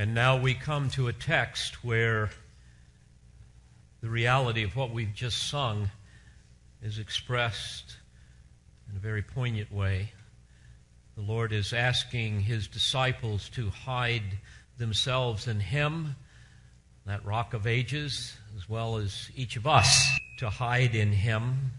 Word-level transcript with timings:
And 0.00 0.14
now 0.14 0.38
we 0.38 0.54
come 0.54 0.88
to 0.92 1.08
a 1.08 1.12
text 1.12 1.84
where 1.84 2.30
the 4.00 4.08
reality 4.08 4.62
of 4.62 4.74
what 4.74 4.92
we've 4.92 5.12
just 5.12 5.50
sung 5.50 5.90
is 6.82 6.98
expressed 6.98 7.96
in 8.88 8.96
a 8.96 8.98
very 8.98 9.20
poignant 9.20 9.70
way. 9.70 10.12
The 11.16 11.20
Lord 11.20 11.52
is 11.52 11.74
asking 11.74 12.40
his 12.40 12.66
disciples 12.66 13.50
to 13.50 13.68
hide 13.68 14.38
themselves 14.78 15.46
in 15.46 15.60
him, 15.60 16.16
that 17.04 17.22
rock 17.26 17.52
of 17.52 17.66
ages, 17.66 18.38
as 18.56 18.66
well 18.70 18.96
as 18.96 19.30
each 19.36 19.56
of 19.56 19.66
us 19.66 20.08
to 20.38 20.48
hide 20.48 20.94
in 20.94 21.12
him. 21.12 21.72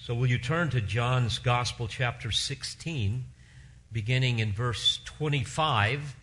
So, 0.00 0.16
will 0.16 0.26
you 0.26 0.38
turn 0.38 0.70
to 0.70 0.80
John's 0.80 1.38
Gospel, 1.38 1.86
chapter 1.86 2.32
16, 2.32 3.24
beginning 3.92 4.40
in 4.40 4.52
verse 4.52 4.98
25 5.04 6.16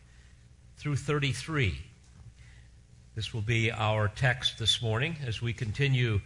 through 0.84 0.98
33? 0.98 1.80
This 3.16 3.34
will 3.34 3.42
be 3.42 3.72
our 3.72 4.10
text 4.10 4.60
this 4.60 4.82
morning 4.82 5.16
as 5.26 5.42
we 5.42 5.54
continue 5.54 6.20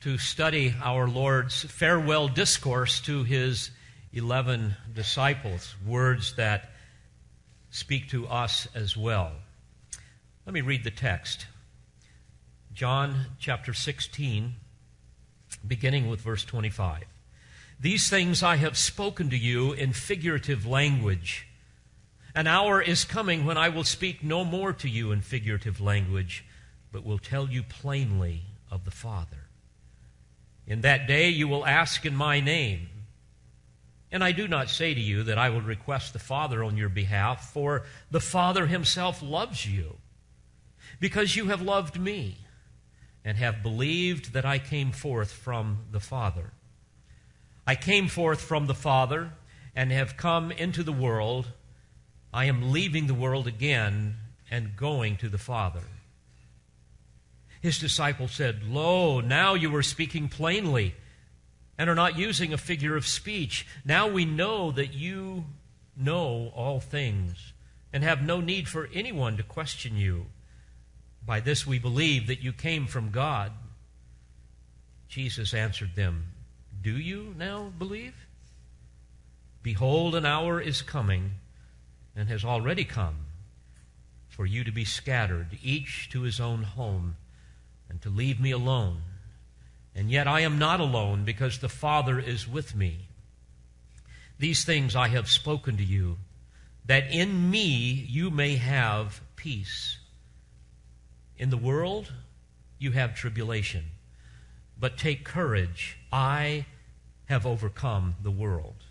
to 0.00 0.18
study 0.18 0.74
our 0.82 1.06
Lord's 1.06 1.62
farewell 1.62 2.26
discourse 2.26 3.00
to 3.02 3.22
his 3.22 3.70
11 4.12 4.74
disciples, 4.92 5.76
words 5.86 6.34
that 6.34 6.72
speak 7.70 8.08
to 8.08 8.26
us 8.26 8.66
as 8.74 8.96
well. 8.96 9.30
Let 10.44 10.54
me 10.54 10.60
read 10.60 10.82
the 10.82 10.90
text. 10.90 11.46
John 12.72 13.26
chapter 13.38 13.72
16, 13.72 14.54
beginning 15.64 16.08
with 16.08 16.20
verse 16.20 16.44
25. 16.44 17.04
These 17.78 18.10
things 18.10 18.42
I 18.42 18.56
have 18.56 18.76
spoken 18.76 19.30
to 19.30 19.38
you 19.38 19.72
in 19.72 19.92
figurative 19.92 20.66
language. 20.66 21.46
An 22.34 22.46
hour 22.48 22.82
is 22.82 23.04
coming 23.04 23.44
when 23.44 23.56
I 23.56 23.68
will 23.68 23.84
speak 23.84 24.24
no 24.24 24.44
more 24.44 24.72
to 24.72 24.88
you 24.88 25.12
in 25.12 25.20
figurative 25.20 25.80
language, 25.80 26.44
but 26.90 27.04
will 27.04 27.18
tell 27.18 27.48
you 27.48 27.62
plainly 27.62 28.42
of 28.70 28.84
the 28.84 28.90
Father. 28.90 29.46
In 30.66 30.80
that 30.80 31.06
day 31.06 31.28
you 31.28 31.46
will 31.46 31.64
ask 31.64 32.04
in 32.04 32.16
my 32.16 32.40
name. 32.40 32.88
And 34.10 34.24
I 34.24 34.32
do 34.32 34.48
not 34.48 34.68
say 34.68 34.94
to 34.94 35.00
you 35.00 35.22
that 35.24 35.38
I 35.38 35.50
will 35.50 35.60
request 35.60 36.12
the 36.12 36.18
Father 36.18 36.64
on 36.64 36.76
your 36.76 36.88
behalf, 36.88 37.52
for 37.52 37.84
the 38.10 38.20
Father 38.20 38.66
himself 38.66 39.22
loves 39.22 39.66
you, 39.66 39.96
because 41.00 41.36
you 41.36 41.46
have 41.46 41.62
loved 41.62 42.00
me 42.00 42.38
and 43.24 43.38
have 43.38 43.62
believed 43.62 44.32
that 44.32 44.44
I 44.44 44.58
came 44.58 44.92
forth 44.92 45.32
from 45.32 45.78
the 45.92 46.00
Father. 46.00 46.52
I 47.66 47.74
came 47.74 48.08
forth 48.08 48.40
from 48.40 48.66
the 48.66 48.74
Father 48.74 49.32
and 49.74 49.90
have 49.90 50.16
come 50.16 50.50
into 50.52 50.82
the 50.82 50.92
world. 50.92 51.46
I 52.34 52.46
am 52.46 52.72
leaving 52.72 53.06
the 53.06 53.14
world 53.14 53.46
again 53.46 54.16
and 54.50 54.76
going 54.76 55.16
to 55.18 55.28
the 55.28 55.38
Father. 55.38 55.84
His 57.62 57.78
disciples 57.78 58.32
said, 58.32 58.64
Lo, 58.64 59.20
now 59.20 59.54
you 59.54 59.74
are 59.76 59.84
speaking 59.84 60.28
plainly 60.28 60.96
and 61.78 61.88
are 61.88 61.94
not 61.94 62.18
using 62.18 62.52
a 62.52 62.58
figure 62.58 62.96
of 62.96 63.06
speech. 63.06 63.68
Now 63.84 64.08
we 64.08 64.24
know 64.24 64.72
that 64.72 64.92
you 64.92 65.44
know 65.96 66.50
all 66.56 66.80
things 66.80 67.52
and 67.92 68.02
have 68.02 68.20
no 68.20 68.40
need 68.40 68.66
for 68.66 68.88
anyone 68.92 69.36
to 69.36 69.44
question 69.44 69.96
you. 69.96 70.26
By 71.24 71.38
this 71.38 71.64
we 71.64 71.78
believe 71.78 72.26
that 72.26 72.42
you 72.42 72.52
came 72.52 72.88
from 72.88 73.12
God. 73.12 73.52
Jesus 75.06 75.54
answered 75.54 75.94
them, 75.94 76.32
Do 76.82 76.98
you 76.98 77.32
now 77.38 77.72
believe? 77.78 78.26
Behold, 79.62 80.16
an 80.16 80.26
hour 80.26 80.60
is 80.60 80.82
coming, 80.82 81.34
and 82.16 82.28
has 82.28 82.44
already 82.44 82.84
come, 82.84 83.16
for 84.28 84.46
you 84.46 84.64
to 84.64 84.72
be 84.72 84.84
scattered, 84.84 85.58
each 85.62 86.08
to 86.10 86.22
his 86.22 86.40
own 86.40 86.62
home, 86.62 87.16
and 87.88 88.00
to 88.02 88.10
leave 88.10 88.40
me 88.40 88.50
alone. 88.50 89.02
And 89.94 90.10
yet 90.10 90.26
I 90.26 90.40
am 90.40 90.58
not 90.58 90.80
alone, 90.80 91.24
because 91.24 91.58
the 91.58 91.68
Father 91.68 92.18
is 92.18 92.48
with 92.48 92.74
me. 92.74 93.08
These 94.38 94.64
things 94.64 94.96
I 94.96 95.08
have 95.08 95.30
spoken 95.30 95.76
to 95.76 95.84
you, 95.84 96.18
that 96.86 97.10
in 97.10 97.50
me 97.50 97.68
you 98.08 98.30
may 98.30 98.56
have 98.56 99.20
peace. 99.36 99.98
In 101.38 101.50
the 101.50 101.56
world, 101.56 102.12
you 102.78 102.92
have 102.92 103.14
tribulation. 103.14 103.84
But 104.78 104.98
take 104.98 105.24
courage. 105.24 105.98
I 106.12 106.66
have 107.26 107.46
overcome 107.46 108.16
the 108.22 108.30
world. 108.30 108.84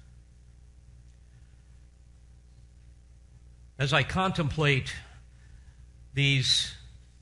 As 3.78 3.92
I 3.92 4.04
contemplate 4.04 4.94
these 6.14 6.72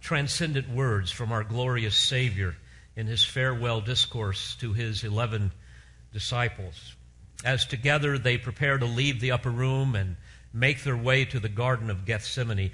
transcendent 0.02 0.70
words 0.70 1.10
from 1.10 1.32
our 1.32 1.44
glorious 1.44 1.96
Savior 1.96 2.56
in 2.96 3.08
his 3.08 3.24
farewell 3.24 3.80
discourse 3.80 4.56
to 4.56 4.74
his 4.74 5.04
eleven 5.04 5.54
disciples, 6.12 6.96
as 7.46 7.66
together 7.66 8.18
they 8.18 8.38
prepare 8.38 8.78
to 8.78 8.86
leave 8.86 9.22
the 9.22 9.32
upper 9.32 9.50
room 9.50 9.96
and 9.96 10.18
make 10.54 10.84
their 10.84 10.98
way 10.98 11.24
to 11.24 11.40
the 11.40 11.50
Garden 11.50 11.90
of 11.90 12.06
Gethsemane, 12.06 12.72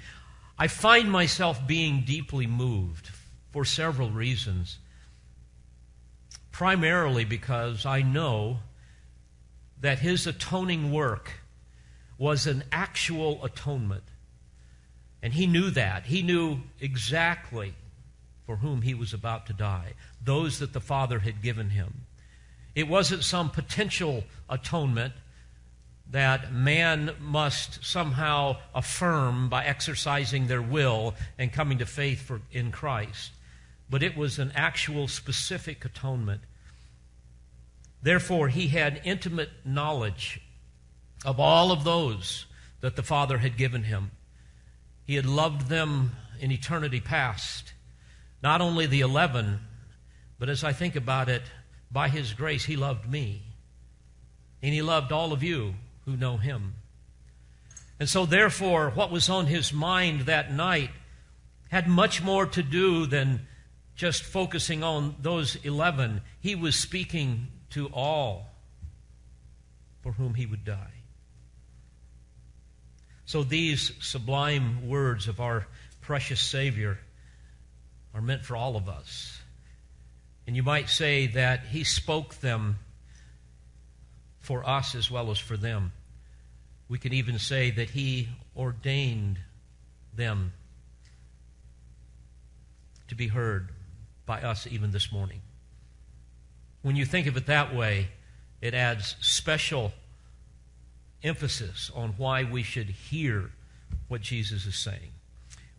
I 0.58 0.66
find 0.66 1.10
myself 1.10 1.64
being 1.64 2.02
deeply 2.04 2.48
moved 2.48 3.10
for 3.52 3.64
several 3.64 4.10
reasons. 4.10 4.78
Primarily 6.50 7.24
because 7.24 7.86
I 7.86 8.02
know 8.02 8.58
that 9.80 10.00
his 10.00 10.26
atoning 10.26 10.90
work 10.90 11.30
was 12.18 12.46
an 12.46 12.64
actual 12.72 13.44
atonement. 13.44 14.04
And 15.22 15.32
he 15.32 15.46
knew 15.46 15.70
that. 15.70 16.06
He 16.06 16.22
knew 16.22 16.58
exactly 16.80 17.74
for 18.44 18.56
whom 18.56 18.82
he 18.82 18.94
was 18.94 19.12
about 19.12 19.46
to 19.46 19.52
die, 19.52 19.92
those 20.22 20.58
that 20.58 20.72
the 20.72 20.80
Father 20.80 21.20
had 21.20 21.42
given 21.42 21.70
him. 21.70 22.06
It 22.74 22.88
wasn't 22.88 23.24
some 23.24 23.50
potential 23.50 24.24
atonement 24.48 25.14
that 26.10 26.52
man 26.52 27.14
must 27.20 27.84
somehow 27.84 28.56
affirm 28.74 29.48
by 29.48 29.64
exercising 29.64 30.46
their 30.46 30.62
will 30.62 31.14
and 31.36 31.52
coming 31.52 31.78
to 31.78 31.86
faith 31.86 32.22
for, 32.22 32.40
in 32.50 32.72
Christ, 32.72 33.32
but 33.90 34.02
it 34.02 34.16
was 34.16 34.38
an 34.38 34.52
actual 34.54 35.08
specific 35.08 35.84
atonement. 35.84 36.40
Therefore, 38.02 38.48
he 38.48 38.68
had 38.68 39.02
intimate 39.04 39.50
knowledge 39.64 40.40
of 41.24 41.40
all 41.40 41.72
of 41.72 41.84
those 41.84 42.46
that 42.80 42.96
the 42.96 43.02
Father 43.02 43.38
had 43.38 43.56
given 43.56 43.84
him. 43.84 44.10
He 45.04 45.14
had 45.14 45.26
loved 45.26 45.68
them 45.68 46.12
in 46.40 46.52
eternity 46.52 47.00
past. 47.00 47.72
Not 48.42 48.60
only 48.60 48.86
the 48.86 49.00
eleven, 49.00 49.60
but 50.38 50.48
as 50.48 50.62
I 50.62 50.72
think 50.72 50.94
about 50.96 51.28
it, 51.28 51.42
by 51.90 52.08
His 52.08 52.34
grace, 52.34 52.64
He 52.64 52.76
loved 52.76 53.10
me. 53.10 53.42
And 54.62 54.72
He 54.72 54.82
loved 54.82 55.10
all 55.10 55.32
of 55.32 55.42
you 55.42 55.74
who 56.04 56.16
know 56.16 56.36
him. 56.36 56.74
And 58.00 58.08
so, 58.08 58.24
therefore, 58.24 58.90
what 58.90 59.10
was 59.10 59.28
on 59.28 59.46
his 59.46 59.72
mind 59.72 60.22
that 60.22 60.52
night 60.52 60.90
had 61.68 61.88
much 61.88 62.22
more 62.22 62.46
to 62.46 62.62
do 62.62 63.06
than 63.06 63.46
just 63.94 64.22
focusing 64.22 64.82
on 64.82 65.16
those 65.20 65.56
11. 65.56 66.22
He 66.40 66.54
was 66.54 66.76
speaking 66.76 67.48
to 67.70 67.88
all 67.88 68.46
for 70.02 70.12
whom 70.12 70.34
he 70.34 70.46
would 70.46 70.64
die. 70.64 70.97
So, 73.28 73.42
these 73.42 73.92
sublime 74.00 74.88
words 74.88 75.28
of 75.28 75.38
our 75.38 75.66
precious 76.00 76.40
Savior 76.40 76.98
are 78.14 78.22
meant 78.22 78.46
for 78.46 78.56
all 78.56 78.74
of 78.74 78.88
us. 78.88 79.38
And 80.46 80.56
you 80.56 80.62
might 80.62 80.88
say 80.88 81.26
that 81.26 81.60
he 81.66 81.84
spoke 81.84 82.36
them 82.36 82.78
for 84.40 84.66
us 84.66 84.94
as 84.94 85.10
well 85.10 85.30
as 85.30 85.38
for 85.38 85.58
them. 85.58 85.92
We 86.88 86.96
can 86.96 87.12
even 87.12 87.38
say 87.38 87.70
that 87.70 87.90
He 87.90 88.30
ordained 88.56 89.38
them 90.16 90.54
to 93.08 93.14
be 93.14 93.28
heard 93.28 93.68
by 94.24 94.40
us 94.40 94.66
even 94.66 94.90
this 94.90 95.12
morning. 95.12 95.42
When 96.80 96.96
you 96.96 97.04
think 97.04 97.26
of 97.26 97.36
it 97.36 97.44
that 97.44 97.74
way, 97.74 98.08
it 98.62 98.72
adds 98.72 99.16
special 99.20 99.92
emphasis 101.22 101.90
on 101.94 102.10
why 102.16 102.44
we 102.44 102.62
should 102.62 102.88
hear 102.88 103.50
what 104.08 104.20
Jesus 104.20 104.66
is 104.66 104.76
saying, 104.76 105.12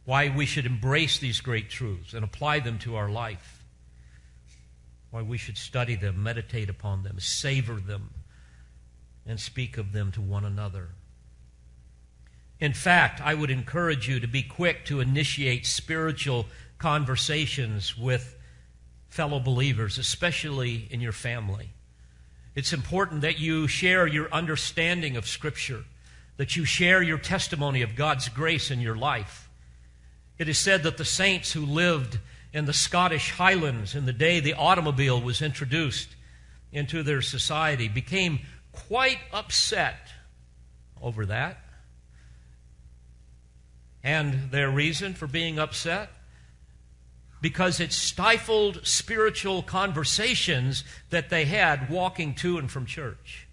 why 0.06 0.30
we 0.30 0.46
should 0.46 0.66
embrace 0.66 1.20
these 1.20 1.42
great 1.42 1.70
truths 1.70 2.14
and 2.14 2.24
apply 2.24 2.60
them 2.60 2.80
to 2.80 2.96
our 2.96 3.10
life, 3.10 3.64
why 5.12 5.22
we 5.22 5.38
should 5.38 5.58
study 5.58 5.96
them, 5.96 6.22
meditate 6.22 6.70
upon 6.70 7.04
them, 7.04 7.20
savor 7.20 7.76
them, 7.76 8.12
and 9.26 9.40
speak 9.40 9.78
of 9.78 9.92
them 9.92 10.12
to 10.12 10.22
one 10.22 10.46
another. 10.46 10.90
In 12.60 12.74
fact, 12.74 13.22
I 13.22 13.34
would 13.34 13.50
encourage 13.50 14.10
you 14.10 14.20
to 14.20 14.28
be 14.28 14.44
quick 14.44 14.86
to 14.86 15.00
initiate 15.00 15.66
spiritual 15.66 16.46
conversations 16.78 17.98
with 17.98 18.36
fellow 19.08 19.40
believers, 19.40 19.98
especially 19.98 20.88
in 20.92 21.02
your 21.02 21.12
family. 21.12 21.70
It's 22.56 22.74
important 22.74 23.22
that 23.22 23.40
you 23.40 23.68
share 23.68 24.08
your 24.08 24.32
understanding 24.34 25.16
of 25.16 25.28
Scripture, 25.28 25.84
that 26.38 26.56
you 26.56 26.66
share 26.66 27.02
your 27.02 27.18
testimony 27.18 27.82
of 27.82 27.96
God's 27.96 28.30
grace 28.30 28.72
in 28.72 28.80
your 28.80 28.96
life. 28.96 29.50
It 30.38 30.50
is 30.50 30.58
said 30.58 30.84
that 30.84 30.98
the 30.98 31.06
saints 31.06 31.52
who 31.52 31.66
lived 31.66 32.20
in 32.54 32.66
the 32.66 32.74
Scottish 32.74 33.32
Highlands 33.32 33.94
in 33.94 34.06
the 34.06 34.14
day 34.14 34.40
the 34.40 34.54
automobile 34.54 35.22
was 35.22 35.42
introduced 35.42 36.10
into 36.72 37.04
their 37.04 37.22
society 37.22 37.88
became 37.88 38.40
quite 38.72 39.20
upset 39.34 40.00
over 41.02 41.26
that. 41.28 41.58
And 44.04 44.52
their 44.52 44.70
reason 44.70 45.14
for 45.14 45.28
being 45.28 45.60
upset? 45.60 46.10
Because 47.42 47.80
it 47.80 47.94
stifled 47.94 48.86
spiritual 48.86 49.64
conversations 49.64 50.84
that 51.10 51.30
they 51.30 51.46
had 51.46 51.90
walking 51.90 52.34
to 52.36 52.58
and 52.58 52.70
from 52.70 52.86
church. 52.86 53.48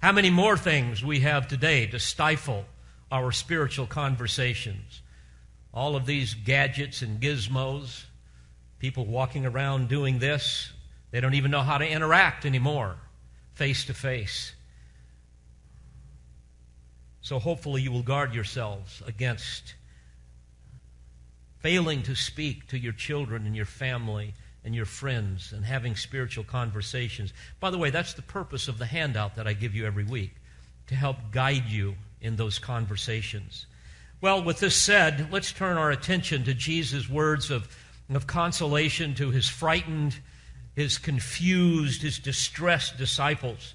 How 0.00 0.12
many 0.12 0.30
more 0.30 0.56
things 0.56 1.04
we 1.04 1.20
have 1.20 1.48
today 1.48 1.86
to 1.86 1.98
stifle 1.98 2.64
our 3.10 3.32
spiritual 3.32 3.86
conversations? 3.86 5.02
All 5.72 5.96
of 5.96 6.06
these 6.06 6.34
gadgets 6.34 7.02
and 7.02 7.20
gizmos, 7.20 8.04
people 8.78 9.06
walking 9.06 9.46
around 9.46 9.88
doing 9.88 10.18
this, 10.18 10.72
they 11.12 11.20
don't 11.20 11.34
even 11.34 11.50
know 11.50 11.62
how 11.62 11.78
to 11.78 11.88
interact 11.88 12.44
anymore 12.44 12.96
face 13.54 13.84
to 13.84 13.94
face. 13.94 14.54
So 17.20 17.38
hopefully 17.38 17.82
you 17.82 17.92
will 17.92 18.02
guard 18.02 18.34
yourselves 18.34 19.02
against 19.06 19.74
failing 21.62 22.02
to 22.02 22.14
speak 22.14 22.68
to 22.68 22.78
your 22.78 22.92
children 22.92 23.46
and 23.46 23.56
your 23.56 23.64
family 23.64 24.34
and 24.64 24.74
your 24.74 24.84
friends 24.84 25.52
and 25.52 25.64
having 25.64 25.96
spiritual 25.96 26.44
conversations. 26.44 27.32
By 27.60 27.70
the 27.70 27.78
way, 27.78 27.90
that's 27.90 28.14
the 28.14 28.22
purpose 28.22 28.68
of 28.68 28.78
the 28.78 28.86
handout 28.86 29.36
that 29.36 29.46
I 29.46 29.54
give 29.54 29.74
you 29.74 29.86
every 29.86 30.04
week 30.04 30.34
to 30.88 30.94
help 30.94 31.16
guide 31.30 31.66
you 31.66 31.94
in 32.20 32.36
those 32.36 32.58
conversations. 32.58 33.66
Well, 34.20 34.42
with 34.42 34.60
this 34.60 34.76
said, 34.76 35.32
let's 35.32 35.52
turn 35.52 35.76
our 35.76 35.90
attention 35.90 36.44
to 36.44 36.54
Jesus' 36.54 37.08
words 37.08 37.50
of, 37.50 37.74
of 38.12 38.26
consolation 38.26 39.14
to 39.14 39.30
his 39.30 39.48
frightened 39.48 40.16
his 40.74 40.98
confused, 40.98 42.02
his 42.02 42.18
distressed 42.18 42.96
disciples, 42.96 43.74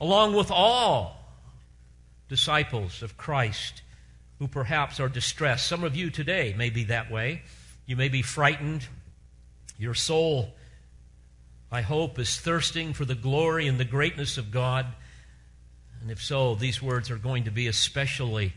along 0.00 0.34
with 0.34 0.50
all 0.50 1.18
disciples 2.28 3.02
of 3.02 3.16
Christ 3.16 3.82
who 4.42 4.48
perhaps 4.48 4.98
are 4.98 5.08
distressed. 5.08 5.68
Some 5.68 5.84
of 5.84 5.94
you 5.94 6.10
today 6.10 6.52
may 6.58 6.68
be 6.68 6.82
that 6.82 7.12
way. 7.12 7.42
You 7.86 7.94
may 7.94 8.08
be 8.08 8.22
frightened. 8.22 8.84
Your 9.78 9.94
soul, 9.94 10.52
I 11.70 11.82
hope, 11.82 12.18
is 12.18 12.40
thirsting 12.40 12.92
for 12.92 13.04
the 13.04 13.14
glory 13.14 13.68
and 13.68 13.78
the 13.78 13.84
greatness 13.84 14.38
of 14.38 14.50
God. 14.50 14.86
And 16.00 16.10
if 16.10 16.20
so, 16.20 16.56
these 16.56 16.82
words 16.82 17.08
are 17.08 17.18
going 17.18 17.44
to 17.44 17.52
be 17.52 17.68
especially 17.68 18.52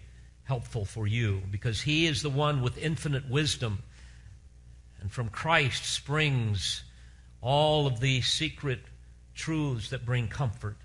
helpful 0.45 0.85
for 0.85 1.05
you 1.05 1.43
because 1.51 1.81
He 1.81 2.07
is 2.07 2.23
the 2.23 2.31
one 2.31 2.63
with 2.63 2.79
infinite 2.79 3.29
wisdom. 3.29 3.83
And 4.99 5.11
from 5.11 5.29
Christ 5.29 5.85
springs 5.85 6.81
all 7.41 7.85
of 7.85 7.99
the 7.99 8.21
secret 8.21 8.79
truths 9.35 9.91
that 9.91 10.03
bring 10.03 10.29
comfort. 10.29 10.77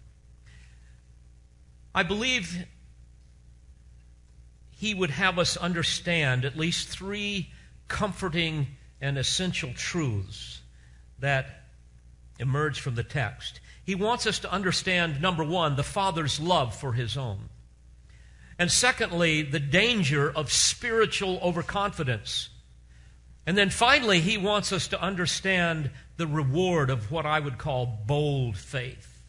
I 1.94 2.02
believe 2.02 2.67
he 4.80 4.94
would 4.94 5.10
have 5.10 5.38
us 5.38 5.58
understand 5.58 6.46
at 6.46 6.56
least 6.56 6.88
three 6.88 7.50
comforting 7.86 8.66
and 8.98 9.18
essential 9.18 9.74
truths 9.74 10.62
that 11.18 11.64
emerge 12.38 12.80
from 12.80 12.94
the 12.94 13.04
text. 13.04 13.60
He 13.84 13.94
wants 13.94 14.26
us 14.26 14.38
to 14.38 14.50
understand, 14.50 15.20
number 15.20 15.44
one, 15.44 15.76
the 15.76 15.82
Father's 15.82 16.40
love 16.40 16.74
for 16.74 16.94
his 16.94 17.18
own. 17.18 17.50
And 18.58 18.72
secondly, 18.72 19.42
the 19.42 19.60
danger 19.60 20.32
of 20.34 20.50
spiritual 20.50 21.38
overconfidence. 21.42 22.48
And 23.46 23.58
then 23.58 23.68
finally, 23.68 24.20
he 24.20 24.38
wants 24.38 24.72
us 24.72 24.88
to 24.88 25.02
understand 25.02 25.90
the 26.16 26.26
reward 26.26 26.88
of 26.88 27.12
what 27.12 27.26
I 27.26 27.38
would 27.38 27.58
call 27.58 27.84
bold 28.06 28.56
faith. 28.56 29.22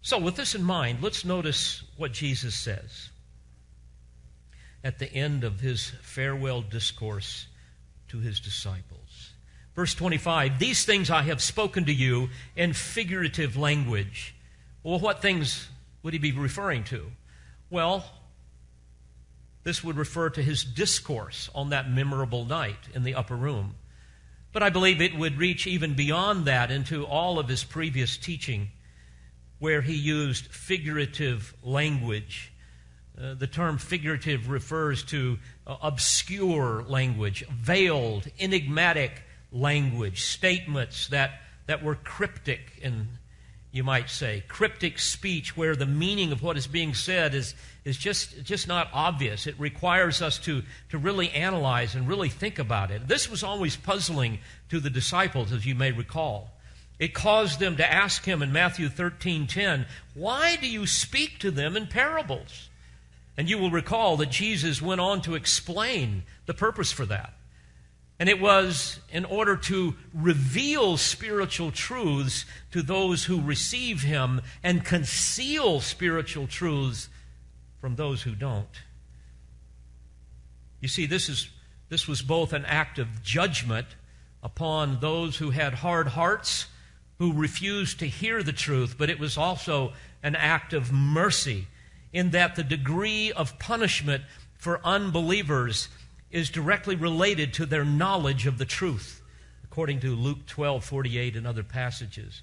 So, 0.00 0.16
with 0.18 0.36
this 0.36 0.54
in 0.54 0.62
mind, 0.62 1.02
let's 1.02 1.24
notice 1.24 1.82
what 1.96 2.12
Jesus 2.12 2.54
says 2.54 3.08
at 4.84 4.98
the 4.98 5.12
end 5.12 5.44
of 5.44 5.60
his 5.60 5.92
farewell 6.02 6.62
discourse 6.62 7.46
to 8.08 8.18
his 8.18 8.40
disciples. 8.40 9.32
Verse 9.74 9.94
25 9.94 10.58
These 10.58 10.84
things 10.84 11.10
I 11.10 11.22
have 11.22 11.42
spoken 11.42 11.84
to 11.86 11.92
you 11.92 12.28
in 12.56 12.72
figurative 12.72 13.56
language. 13.56 14.34
Well, 14.82 14.98
what 14.98 15.22
things 15.22 15.68
would 16.02 16.12
he 16.12 16.18
be 16.18 16.32
referring 16.32 16.84
to? 16.84 17.10
Well, 17.70 18.04
this 19.64 19.84
would 19.84 19.96
refer 19.96 20.28
to 20.30 20.42
his 20.42 20.64
discourse 20.64 21.48
on 21.54 21.70
that 21.70 21.90
memorable 21.90 22.44
night 22.44 22.88
in 22.94 23.04
the 23.04 23.14
upper 23.14 23.36
room. 23.36 23.76
But 24.52 24.62
I 24.62 24.70
believe 24.70 25.00
it 25.00 25.16
would 25.16 25.38
reach 25.38 25.66
even 25.66 25.94
beyond 25.94 26.44
that 26.44 26.70
into 26.70 27.06
all 27.06 27.38
of 27.38 27.48
his 27.48 27.64
previous 27.64 28.16
teaching, 28.16 28.70
where 29.58 29.80
he 29.80 29.94
used 29.94 30.46
figurative 30.46 31.54
language. 31.62 32.51
Uh, 33.20 33.34
the 33.34 33.46
term 33.46 33.78
figurative 33.78 34.48
refers 34.48 35.02
to 35.04 35.38
uh, 35.66 35.76
obscure 35.82 36.82
language, 36.88 37.44
veiled, 37.48 38.26
enigmatic 38.40 39.22
language, 39.52 40.22
statements 40.22 41.08
that, 41.08 41.42
that 41.66 41.82
were 41.82 41.94
cryptic 41.94 42.78
in 42.80 43.06
you 43.72 43.82
might 43.82 44.10
say, 44.10 44.44
cryptic 44.48 44.98
speech 44.98 45.56
where 45.56 45.74
the 45.74 45.86
meaning 45.86 46.30
of 46.30 46.42
what 46.42 46.58
is 46.58 46.66
being 46.66 46.92
said 46.92 47.34
is, 47.34 47.54
is 47.86 47.96
just, 47.96 48.44
just 48.44 48.68
not 48.68 48.88
obvious. 48.92 49.46
It 49.46 49.58
requires 49.58 50.20
us 50.20 50.38
to, 50.40 50.62
to 50.90 50.98
really 50.98 51.30
analyze 51.30 51.94
and 51.94 52.06
really 52.06 52.28
think 52.28 52.58
about 52.58 52.90
it. 52.90 53.08
This 53.08 53.30
was 53.30 53.42
always 53.42 53.74
puzzling 53.74 54.40
to 54.68 54.78
the 54.78 54.90
disciples, 54.90 55.52
as 55.52 55.64
you 55.64 55.74
may 55.74 55.90
recall. 55.90 56.50
It 56.98 57.14
caused 57.14 57.60
them 57.60 57.78
to 57.78 57.92
ask 57.92 58.26
him 58.26 58.42
in 58.42 58.52
Matthew 58.52 58.90
13 58.90 59.46
10, 59.46 59.86
Why 60.12 60.56
do 60.56 60.68
you 60.68 60.86
speak 60.86 61.38
to 61.38 61.50
them 61.50 61.74
in 61.74 61.86
parables? 61.86 62.68
And 63.36 63.48
you 63.48 63.58
will 63.58 63.70
recall 63.70 64.16
that 64.18 64.30
Jesus 64.30 64.82
went 64.82 65.00
on 65.00 65.22
to 65.22 65.34
explain 65.34 66.24
the 66.46 66.54
purpose 66.54 66.92
for 66.92 67.06
that. 67.06 67.34
And 68.18 68.28
it 68.28 68.40
was 68.40 69.00
in 69.10 69.24
order 69.24 69.56
to 69.56 69.94
reveal 70.14 70.96
spiritual 70.96 71.72
truths 71.72 72.44
to 72.70 72.82
those 72.82 73.24
who 73.24 73.40
receive 73.40 74.02
him 74.02 74.42
and 74.62 74.84
conceal 74.84 75.80
spiritual 75.80 76.46
truths 76.46 77.08
from 77.80 77.96
those 77.96 78.22
who 78.22 78.34
don't. 78.34 78.68
You 80.80 80.88
see, 80.88 81.06
this, 81.06 81.28
is, 81.28 81.48
this 81.88 82.06
was 82.06 82.22
both 82.22 82.52
an 82.52 82.64
act 82.64 82.98
of 82.98 83.22
judgment 83.22 83.86
upon 84.42 85.00
those 85.00 85.38
who 85.38 85.50
had 85.50 85.74
hard 85.74 86.08
hearts, 86.08 86.66
who 87.18 87.32
refused 87.32 87.98
to 88.00 88.06
hear 88.06 88.42
the 88.42 88.52
truth, 88.52 88.96
but 88.98 89.10
it 89.10 89.18
was 89.18 89.38
also 89.38 89.94
an 90.22 90.36
act 90.36 90.72
of 90.72 90.92
mercy 90.92 91.66
in 92.12 92.30
that 92.30 92.56
the 92.56 92.64
degree 92.64 93.32
of 93.32 93.58
punishment 93.58 94.22
for 94.54 94.80
unbelievers 94.84 95.88
is 96.30 96.50
directly 96.50 96.96
related 96.96 97.52
to 97.54 97.66
their 97.66 97.84
knowledge 97.84 98.46
of 98.46 98.58
the 98.58 98.64
truth, 98.64 99.22
according 99.64 100.00
to 100.00 100.14
Luke 100.14 100.46
12 100.46 100.84
48 100.84 101.36
and 101.36 101.46
other 101.46 101.62
passages. 101.62 102.42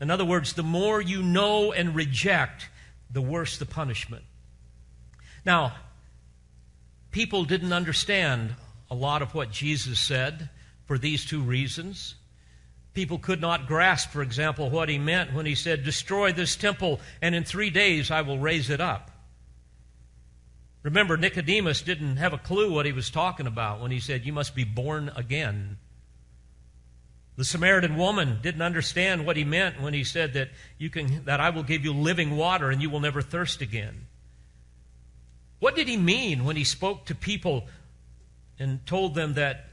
In 0.00 0.10
other 0.10 0.24
words, 0.24 0.52
the 0.52 0.62
more 0.62 1.00
you 1.00 1.22
know 1.22 1.72
and 1.72 1.94
reject, 1.94 2.68
the 3.10 3.22
worse 3.22 3.58
the 3.58 3.66
punishment. 3.66 4.24
Now, 5.44 5.74
people 7.10 7.44
didn't 7.44 7.72
understand 7.72 8.54
a 8.90 8.94
lot 8.94 9.22
of 9.22 9.34
what 9.34 9.50
Jesus 9.50 9.98
said 9.98 10.50
for 10.86 10.98
these 10.98 11.24
two 11.24 11.40
reasons. 11.40 12.14
People 12.98 13.20
could 13.20 13.40
not 13.40 13.68
grasp, 13.68 14.10
for 14.10 14.22
example, 14.22 14.70
what 14.70 14.88
he 14.88 14.98
meant 14.98 15.32
when 15.32 15.46
he 15.46 15.54
said, 15.54 15.84
Destroy 15.84 16.32
this 16.32 16.56
temple, 16.56 16.98
and 17.22 17.32
in 17.32 17.44
three 17.44 17.70
days 17.70 18.10
I 18.10 18.22
will 18.22 18.40
raise 18.40 18.70
it 18.70 18.80
up. 18.80 19.12
Remember, 20.82 21.16
Nicodemus 21.16 21.80
didn't 21.80 22.16
have 22.16 22.32
a 22.32 22.38
clue 22.38 22.72
what 22.72 22.86
he 22.86 22.90
was 22.90 23.08
talking 23.08 23.46
about 23.46 23.80
when 23.80 23.92
he 23.92 24.00
said, 24.00 24.26
You 24.26 24.32
must 24.32 24.52
be 24.56 24.64
born 24.64 25.12
again. 25.14 25.78
The 27.36 27.44
Samaritan 27.44 27.96
woman 27.96 28.40
didn't 28.42 28.62
understand 28.62 29.24
what 29.24 29.36
he 29.36 29.44
meant 29.44 29.80
when 29.80 29.94
he 29.94 30.02
said 30.02 30.32
that, 30.32 30.48
you 30.76 30.90
can, 30.90 31.22
that 31.26 31.38
I 31.38 31.50
will 31.50 31.62
give 31.62 31.84
you 31.84 31.92
living 31.92 32.36
water 32.36 32.68
and 32.68 32.82
you 32.82 32.90
will 32.90 32.98
never 32.98 33.22
thirst 33.22 33.60
again. 33.60 34.08
What 35.60 35.76
did 35.76 35.86
he 35.86 35.96
mean 35.96 36.44
when 36.44 36.56
he 36.56 36.64
spoke 36.64 37.04
to 37.04 37.14
people 37.14 37.68
and 38.58 38.84
told 38.86 39.14
them 39.14 39.34
that 39.34 39.66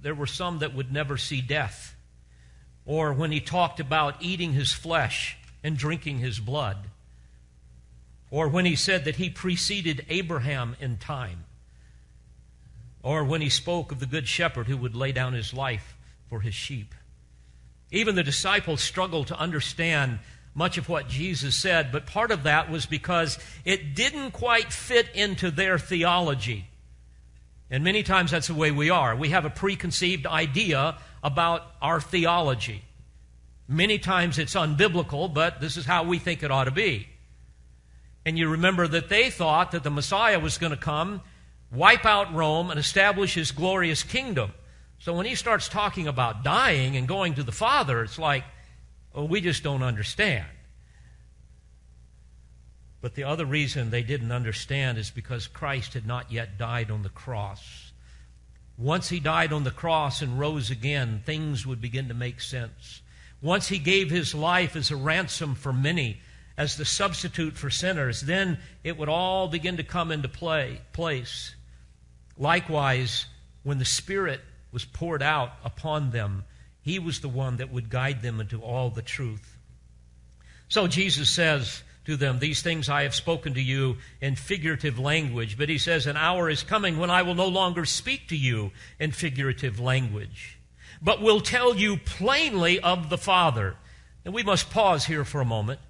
there 0.00 0.14
were 0.14 0.26
some 0.26 0.60
that 0.60 0.74
would 0.74 0.90
never 0.90 1.18
see 1.18 1.42
death? 1.42 1.94
Or 2.86 3.12
when 3.12 3.32
he 3.32 3.40
talked 3.40 3.80
about 3.80 4.16
eating 4.20 4.52
his 4.52 4.72
flesh 4.72 5.36
and 5.62 5.76
drinking 5.76 6.18
his 6.18 6.40
blood? 6.40 6.78
Or 8.30 8.48
when 8.48 8.64
he 8.64 8.76
said 8.76 9.04
that 9.04 9.16
he 9.16 9.30
preceded 9.30 10.06
Abraham 10.08 10.76
in 10.80 10.96
time. 10.96 11.44
Or 13.02 13.24
when 13.24 13.40
he 13.40 13.48
spoke 13.48 13.92
of 13.92 14.00
the 14.00 14.06
good 14.06 14.28
shepherd 14.28 14.66
who 14.66 14.76
would 14.76 14.94
lay 14.94 15.12
down 15.12 15.32
his 15.32 15.52
life 15.52 15.96
for 16.28 16.40
his 16.40 16.54
sheep. 16.54 16.94
Even 17.90 18.14
the 18.14 18.22
disciples 18.22 18.80
struggled 18.80 19.26
to 19.28 19.38
understand 19.38 20.20
much 20.54 20.78
of 20.78 20.88
what 20.88 21.08
Jesus 21.08 21.54
said, 21.54 21.92
but 21.92 22.06
part 22.06 22.30
of 22.30 22.44
that 22.44 22.70
was 22.70 22.86
because 22.86 23.38
it 23.64 23.94
didn't 23.94 24.32
quite 24.32 24.72
fit 24.72 25.08
into 25.14 25.50
their 25.50 25.78
theology. 25.78 26.69
And 27.70 27.84
many 27.84 28.02
times 28.02 28.32
that's 28.32 28.48
the 28.48 28.54
way 28.54 28.70
we 28.70 28.90
are. 28.90 29.14
We 29.14 29.28
have 29.28 29.44
a 29.44 29.50
preconceived 29.50 30.26
idea 30.26 30.98
about 31.22 31.62
our 31.80 32.00
theology. 32.00 32.82
Many 33.68 33.98
times 34.00 34.38
it's 34.38 34.54
unbiblical, 34.54 35.32
but 35.32 35.60
this 35.60 35.76
is 35.76 35.86
how 35.86 36.02
we 36.02 36.18
think 36.18 36.42
it 36.42 36.50
ought 36.50 36.64
to 36.64 36.72
be. 36.72 37.08
And 38.26 38.36
you 38.36 38.48
remember 38.48 38.88
that 38.88 39.08
they 39.08 39.30
thought 39.30 39.70
that 39.70 39.84
the 39.84 39.90
Messiah 39.90 40.40
was 40.40 40.58
going 40.58 40.72
to 40.72 40.76
come, 40.76 41.20
wipe 41.72 42.04
out 42.04 42.34
Rome, 42.34 42.70
and 42.70 42.80
establish 42.80 43.34
his 43.34 43.52
glorious 43.52 44.02
kingdom. 44.02 44.52
So 44.98 45.14
when 45.14 45.24
he 45.24 45.36
starts 45.36 45.68
talking 45.68 46.08
about 46.08 46.42
dying 46.42 46.96
and 46.96 47.06
going 47.06 47.34
to 47.34 47.42
the 47.42 47.52
Father, 47.52 48.02
it's 48.02 48.18
like, 48.18 48.44
well, 49.14 49.28
we 49.28 49.40
just 49.40 49.62
don't 49.62 49.82
understand. 49.82 50.46
But 53.00 53.14
the 53.14 53.24
other 53.24 53.46
reason 53.46 53.90
they 53.90 54.02
didn't 54.02 54.32
understand 54.32 54.98
is 54.98 55.10
because 55.10 55.46
Christ 55.46 55.94
had 55.94 56.06
not 56.06 56.30
yet 56.30 56.58
died 56.58 56.90
on 56.90 57.02
the 57.02 57.08
cross. 57.08 57.92
Once 58.76 59.08
he 59.08 59.20
died 59.20 59.52
on 59.52 59.64
the 59.64 59.70
cross 59.70 60.22
and 60.22 60.38
rose 60.38 60.70
again, 60.70 61.22
things 61.24 61.66
would 61.66 61.80
begin 61.80 62.08
to 62.08 62.14
make 62.14 62.40
sense. 62.40 63.02
Once 63.42 63.68
he 63.68 63.78
gave 63.78 64.10
his 64.10 64.34
life 64.34 64.76
as 64.76 64.90
a 64.90 64.96
ransom 64.96 65.54
for 65.54 65.72
many, 65.72 66.20
as 66.56 66.76
the 66.76 66.84
substitute 66.84 67.54
for 67.54 67.70
sinners, 67.70 68.20
then 68.20 68.58
it 68.84 68.98
would 68.98 69.08
all 69.08 69.48
begin 69.48 69.78
to 69.78 69.82
come 69.82 70.12
into 70.12 70.28
play, 70.28 70.80
place. 70.92 71.54
Likewise, 72.36 73.24
when 73.62 73.78
the 73.78 73.84
Spirit 73.84 74.40
was 74.72 74.84
poured 74.84 75.22
out 75.22 75.52
upon 75.64 76.10
them, 76.10 76.44
he 76.82 76.98
was 76.98 77.20
the 77.20 77.28
one 77.28 77.56
that 77.58 77.72
would 77.72 77.88
guide 77.88 78.20
them 78.20 78.40
into 78.40 78.60
all 78.60 78.90
the 78.90 79.02
truth. 79.02 79.56
So 80.68 80.86
Jesus 80.86 81.30
says 81.30 81.82
to 82.06 82.16
them, 82.16 82.38
These 82.38 82.62
things 82.62 82.88
I 82.88 83.02
have 83.02 83.14
spoken 83.14 83.54
to 83.54 83.60
you 83.60 83.96
in 84.20 84.36
figurative 84.36 84.98
language. 84.98 85.58
But 85.58 85.68
he 85.68 85.78
says, 85.78 86.06
An 86.06 86.16
hour 86.16 86.48
is 86.48 86.62
coming 86.62 86.98
when 86.98 87.10
I 87.10 87.22
will 87.22 87.34
no 87.34 87.48
longer 87.48 87.84
speak 87.84 88.28
to 88.28 88.36
you 88.36 88.72
in 88.98 89.12
figurative 89.12 89.78
language, 89.78 90.58
but 91.02 91.20
will 91.20 91.40
tell 91.40 91.74
you 91.74 91.96
plainly 91.96 92.80
of 92.80 93.10
the 93.10 93.18
Father. 93.18 93.76
And 94.24 94.34
we 94.34 94.42
must 94.42 94.70
pause 94.70 95.06
here 95.06 95.24
for 95.24 95.40
a 95.40 95.46
moment. 95.46 95.80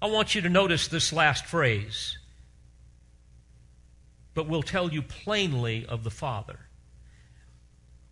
I 0.00 0.06
want 0.06 0.34
you 0.34 0.42
to 0.42 0.48
notice 0.48 0.88
this 0.88 1.12
last 1.12 1.46
phrase, 1.46 2.18
but 4.34 4.48
will 4.48 4.62
tell 4.62 4.92
you 4.92 5.02
plainly 5.02 5.86
of 5.86 6.04
the 6.04 6.10
Father. 6.10 6.58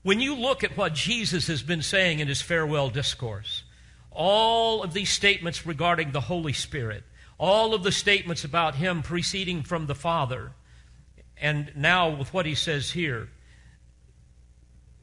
When 0.03 0.21
you 0.21 0.35
look 0.35 0.65
at 0.65 0.77
what 0.77 0.95
Jesus 0.95 1.47
has 1.47 1.63
been 1.63 1.83
saying 1.83 2.21
in 2.21 2.29
his 2.29 2.43
farewell 2.43 2.91
discourse, 2.91 3.65
all 4.15 4.83
of 4.83 4.95
these 4.95 5.11
statements 5.11 5.67
regarding 5.67 6.13
the 6.13 6.23
Holy 6.23 6.53
Spirit, 6.53 7.05
all 7.39 7.75
of 7.75 7.83
the 7.83 7.93
statements 7.93 8.45
about 8.45 8.77
him 8.77 9.03
proceeding 9.03 9.63
from 9.63 9.87
the 9.87 9.95
Father, 9.95 10.53
and 11.37 11.73
now 11.77 12.09
with 12.09 12.33
what 12.33 12.47
he 12.47 12.55
says 12.55 12.93
here, 12.93 13.29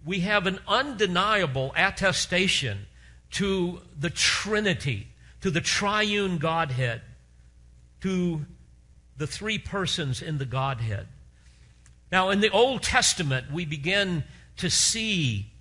we 0.06 0.22
have 0.22 0.48
an 0.48 0.60
undeniable 0.68 1.74
attestation 1.76 2.88
to 3.32 3.82
the 3.98 4.10
Trinity, 4.10 5.08
to 5.42 5.52
the 5.52 5.62
triune 5.62 6.38
Godhead, 6.38 7.02
to 8.02 8.46
the 9.18 9.28
three 9.28 9.60
persons 9.60 10.22
in 10.22 10.38
the 10.38 10.46
Godhead. 10.46 11.08
Now, 12.12 12.30
in 12.30 12.42
the 12.42 12.50
Old 12.50 12.82
Testament, 12.82 13.52
we 13.52 13.66
begin 13.66 14.24
to 14.58 14.70
see 14.70 15.52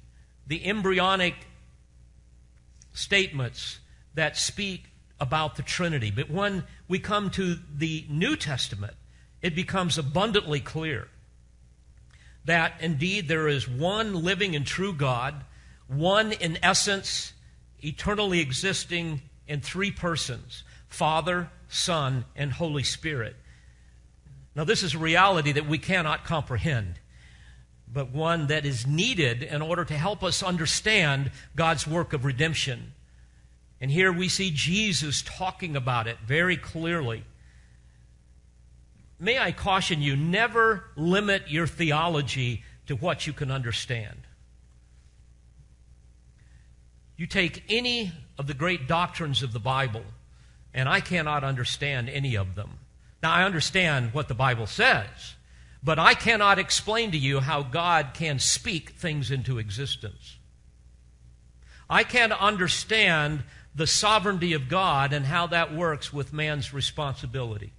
the 0.46 0.64
embryonic 0.66 1.34
statements 3.00 3.80
that 4.14 4.36
speak 4.36 4.84
about 5.18 5.56
the 5.56 5.62
Trinity. 5.62 6.10
But 6.10 6.30
when 6.30 6.64
we 6.88 6.98
come 6.98 7.30
to 7.30 7.56
the 7.74 8.06
New 8.08 8.36
Testament, 8.36 8.94
it 9.42 9.54
becomes 9.54 9.98
abundantly 9.98 10.60
clear 10.60 11.08
that 12.44 12.74
indeed 12.80 13.28
there 13.28 13.48
is 13.48 13.68
one 13.68 14.14
living 14.14 14.54
and 14.56 14.66
true 14.66 14.92
God, 14.92 15.44
one 15.88 16.32
in 16.32 16.58
essence, 16.62 17.32
eternally 17.80 18.40
existing 18.40 19.22
in 19.46 19.60
three 19.60 19.90
persons 19.90 20.64
Father, 20.88 21.50
Son, 21.68 22.24
and 22.34 22.52
Holy 22.52 22.82
Spirit. 22.82 23.36
Now, 24.56 24.64
this 24.64 24.82
is 24.82 24.94
a 24.94 24.98
reality 24.98 25.52
that 25.52 25.66
we 25.66 25.78
cannot 25.78 26.24
comprehend 26.24 26.99
but 27.92 28.12
one 28.12 28.46
that 28.46 28.64
is 28.64 28.86
needed 28.86 29.42
in 29.42 29.62
order 29.62 29.84
to 29.84 29.96
help 29.96 30.22
us 30.22 30.42
understand 30.42 31.30
God's 31.56 31.86
work 31.86 32.12
of 32.12 32.24
redemption. 32.24 32.92
And 33.80 33.90
here 33.90 34.12
we 34.12 34.28
see 34.28 34.50
Jesus 34.50 35.22
talking 35.22 35.74
about 35.74 36.06
it 36.06 36.18
very 36.24 36.56
clearly. 36.56 37.24
May 39.18 39.38
I 39.38 39.52
caution 39.52 40.00
you 40.00 40.16
never 40.16 40.84
limit 40.96 41.50
your 41.50 41.66
theology 41.66 42.62
to 42.86 42.96
what 42.96 43.26
you 43.26 43.32
can 43.32 43.50
understand. 43.50 44.18
You 47.16 47.26
take 47.26 47.64
any 47.68 48.12
of 48.38 48.46
the 48.46 48.54
great 48.54 48.88
doctrines 48.88 49.42
of 49.42 49.52
the 49.52 49.58
Bible, 49.58 50.04
and 50.72 50.88
I 50.88 51.00
cannot 51.00 51.44
understand 51.44 52.08
any 52.08 52.34
of 52.34 52.54
them. 52.54 52.78
Now, 53.22 53.32
I 53.32 53.44
understand 53.44 54.14
what 54.14 54.28
the 54.28 54.34
Bible 54.34 54.66
says. 54.66 55.34
But 55.82 55.98
I 55.98 56.14
cannot 56.14 56.58
explain 56.58 57.10
to 57.12 57.18
you 57.18 57.40
how 57.40 57.62
God 57.62 58.10
can 58.12 58.38
speak 58.38 58.90
things 58.90 59.30
into 59.30 59.58
existence. 59.58 60.36
I 61.88 62.04
can't 62.04 62.32
understand 62.32 63.42
the 63.74 63.86
sovereignty 63.86 64.52
of 64.52 64.68
God 64.68 65.12
and 65.12 65.24
how 65.24 65.46
that 65.48 65.74
works 65.74 66.12
with 66.12 66.32
man's 66.32 66.74
responsibility. 66.74 67.72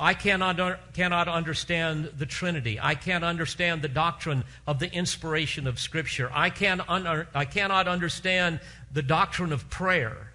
I 0.00 0.14
cannot, 0.14 0.92
cannot 0.92 1.28
understand 1.28 2.12
the 2.16 2.26
Trinity. 2.26 2.78
I 2.80 2.94
can't 2.94 3.24
understand 3.24 3.82
the 3.82 3.88
doctrine 3.88 4.44
of 4.66 4.78
the 4.78 4.92
inspiration 4.92 5.66
of 5.66 5.80
Scripture. 5.80 6.30
I, 6.32 6.50
can 6.50 6.80
un- 6.88 7.26
I 7.34 7.44
cannot 7.44 7.88
understand 7.88 8.60
the 8.92 9.02
doctrine 9.02 9.52
of 9.52 9.68
prayer. 9.70 10.32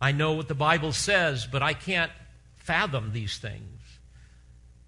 I 0.00 0.12
know 0.12 0.32
what 0.32 0.48
the 0.48 0.54
Bible 0.54 0.92
says, 0.92 1.46
but 1.50 1.62
I 1.62 1.72
can't 1.72 2.12
fathom 2.56 3.12
these 3.12 3.38
things. 3.38 3.77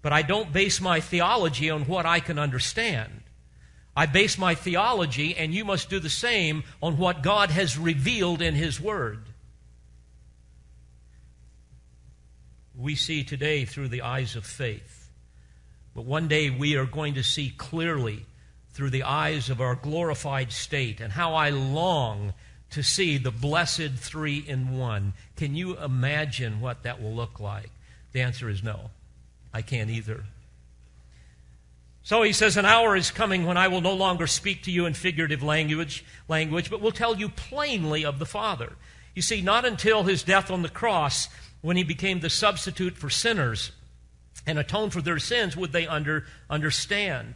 But 0.01 0.13
I 0.13 0.21
don't 0.21 0.51
base 0.51 0.81
my 0.81 0.99
theology 0.99 1.69
on 1.69 1.85
what 1.85 2.05
I 2.05 2.19
can 2.19 2.39
understand. 2.39 3.21
I 3.95 4.05
base 4.05 4.37
my 4.37 4.55
theology, 4.55 5.35
and 5.35 5.53
you 5.53 5.65
must 5.65 5.89
do 5.89 5.99
the 5.99 6.09
same, 6.09 6.63
on 6.81 6.97
what 6.97 7.21
God 7.21 7.51
has 7.51 7.77
revealed 7.77 8.41
in 8.41 8.55
His 8.55 8.79
Word. 8.79 9.19
We 12.75 12.95
see 12.95 13.23
today 13.23 13.65
through 13.65 13.89
the 13.89 14.01
eyes 14.01 14.35
of 14.35 14.45
faith. 14.45 15.09
But 15.93 16.05
one 16.05 16.27
day 16.27 16.49
we 16.49 16.77
are 16.77 16.85
going 16.85 17.15
to 17.15 17.23
see 17.23 17.53
clearly 17.55 18.25
through 18.69 18.91
the 18.91 19.03
eyes 19.03 19.49
of 19.49 19.59
our 19.59 19.75
glorified 19.75 20.51
state, 20.51 21.01
and 21.01 21.11
how 21.11 21.35
I 21.35 21.49
long 21.49 22.33
to 22.71 22.81
see 22.81 23.17
the 23.17 23.31
blessed 23.31 23.91
three 23.97 24.37
in 24.37 24.77
one. 24.77 25.13
Can 25.35 25.53
you 25.53 25.77
imagine 25.77 26.61
what 26.61 26.83
that 26.83 27.01
will 27.01 27.13
look 27.13 27.41
like? 27.41 27.69
The 28.13 28.21
answer 28.21 28.49
is 28.49 28.63
no. 28.63 28.89
I 29.53 29.61
can't 29.61 29.89
either. 29.89 30.23
So 32.03 32.23
he 32.23 32.33
says, 32.33 32.57
An 32.57 32.65
hour 32.65 32.95
is 32.95 33.11
coming 33.11 33.45
when 33.45 33.57
I 33.57 33.67
will 33.67 33.81
no 33.81 33.93
longer 33.93 34.27
speak 34.27 34.63
to 34.63 34.71
you 34.71 34.85
in 34.85 34.93
figurative 34.93 35.43
language, 35.43 36.03
language, 36.27 36.69
but 36.69 36.81
will 36.81 36.91
tell 36.91 37.15
you 37.15 37.29
plainly 37.29 38.03
of 38.03 38.19
the 38.19 38.25
Father. 38.25 38.73
You 39.13 39.21
see, 39.21 39.41
not 39.41 39.65
until 39.65 40.03
his 40.03 40.23
death 40.23 40.49
on 40.49 40.61
the 40.61 40.69
cross, 40.69 41.27
when 41.61 41.77
he 41.77 41.83
became 41.83 42.19
the 42.19 42.29
substitute 42.29 42.97
for 42.97 43.09
sinners 43.09 43.71
and 44.47 44.57
atoned 44.57 44.93
for 44.93 45.01
their 45.01 45.19
sins, 45.19 45.55
would 45.55 45.71
they 45.71 45.85
under, 45.85 46.25
understand. 46.49 47.35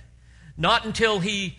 Not 0.58 0.86
until 0.86 1.20
he, 1.20 1.58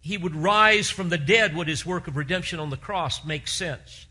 he 0.00 0.16
would 0.16 0.36
rise 0.36 0.88
from 0.90 1.08
the 1.08 1.18
dead 1.18 1.56
would 1.56 1.66
his 1.66 1.84
work 1.84 2.06
of 2.06 2.16
redemption 2.16 2.60
on 2.60 2.70
the 2.70 2.76
cross 2.76 3.24
make 3.24 3.48
sense. 3.48 4.06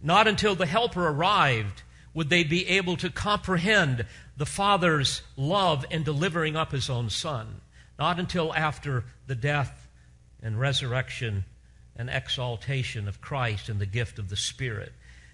Not 0.00 0.26
until 0.26 0.54
the 0.54 0.64
Helper 0.64 1.06
arrived 1.06 1.82
would 2.14 2.30
they 2.30 2.44
be 2.44 2.66
able 2.68 2.96
to 2.96 3.10
comprehend 3.10 4.06
the 4.38 4.46
Father's 4.46 5.22
love 5.36 5.84
in 5.90 6.04
delivering 6.04 6.56
up 6.56 6.72
his 6.72 6.88
own 6.88 7.10
Son. 7.10 7.60
Not 7.98 8.20
until 8.20 8.54
after 8.54 9.04
the 9.26 9.34
death 9.34 9.88
and 10.40 10.58
resurrection 10.58 11.44
and 11.96 12.08
exaltation 12.08 13.08
of 13.08 13.20
Christ 13.20 13.68
and 13.68 13.80
the 13.80 13.86
gift 13.86 14.20
of 14.20 14.28
the 14.28 14.36
Spirit. 14.36 14.92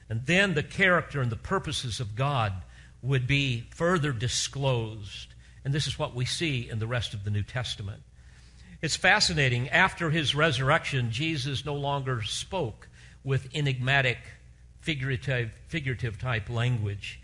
And 0.08 0.24
then 0.24 0.54
the 0.54 0.62
character 0.62 1.20
and 1.20 1.30
the 1.30 1.36
purposes 1.36 2.00
of 2.00 2.16
God 2.16 2.54
would 3.02 3.26
be 3.26 3.66
further 3.70 4.12
disclosed. 4.12 5.34
And 5.64 5.74
this 5.74 5.86
is 5.86 5.98
what 5.98 6.14
we 6.14 6.24
see 6.24 6.70
in 6.70 6.78
the 6.78 6.86
rest 6.86 7.12
of 7.12 7.24
the 7.24 7.30
New 7.30 7.42
Testament. 7.42 8.02
It's 8.80 8.96
fascinating. 8.96 9.68
After 9.68 10.10
his 10.10 10.34
resurrection, 10.34 11.10
Jesus 11.10 11.66
no 11.66 11.74
longer 11.74 12.22
spoke 12.22 12.88
with 13.22 13.48
enigmatic, 13.54 14.18
figurative, 14.80 15.52
figurative 15.68 16.18
type 16.18 16.48
language. 16.48 17.20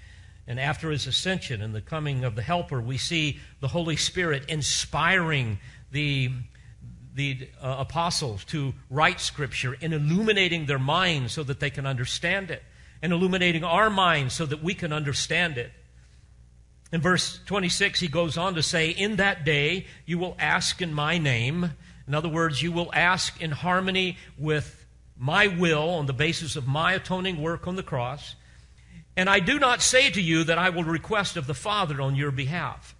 And 0.50 0.58
after 0.58 0.90
his 0.90 1.06
ascension 1.06 1.62
and 1.62 1.72
the 1.72 1.80
coming 1.80 2.24
of 2.24 2.34
the 2.34 2.42
Helper, 2.42 2.80
we 2.80 2.98
see 2.98 3.38
the 3.60 3.68
Holy 3.68 3.94
Spirit 3.94 4.46
inspiring 4.48 5.60
the, 5.92 6.32
the 7.14 7.48
uh, 7.62 7.76
apostles 7.78 8.44
to 8.46 8.74
write 8.90 9.20
Scripture 9.20 9.74
in 9.74 9.92
illuminating 9.92 10.66
their 10.66 10.80
minds 10.80 11.34
so 11.34 11.44
that 11.44 11.60
they 11.60 11.70
can 11.70 11.86
understand 11.86 12.50
it, 12.50 12.64
and 13.00 13.12
illuminating 13.12 13.62
our 13.62 13.90
minds 13.90 14.34
so 14.34 14.44
that 14.44 14.60
we 14.60 14.74
can 14.74 14.92
understand 14.92 15.56
it. 15.56 15.70
In 16.90 17.00
verse 17.00 17.38
26, 17.46 18.00
he 18.00 18.08
goes 18.08 18.36
on 18.36 18.56
to 18.56 18.62
say, 18.64 18.90
In 18.90 19.14
that 19.16 19.44
day 19.44 19.86
you 20.04 20.18
will 20.18 20.34
ask 20.36 20.82
in 20.82 20.92
my 20.92 21.16
name. 21.16 21.74
In 22.08 22.14
other 22.16 22.28
words, 22.28 22.60
you 22.60 22.72
will 22.72 22.90
ask 22.92 23.40
in 23.40 23.52
harmony 23.52 24.18
with 24.36 24.84
my 25.16 25.46
will 25.46 25.90
on 25.90 26.06
the 26.06 26.12
basis 26.12 26.56
of 26.56 26.66
my 26.66 26.94
atoning 26.94 27.40
work 27.40 27.68
on 27.68 27.76
the 27.76 27.84
cross. 27.84 28.34
And 29.16 29.28
I 29.28 29.40
do 29.40 29.58
not 29.58 29.82
say 29.82 30.10
to 30.10 30.20
you 30.20 30.44
that 30.44 30.58
I 30.58 30.70
will 30.70 30.84
request 30.84 31.36
of 31.36 31.46
the 31.46 31.54
Father 31.54 32.00
on 32.00 32.14
your 32.14 32.30
behalf. 32.30 32.94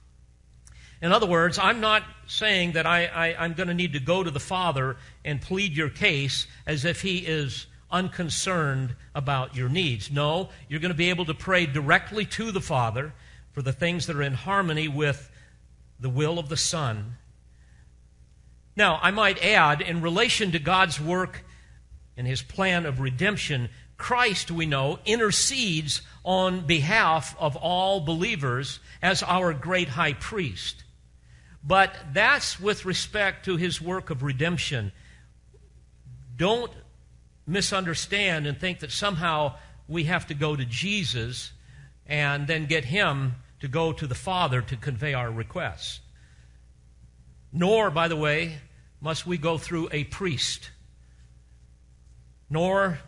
In 1.03 1.13
other 1.13 1.27
words, 1.27 1.59
I'm 1.59 1.81
not 1.81 2.03
saying 2.27 2.73
that 2.73 2.87
I, 2.87 3.35
am 3.39 3.55
going 3.55 3.69
to 3.69 3.75
need 3.75 3.95
to 3.95 4.01
go 4.01 4.23
to 4.23 4.31
the 4.31 4.41
Father 4.41 4.97
and 5.25 5.41
plead 5.41 5.75
your 5.75 5.89
case 5.89 6.47
as 6.67 6.85
if 6.85 7.01
He 7.01 7.19
is 7.19 7.67
unconcerned 7.91 8.95
about 9.15 9.57
your 9.57 9.69
needs. 9.69 10.11
No, 10.11 10.51
you're 10.69 10.81
going 10.81 10.93
to 10.93 10.97
be 10.97 11.11
able 11.11 11.25
to 11.25 11.35
pray 11.35 11.65
directly 11.65 12.27
to 12.27 12.53
the 12.53 12.61
Father 12.61 13.15
for 13.53 13.63
the 13.63 13.73
things 13.73 14.07
that 14.07 14.17
are 14.17 14.23
in 14.23 14.35
harmony 14.35 14.89
with 14.89 15.31
the 15.99 16.11
will 16.11 16.39
of 16.39 16.49
the 16.49 16.57
Son. 16.57 17.17
Now, 18.77 18.99
I 19.03 19.11
might 19.11 19.43
add, 19.43 19.81
in 19.81 20.03
relation 20.03 20.53
to 20.53 20.59
God's 20.59 21.01
work 21.01 21.45
and 22.17 22.27
His 22.27 22.43
plan 22.43 22.85
of 22.85 23.01
redemption, 23.01 23.71
Christ, 24.01 24.51
we 24.51 24.67
know, 24.67 24.99
intercedes 25.05 26.03
on 26.25 26.67
behalf 26.67 27.37
of 27.39 27.55
all 27.55 28.01
believers 28.01 28.81
as 29.01 29.23
our 29.23 29.53
great 29.53 29.89
high 29.89 30.15
priest. 30.15 30.83
But 31.63 31.95
that's 32.13 32.59
with 32.59 32.85
respect 32.85 33.45
to 33.45 33.57
his 33.57 33.81
work 33.81 34.11
of 34.11 34.23
redemption. 34.23 34.93
Don't 36.37 36.73
misunderstand 37.47 38.47
and 38.47 38.59
think 38.59 38.81
that 38.81 38.91
somehow 38.91 39.57
we 39.87 40.05
have 40.05 40.27
to 40.29 40.35
go 40.35 40.57
to 40.57 40.65
Jesus 40.65 41.53
and 42.07 42.47
then 42.47 42.67
get 42.67 42.87
him 42.87 43.35
to 43.61 43.69
go 43.69 43.93
to 43.93 44.07
the 44.07 44.15
Father 44.15 44.63
to 44.63 44.77
convey 44.77 45.13
our 45.13 45.31
requests. 45.31 46.01
Nor, 47.53 47.91
by 47.91 48.09
the 48.09 48.17
way, 48.17 48.59
must 49.01 49.27
we 49.27 49.37
go 49.37 49.59
through 49.59 49.91
a 49.93 50.05
priest, 50.05 50.71
nor 52.49 52.99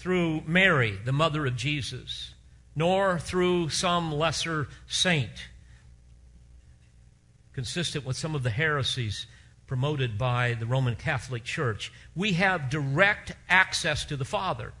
through 0.00 0.42
Mary, 0.46 0.98
the 1.04 1.12
mother 1.12 1.46
of 1.46 1.56
Jesus, 1.56 2.34
nor 2.74 3.18
through 3.18 3.68
some 3.68 4.12
lesser 4.12 4.66
saint 4.88 5.48
consistent 7.52 8.06
with 8.06 8.16
some 8.16 8.34
of 8.34 8.42
the 8.42 8.50
heresies 8.50 9.26
promoted 9.66 10.16
by 10.16 10.54
the 10.54 10.64
Roman 10.64 10.96
Catholic 10.96 11.44
Church. 11.44 11.92
We 12.16 12.32
have 12.32 12.70
direct 12.70 13.32
access 13.50 14.04
to 14.06 14.16
the 14.16 14.24
Father. 14.24 14.72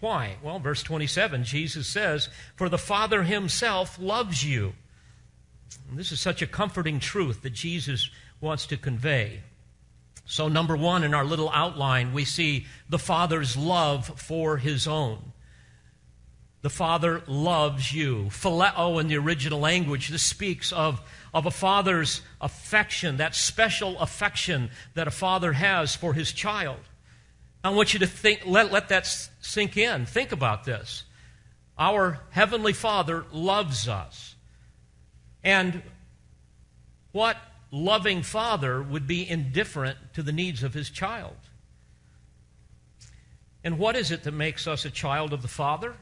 Why? 0.00 0.36
Well, 0.42 0.58
verse 0.58 0.82
27, 0.82 1.44
Jesus 1.44 1.86
says, 1.86 2.28
For 2.56 2.68
the 2.68 2.76
Father 2.76 3.22
himself 3.22 3.98
loves 3.98 4.44
you. 4.44 4.74
And 5.88 5.98
this 5.98 6.12
is 6.12 6.20
such 6.20 6.42
a 6.42 6.46
comforting 6.46 7.00
truth 7.00 7.40
that 7.40 7.54
Jesus 7.54 8.10
wants 8.40 8.66
to 8.66 8.76
convey. 8.76 9.40
So, 10.32 10.48
number 10.48 10.74
one, 10.78 11.04
in 11.04 11.12
our 11.12 11.26
little 11.26 11.50
outline, 11.50 12.14
we 12.14 12.24
see 12.24 12.64
the 12.88 12.98
Father's 12.98 13.54
love 13.54 14.18
for 14.18 14.56
his 14.56 14.88
own. 14.88 15.18
The 16.62 16.70
Father 16.70 17.22
loves 17.26 17.92
you. 17.92 18.30
Phileo 18.30 18.98
in 18.98 19.08
the 19.08 19.18
original 19.18 19.60
language, 19.60 20.08
this 20.08 20.22
speaks 20.22 20.72
of 20.72 21.02
of 21.34 21.44
a 21.44 21.50
father's 21.50 22.22
affection, 22.40 23.18
that 23.18 23.34
special 23.34 23.98
affection 23.98 24.70
that 24.94 25.06
a 25.06 25.10
father 25.10 25.52
has 25.52 25.94
for 25.94 26.14
his 26.14 26.32
child. 26.32 26.80
I 27.62 27.68
want 27.68 27.92
you 27.92 27.98
to 27.98 28.06
think, 28.06 28.46
let, 28.46 28.72
let 28.72 28.88
that 28.88 29.06
sink 29.42 29.76
in. 29.76 30.06
Think 30.06 30.32
about 30.32 30.64
this. 30.64 31.04
Our 31.78 32.20
Heavenly 32.30 32.72
Father 32.72 33.26
loves 33.32 33.86
us. 33.86 34.34
And 35.44 35.82
what 37.12 37.36
loving 37.72 38.22
father 38.22 38.80
would 38.80 39.08
be 39.08 39.28
indifferent 39.28 39.98
to 40.12 40.22
the 40.22 40.30
needs 40.30 40.62
of 40.62 40.74
his 40.74 40.90
child? 40.90 41.36
And 43.64 43.78
what 43.78 43.96
is 43.96 44.10
it 44.10 44.24
that 44.24 44.32
makes 44.32 44.66
us 44.68 44.84
a 44.84 44.90
child 44.90 45.32
of 45.32 45.42
the 45.42 45.48
Father? 45.48 45.94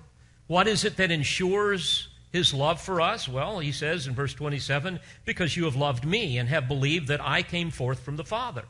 What 0.47 0.67
is 0.67 0.85
it 0.85 0.97
that 0.97 1.11
ensures 1.11 2.09
his 2.33 2.53
love 2.55 2.81
for 2.81 3.01
us? 3.01 3.29
Well, 3.29 3.59
he 3.59 3.73
says 3.73 4.07
in 4.07 4.15
verse 4.15 4.35
27 4.35 4.99
because 5.25 5.57
you 5.57 5.65
have 5.65 5.77
loved 5.77 6.05
me 6.05 6.39
and 6.39 6.49
have 6.49 6.69
believed 6.69 7.09
that 7.09 7.21
I 7.21 7.43
came 7.43 7.71
forth 7.71 8.01
from 8.01 8.17
the 8.17 8.25
Father. 8.25 8.65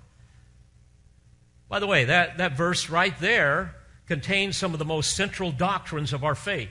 By 1.69 1.79
the 1.79 1.87
way, 1.87 2.05
that, 2.05 2.39
that 2.39 2.57
verse 2.57 2.91
right 2.91 3.19
there 3.21 3.77
contains 4.07 4.57
some 4.57 4.73
of 4.73 4.81
the 4.81 4.85
most 4.85 5.15
central 5.15 5.53
doctrines 5.53 6.13
of 6.13 6.25
our 6.25 6.35
faith. 6.35 6.71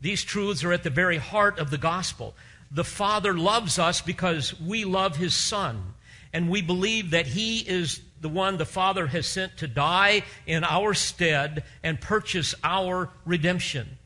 These 0.00 0.24
truths 0.24 0.64
are 0.64 0.72
at 0.72 0.82
the 0.82 0.90
very 0.90 1.18
heart 1.18 1.58
of 1.58 1.70
the 1.70 1.78
gospel. 1.78 2.34
The 2.74 2.84
Father 2.84 3.34
loves 3.34 3.78
us 3.78 4.00
because 4.00 4.58
we 4.58 4.84
love 4.84 5.16
His 5.16 5.34
Son, 5.34 5.94
and 6.32 6.48
we 6.48 6.62
believe 6.62 7.10
that 7.10 7.26
He 7.26 7.58
is 7.58 8.00
the 8.22 8.30
one 8.30 8.56
the 8.56 8.64
Father 8.64 9.06
has 9.08 9.26
sent 9.26 9.58
to 9.58 9.68
die 9.68 10.22
in 10.46 10.64
our 10.64 10.94
stead 10.94 11.64
and 11.82 12.00
purchase 12.00 12.54
our 12.64 13.10
redemption. 13.26 13.98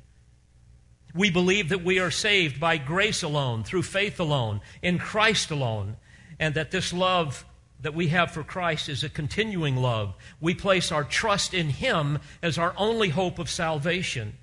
We 1.14 1.30
believe 1.30 1.68
that 1.68 1.84
we 1.84 2.00
are 2.00 2.10
saved 2.10 2.58
by 2.58 2.78
grace 2.78 3.22
alone, 3.22 3.62
through 3.62 3.82
faith 3.82 4.18
alone, 4.18 4.60
in 4.82 4.98
Christ 4.98 5.50
alone, 5.50 5.96
and 6.40 6.54
that 6.54 6.72
this 6.72 6.92
love 6.92 7.44
that 7.82 7.94
we 7.94 8.08
have 8.08 8.32
for 8.32 8.42
Christ 8.42 8.88
is 8.88 9.04
a 9.04 9.08
continuing 9.08 9.76
love. 9.76 10.14
We 10.40 10.54
place 10.54 10.90
our 10.90 11.04
trust 11.04 11.54
in 11.54 11.68
Him 11.68 12.18
as 12.42 12.58
our 12.58 12.74
only 12.76 13.10
hope 13.10 13.38
of 13.38 13.48
salvation. 13.48 14.34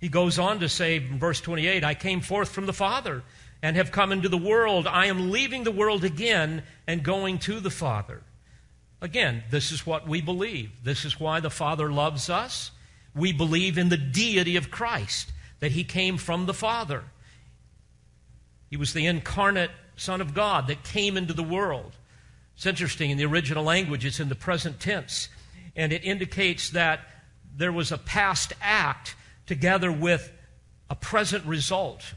He 0.00 0.08
goes 0.08 0.38
on 0.38 0.58
to 0.58 0.68
say 0.68 0.96
in 0.96 1.18
verse 1.20 1.40
28 1.40 1.84
I 1.84 1.94
came 1.94 2.20
forth 2.20 2.48
from 2.48 2.66
the 2.66 2.72
Father 2.72 3.22
and 3.62 3.76
have 3.76 3.92
come 3.92 4.12
into 4.12 4.28
the 4.28 4.36
world. 4.36 4.86
I 4.86 5.06
am 5.06 5.30
leaving 5.30 5.64
the 5.64 5.70
world 5.70 6.04
again 6.04 6.64
and 6.86 7.02
going 7.02 7.38
to 7.40 7.60
the 7.60 7.70
Father. 7.70 8.22
Again, 9.00 9.44
this 9.50 9.72
is 9.72 9.86
what 9.86 10.06
we 10.06 10.20
believe. 10.20 10.70
This 10.82 11.04
is 11.04 11.18
why 11.18 11.40
the 11.40 11.50
Father 11.50 11.90
loves 11.90 12.28
us. 12.28 12.72
We 13.14 13.32
believe 13.32 13.78
in 13.78 13.88
the 13.88 13.96
deity 13.96 14.56
of 14.56 14.70
Christ 14.70 15.32
that 15.60 15.72
he 15.72 15.84
came 15.84 16.18
from 16.18 16.46
the 16.46 16.54
Father. 16.54 17.04
He 18.68 18.76
was 18.76 18.92
the 18.92 19.06
incarnate 19.06 19.70
Son 19.96 20.20
of 20.20 20.34
God 20.34 20.66
that 20.66 20.82
came 20.82 21.16
into 21.16 21.32
the 21.32 21.42
world. 21.42 21.92
It's 22.56 22.66
interesting, 22.66 23.10
in 23.10 23.18
the 23.18 23.26
original 23.26 23.64
language, 23.64 24.04
it's 24.04 24.20
in 24.20 24.28
the 24.28 24.34
present 24.34 24.80
tense, 24.80 25.28
and 25.76 25.92
it 25.92 26.04
indicates 26.04 26.70
that 26.70 27.00
there 27.56 27.72
was 27.72 27.92
a 27.92 27.98
past 27.98 28.52
act 28.60 29.14
together 29.46 29.92
with 29.92 30.32
a 30.88 30.94
present 30.94 31.44
result. 31.44 32.14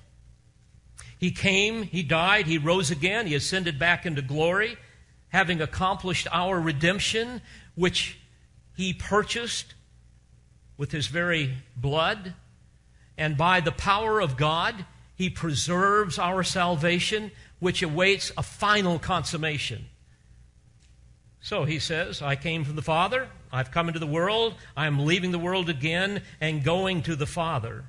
He 1.25 1.31
came, 1.31 1.81
he 1.81 2.03
died, 2.03 2.45
he 2.45 2.59
rose 2.59 2.91
again, 2.91 3.25
he 3.25 3.33
ascended 3.33 3.79
back 3.79 4.05
into 4.05 4.21
glory, 4.21 4.77
having 5.29 5.59
accomplished 5.59 6.27
our 6.31 6.61
redemption, 6.61 7.41
which 7.73 8.19
he 8.77 8.93
purchased 8.93 9.73
with 10.77 10.91
his 10.91 11.07
very 11.07 11.55
blood 11.75 12.35
and 13.17 13.35
by 13.35 13.59
the 13.59 13.71
power 13.71 14.19
of 14.19 14.37
God, 14.37 14.85
He 15.15 15.31
preserves 15.31 16.19
our 16.19 16.43
salvation, 16.43 17.31
which 17.57 17.81
awaits 17.81 18.31
a 18.37 18.43
final 18.43 18.99
consummation. 18.99 19.85
So 21.41 21.65
he 21.65 21.79
says, 21.79 22.21
I 22.21 22.35
came 22.35 22.63
from 22.65 22.75
the 22.75 22.83
Father, 22.83 23.29
I've 23.51 23.71
come 23.71 23.87
into 23.87 23.99
the 23.99 24.05
world, 24.05 24.53
I 24.77 24.85
am 24.85 25.07
leaving 25.07 25.31
the 25.31 25.39
world 25.39 25.69
again 25.69 26.21
and 26.39 26.63
going 26.63 27.01
to 27.01 27.15
the 27.15 27.25
Father. 27.25 27.85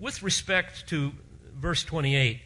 With 0.00 0.22
respect 0.22 0.88
to 0.88 1.12
verse 1.54 1.84
28, 1.84 2.40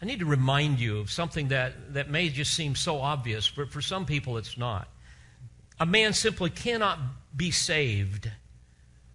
I 0.00 0.06
need 0.06 0.20
to 0.20 0.26
remind 0.26 0.80
you 0.80 0.98
of 0.98 1.10
something 1.10 1.48
that, 1.48 1.92
that 1.92 2.08
may 2.08 2.30
just 2.30 2.54
seem 2.54 2.74
so 2.74 3.00
obvious, 3.00 3.50
but 3.50 3.70
for 3.70 3.82
some 3.82 4.06
people 4.06 4.38
it's 4.38 4.56
not. 4.56 4.88
A 5.78 5.84
man 5.84 6.14
simply 6.14 6.48
cannot 6.48 6.98
be 7.36 7.50
saved 7.50 8.30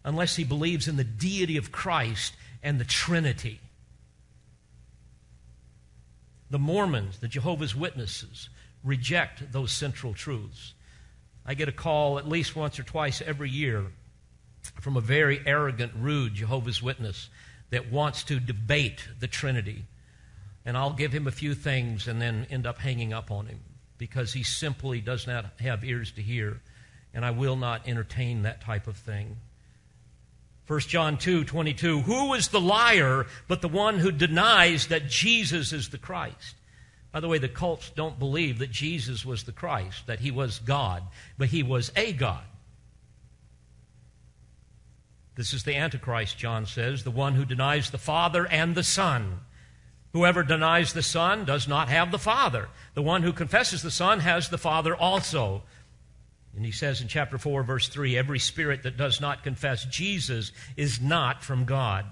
unless 0.03 0.35
he 0.35 0.43
believes 0.43 0.87
in 0.87 0.95
the 0.95 1.03
deity 1.03 1.57
of 1.57 1.71
Christ 1.71 2.35
and 2.61 2.79
the 2.79 2.85
Trinity. 2.85 3.59
The 6.51 6.59
Mormons, 6.59 7.17
the 7.17 7.27
Jehovah's 7.27 7.75
Witnesses, 7.75 8.49
reject 8.83 9.51
those 9.51 9.71
central 9.71 10.13
truths. 10.13 10.75
I 11.47 11.55
get 11.55 11.67
a 11.67 11.71
call 11.71 12.19
at 12.19 12.27
least 12.27 12.55
once 12.55 12.77
or 12.77 12.83
twice 12.83 13.23
every 13.23 13.49
year 13.49 13.87
from 14.81 14.97
a 14.97 15.01
very 15.01 15.41
arrogant, 15.45 15.93
rude 15.95 16.35
Jehovah's 16.35 16.81
Witness 16.81 17.29
that 17.69 17.91
wants 17.91 18.23
to 18.25 18.39
debate 18.39 19.07
the 19.19 19.27
Trinity. 19.27 19.85
And 20.65 20.77
I'll 20.77 20.93
give 20.93 21.13
him 21.13 21.27
a 21.27 21.31
few 21.31 21.53
things 21.53 22.07
and 22.07 22.21
then 22.21 22.47
end 22.49 22.65
up 22.65 22.79
hanging 22.79 23.13
up 23.13 23.31
on 23.31 23.47
him 23.47 23.59
because 23.97 24.33
he 24.33 24.43
simply 24.43 25.01
does 25.01 25.27
not 25.27 25.45
have 25.59 25.83
ears 25.83 26.11
to 26.13 26.21
hear. 26.21 26.61
And 27.13 27.25
I 27.25 27.31
will 27.31 27.55
not 27.55 27.87
entertain 27.87 28.43
that 28.43 28.61
type 28.61 28.87
of 28.87 28.97
thing. 28.97 29.37
1 30.67 30.79
John 30.81 31.17
2 31.17 31.43
22. 31.43 32.01
Who 32.01 32.33
is 32.33 32.47
the 32.47 32.59
liar 32.61 33.27
but 33.47 33.61
the 33.61 33.67
one 33.67 33.99
who 33.99 34.11
denies 34.11 34.87
that 34.87 35.07
Jesus 35.07 35.71
is 35.71 35.89
the 35.89 35.97
Christ? 35.97 36.55
By 37.11 37.19
the 37.19 37.27
way, 37.27 37.37
the 37.37 37.47
cults 37.47 37.91
don't 37.95 38.19
believe 38.19 38.59
that 38.59 38.71
Jesus 38.71 39.23
was 39.23 39.43
the 39.43 39.53
Christ, 39.53 40.07
that 40.07 40.19
he 40.19 40.31
was 40.31 40.59
God, 40.59 41.03
but 41.37 41.47
he 41.47 41.63
was 41.63 41.91
a 41.95 42.11
God. 42.11 42.43
This 45.35 45.53
is 45.53 45.63
the 45.63 45.75
Antichrist, 45.75 46.37
John 46.37 46.65
says, 46.65 47.03
the 47.03 47.11
one 47.11 47.35
who 47.35 47.45
denies 47.45 47.91
the 47.91 47.97
Father 47.97 48.47
and 48.47 48.73
the 48.73 48.83
Son. 48.83 49.41
Whoever 50.13 50.43
denies 50.43 50.93
the 50.93 51.03
Son 51.03 51.43
does 51.43 51.67
not 51.67 51.89
have 51.89 52.11
the 52.11 52.19
Father. 52.19 52.69
The 52.93 53.01
one 53.01 53.21
who 53.21 53.33
confesses 53.33 53.81
the 53.81 53.91
Son 53.91 54.21
has 54.21 54.47
the 54.47 54.57
Father 54.57 54.95
also. 54.95 55.63
And 56.55 56.65
he 56.65 56.71
says 56.71 57.01
in 57.01 57.09
chapter 57.09 57.37
4, 57.37 57.63
verse 57.63 57.89
3 57.89 58.17
every 58.17 58.39
spirit 58.39 58.83
that 58.83 58.95
does 58.95 59.19
not 59.19 59.43
confess 59.43 59.83
Jesus 59.85 60.53
is 60.77 61.01
not 61.01 61.43
from 61.43 61.65
God. 61.65 62.05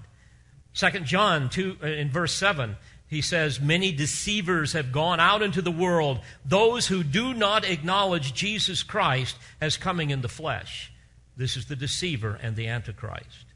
2 0.74 1.00
John 1.00 1.48
2, 1.48 1.78
uh, 1.82 1.86
in 1.86 2.10
verse 2.10 2.34
7 2.34 2.76
he 3.06 3.22
says, 3.22 3.60
Many 3.60 3.92
deceivers 3.92 4.72
have 4.72 4.92
gone 4.92 5.20
out 5.20 5.42
into 5.42 5.62
the 5.62 5.70
world, 5.70 6.20
those 6.44 6.88
who 6.88 7.02
do 7.02 7.32
not 7.32 7.64
acknowledge 7.64 8.34
Jesus 8.34 8.82
Christ 8.82 9.36
as 9.60 9.76
coming 9.76 10.10
in 10.10 10.20
the 10.20 10.28
flesh. 10.28 10.92
This 11.36 11.56
is 11.56 11.66
the 11.66 11.76
deceiver 11.76 12.38
and 12.42 12.56
the 12.56 12.68
Antichrist. 12.68 13.46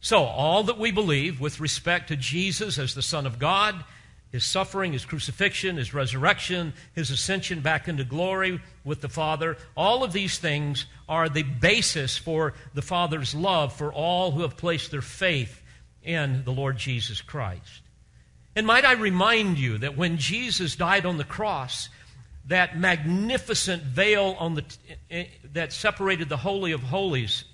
So, 0.00 0.24
all 0.24 0.64
that 0.64 0.78
we 0.78 0.90
believe 0.90 1.40
with 1.40 1.60
respect 1.60 2.08
to 2.08 2.16
Jesus 2.16 2.78
as 2.78 2.94
the 2.94 3.02
Son 3.02 3.26
of 3.26 3.38
God, 3.38 3.84
his 4.32 4.44
suffering, 4.44 4.92
his 4.92 5.04
crucifixion, 5.04 5.76
his 5.76 5.92
resurrection, 5.92 6.72
his 6.94 7.10
ascension 7.10 7.60
back 7.60 7.88
into 7.88 8.04
glory 8.04 8.60
with 8.84 9.00
the 9.00 9.08
Father, 9.08 9.56
all 9.76 10.02
of 10.02 10.12
these 10.12 10.38
things 10.38 10.86
are 11.08 11.28
the 11.28 11.42
basis 11.42 12.16
for 12.16 12.54
the 12.72 12.82
Father's 12.82 13.34
love 13.34 13.72
for 13.72 13.92
all 13.92 14.30
who 14.30 14.42
have 14.42 14.56
placed 14.56 14.90
their 14.90 15.02
faith 15.02 15.60
in 16.02 16.44
the 16.44 16.52
Lord 16.52 16.78
Jesus 16.78 17.20
Christ. 17.20 17.82
And 18.56 18.66
might 18.66 18.84
I 18.84 18.92
remind 18.92 19.58
you 19.58 19.78
that 19.78 19.96
when 19.96 20.16
Jesus 20.16 20.76
died 20.76 21.06
on 21.06 21.18
the 21.18 21.24
cross, 21.24 21.88
that 22.50 22.76
magnificent 22.76 23.80
veil 23.84 24.34
on 24.40 24.56
the, 24.56 24.64
eh, 25.08 25.26
that 25.52 25.72
separated 25.72 26.28
the 26.28 26.36
Holy 26.36 26.72
of 26.72 26.82
Holies 26.82 27.44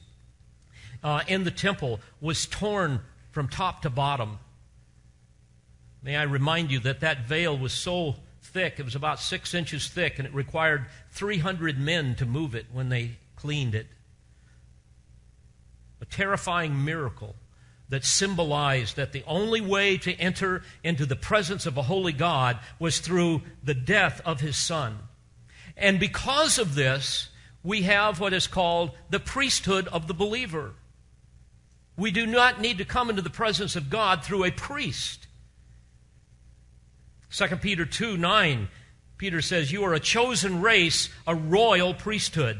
uh, 1.04 1.20
in 1.28 1.44
the 1.44 1.50
temple 1.50 2.00
was 2.18 2.46
torn 2.46 3.00
from 3.30 3.46
top 3.46 3.82
to 3.82 3.90
bottom. 3.90 4.38
May 6.02 6.16
I 6.16 6.22
remind 6.22 6.70
you 6.70 6.80
that 6.80 7.00
that 7.00 7.26
veil 7.26 7.58
was 7.58 7.74
so 7.74 8.16
thick, 8.40 8.76
it 8.78 8.86
was 8.86 8.94
about 8.94 9.20
six 9.20 9.52
inches 9.52 9.86
thick, 9.86 10.18
and 10.18 10.26
it 10.26 10.32
required 10.32 10.86
300 11.10 11.78
men 11.78 12.14
to 12.14 12.24
move 12.24 12.54
it 12.54 12.64
when 12.72 12.88
they 12.88 13.18
cleaned 13.36 13.74
it. 13.74 13.88
A 16.00 16.06
terrifying 16.06 16.86
miracle 16.86 17.34
that 17.88 18.04
symbolized 18.04 18.96
that 18.96 19.12
the 19.12 19.24
only 19.26 19.60
way 19.60 19.96
to 19.98 20.12
enter 20.14 20.62
into 20.82 21.06
the 21.06 21.16
presence 21.16 21.66
of 21.66 21.76
a 21.76 21.82
holy 21.82 22.12
God 22.12 22.58
was 22.78 22.98
through 22.98 23.42
the 23.62 23.74
death 23.74 24.20
of 24.24 24.40
his 24.40 24.56
son. 24.56 24.98
And 25.76 26.00
because 26.00 26.58
of 26.58 26.74
this, 26.74 27.28
we 27.62 27.82
have 27.82 28.18
what 28.18 28.32
is 28.32 28.46
called 28.46 28.92
the 29.10 29.20
priesthood 29.20 29.86
of 29.88 30.08
the 30.08 30.14
believer. 30.14 30.72
We 31.96 32.10
do 32.10 32.26
not 32.26 32.60
need 32.60 32.78
to 32.78 32.84
come 32.84 33.08
into 33.08 33.22
the 33.22 33.30
presence 33.30 33.76
of 33.76 33.90
God 33.90 34.24
through 34.24 34.44
a 34.44 34.50
priest. 34.50 35.26
2 37.30 37.56
Peter 37.56 37.84
2 37.84 38.16
9, 38.16 38.68
Peter 39.18 39.40
says, 39.42 39.72
You 39.72 39.84
are 39.84 39.94
a 39.94 40.00
chosen 40.00 40.60
race, 40.60 41.08
a 41.26 41.34
royal 41.34 41.94
priesthood 41.94 42.58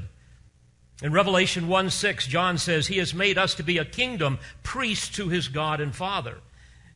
in 1.03 1.13
Revelation 1.13 1.69
1 1.69 1.91
6, 1.91 2.27
John 2.27 2.57
says, 2.59 2.87
He 2.87 2.99
has 2.99 3.13
made 3.13 3.37
us 3.37 3.55
to 3.57 3.63
be 3.63 3.79
a 3.79 3.85
kingdom, 3.85 4.39
priests 4.63 5.09
to 5.17 5.29
his 5.29 5.49
God 5.49 5.81
and 5.81 5.95
Father. 5.95 6.39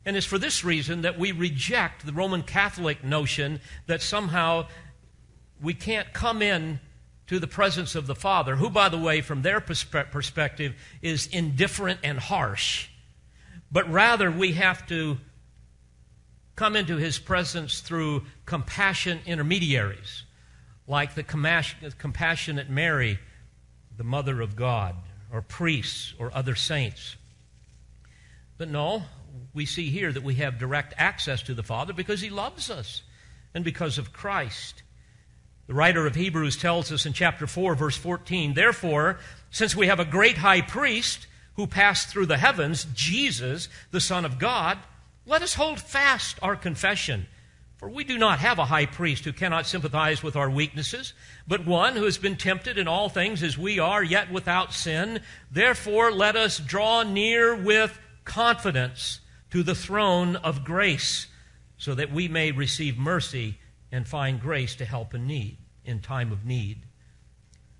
And 0.05 0.17
it's 0.17 0.25
for 0.25 0.39
this 0.39 0.63
reason 0.63 1.03
that 1.03 1.19
we 1.19 1.31
reject 1.31 2.05
the 2.05 2.13
Roman 2.13 2.41
Catholic 2.41 3.03
notion 3.03 3.59
that 3.85 4.01
somehow 4.01 4.67
we 5.61 5.75
can't 5.75 6.11
come 6.13 6.41
in 6.41 6.79
to 7.27 7.39
the 7.39 7.47
presence 7.47 7.93
of 7.93 8.07
the 8.07 8.15
Father, 8.15 8.55
who, 8.55 8.69
by 8.69 8.89
the 8.89 8.97
way, 8.97 9.21
from 9.21 9.43
their 9.43 9.61
perspe- 9.61 10.09
perspective, 10.09 10.73
is 11.03 11.27
indifferent 11.27 11.99
and 12.03 12.17
harsh. 12.17 12.89
But 13.71 13.89
rather, 13.89 14.31
we 14.31 14.53
have 14.53 14.85
to 14.87 15.17
come 16.55 16.75
into 16.75 16.97
his 16.97 17.19
presence 17.19 17.79
through 17.79 18.25
compassion 18.45 19.19
intermediaries, 19.27 20.23
like 20.87 21.13
the 21.13 21.23
compassionate 21.23 22.69
Mary 22.69 23.19
the 24.01 24.07
mother 24.07 24.41
of 24.41 24.55
God, 24.55 24.95
or 25.31 25.43
priests, 25.43 26.15
or 26.17 26.31
other 26.33 26.55
saints. 26.55 27.17
But 28.57 28.67
no, 28.67 29.03
we 29.53 29.67
see 29.67 29.91
here 29.91 30.11
that 30.11 30.23
we 30.23 30.33
have 30.35 30.57
direct 30.57 30.95
access 30.97 31.43
to 31.43 31.53
the 31.53 31.61
Father 31.61 31.93
because 31.93 32.19
He 32.19 32.31
loves 32.31 32.71
us 32.71 33.03
and 33.53 33.63
because 33.63 33.99
of 33.99 34.11
Christ. 34.11 34.81
The 35.67 35.75
writer 35.75 36.07
of 36.07 36.15
Hebrews 36.15 36.57
tells 36.57 36.91
us 36.91 37.05
in 37.05 37.13
chapter 37.13 37.45
4, 37.45 37.75
verse 37.75 37.95
14 37.95 38.55
Therefore, 38.55 39.19
since 39.51 39.75
we 39.75 39.85
have 39.85 39.99
a 39.99 40.05
great 40.05 40.39
high 40.39 40.61
priest 40.61 41.27
who 41.53 41.67
passed 41.67 42.07
through 42.07 42.25
the 42.25 42.39
heavens, 42.39 42.87
Jesus, 42.95 43.69
the 43.91 44.01
Son 44.01 44.25
of 44.25 44.39
God, 44.39 44.79
let 45.27 45.43
us 45.43 45.53
hold 45.53 45.79
fast 45.79 46.39
our 46.41 46.55
confession. 46.55 47.27
For 47.81 47.89
we 47.89 48.03
do 48.03 48.19
not 48.19 48.37
have 48.37 48.59
a 48.59 48.65
high 48.65 48.85
priest 48.85 49.25
who 49.25 49.33
cannot 49.33 49.65
sympathize 49.65 50.21
with 50.21 50.35
our 50.35 50.51
weaknesses, 50.51 51.13
but 51.47 51.65
one 51.65 51.95
who 51.95 52.03
has 52.03 52.19
been 52.19 52.37
tempted 52.37 52.77
in 52.77 52.87
all 52.87 53.09
things 53.09 53.41
as 53.41 53.57
we 53.57 53.79
are, 53.79 54.03
yet 54.03 54.31
without 54.31 54.71
sin. 54.71 55.19
Therefore, 55.49 56.11
let 56.11 56.35
us 56.35 56.59
draw 56.59 57.01
near 57.01 57.55
with 57.55 57.99
confidence 58.23 59.19
to 59.49 59.63
the 59.63 59.73
throne 59.73 60.35
of 60.35 60.63
grace, 60.63 61.25
so 61.75 61.95
that 61.95 62.11
we 62.11 62.27
may 62.27 62.51
receive 62.51 62.99
mercy 62.99 63.57
and 63.91 64.07
find 64.07 64.39
grace 64.39 64.75
to 64.75 64.85
help 64.85 65.15
in 65.15 65.25
need, 65.25 65.57
in 65.83 66.01
time 66.01 66.31
of 66.31 66.45
need. 66.45 66.83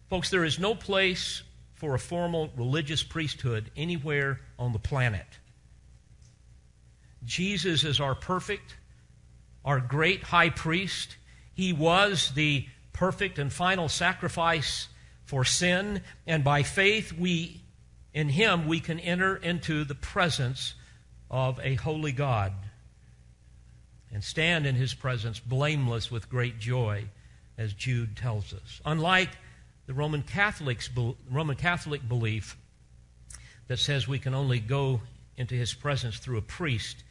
Folks, 0.09 0.31
there 0.31 0.43
is 0.43 0.57
no 0.57 0.73
place 0.73 1.43
for 1.75 1.93
a 1.93 1.99
formal 1.99 2.49
religious 2.57 3.03
priesthood 3.03 3.69
anywhere 3.77 4.41
on 4.57 4.73
the 4.73 4.79
planet. 4.79 5.27
Jesus 7.23 7.83
is 7.83 7.99
our 7.99 8.15
perfect 8.15 8.77
our 9.63 9.79
great 9.79 10.23
high 10.23 10.49
priest. 10.49 11.15
He 11.53 11.73
was 11.73 12.31
the 12.31 12.65
perfect 12.93 13.39
and 13.39 13.51
final 13.51 13.89
sacrifice 13.89 14.87
for 15.25 15.45
sin, 15.45 16.01
and 16.27 16.43
by 16.43 16.63
faith 16.63 17.13
we 17.13 17.61
in 18.13 18.29
him 18.29 18.67
we 18.67 18.79
can 18.79 18.99
enter 18.99 19.35
into 19.37 19.85
the 19.85 19.95
presence 19.95 20.73
of 21.29 21.59
a 21.63 21.75
holy 21.75 22.11
God 22.11 22.53
and 24.13 24.23
stand 24.23 24.65
in 24.65 24.75
his 24.75 24.93
presence 24.93 25.39
blameless 25.39 26.11
with 26.11 26.29
great 26.29 26.59
joy 26.59 27.05
as 27.57 27.73
Jude 27.73 28.17
tells 28.17 28.53
us. 28.53 28.81
Unlike 28.85 29.29
the 29.87 29.93
Roman 29.93 30.23
Catholics 30.23 30.89
Roman 31.29 31.55
Catholic 31.55 32.07
belief 32.07 32.57
that 33.67 33.77
says 33.77 34.07
we 34.07 34.19
can 34.19 34.33
only 34.33 34.59
go 34.59 35.01
into 35.37 35.55
his 35.55 35.73
presence 35.73 36.17
through 36.17 36.37
a 36.37 36.41
priest, 36.41 37.03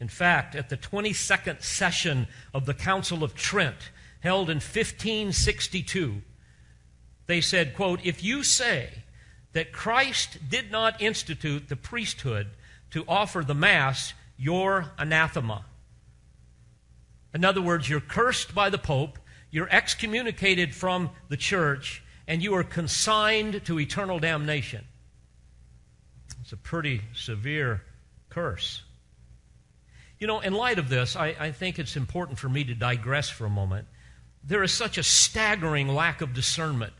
in 0.00 0.08
fact, 0.08 0.54
at 0.54 0.68
the 0.68 0.76
22nd 0.76 1.62
session 1.62 2.28
of 2.54 2.66
the 2.66 2.74
Council 2.74 3.24
of 3.24 3.34
Trent, 3.34 3.90
held 4.20 4.48
in 4.48 4.56
1562, 4.56 6.22
they 7.26 7.40
said, 7.40 7.74
quote, 7.74 8.04
if 8.04 8.22
you 8.22 8.42
say 8.42 8.90
that 9.52 9.72
Christ 9.72 10.38
did 10.48 10.70
not 10.70 11.00
institute 11.00 11.68
the 11.68 11.76
priesthood 11.76 12.48
to 12.90 13.04
offer 13.06 13.42
the 13.42 13.54
Mass, 13.54 14.14
you're 14.36 14.86
anathema. 14.98 15.64
In 17.34 17.44
other 17.44 17.60
words, 17.60 17.88
you're 17.88 18.00
cursed 18.00 18.54
by 18.54 18.70
the 18.70 18.78
Pope, 18.78 19.18
you're 19.50 19.68
excommunicated 19.70 20.74
from 20.74 21.10
the 21.28 21.36
church, 21.36 22.02
and 22.26 22.42
you 22.42 22.54
are 22.54 22.64
consigned 22.64 23.64
to 23.64 23.80
eternal 23.80 24.18
damnation. 24.18 24.84
It's 26.42 26.52
a 26.52 26.56
pretty 26.56 27.02
severe 27.14 27.82
curse. 28.30 28.82
You 30.18 30.26
know, 30.26 30.40
in 30.40 30.52
light 30.52 30.78
of 30.78 30.88
this, 30.88 31.14
I, 31.14 31.36
I 31.38 31.52
think 31.52 31.78
it's 31.78 31.96
important 31.96 32.38
for 32.38 32.48
me 32.48 32.64
to 32.64 32.74
digress 32.74 33.28
for 33.28 33.46
a 33.46 33.50
moment. 33.50 33.86
There 34.42 34.62
is 34.62 34.72
such 34.72 34.98
a 34.98 35.02
staggering 35.02 35.88
lack 35.88 36.20
of 36.20 36.34
discernment 36.34 36.92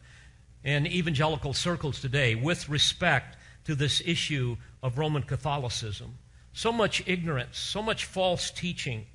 in 0.63 0.87
evangelical 0.87 1.53
circles 1.53 2.01
today 2.01 2.35
with 2.35 2.69
respect 2.69 3.37
to 3.65 3.75
this 3.75 4.01
issue 4.05 4.57
of 4.83 4.99
Roman 4.99 5.23
Catholicism. 5.23 6.19
So 6.53 6.73
much 6.73 7.03
ignorance, 7.07 7.59
so 7.59 7.83
much 7.83 8.05
false 8.05 8.51
teaching. 8.51 9.07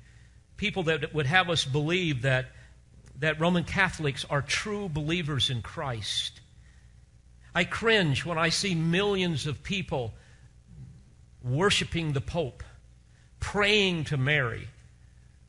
People 0.56 0.84
that 0.84 1.14
would 1.14 1.26
have 1.26 1.48
us 1.48 1.64
believe 1.64 2.22
that, 2.22 2.46
that 3.20 3.40
Roman 3.40 3.64
Catholics 3.64 4.26
are 4.28 4.42
true 4.42 4.88
believers 4.88 5.48
in 5.48 5.62
Christ. 5.62 6.40
I 7.54 7.64
cringe 7.64 8.24
when 8.24 8.36
I 8.36 8.50
see 8.50 8.74
millions 8.74 9.46
of 9.46 9.62
people 9.62 10.12
worshiping 11.42 12.12
the 12.12 12.20
Pope 12.20 12.62
praying 13.44 14.04
to 14.04 14.16
Mary, 14.16 14.66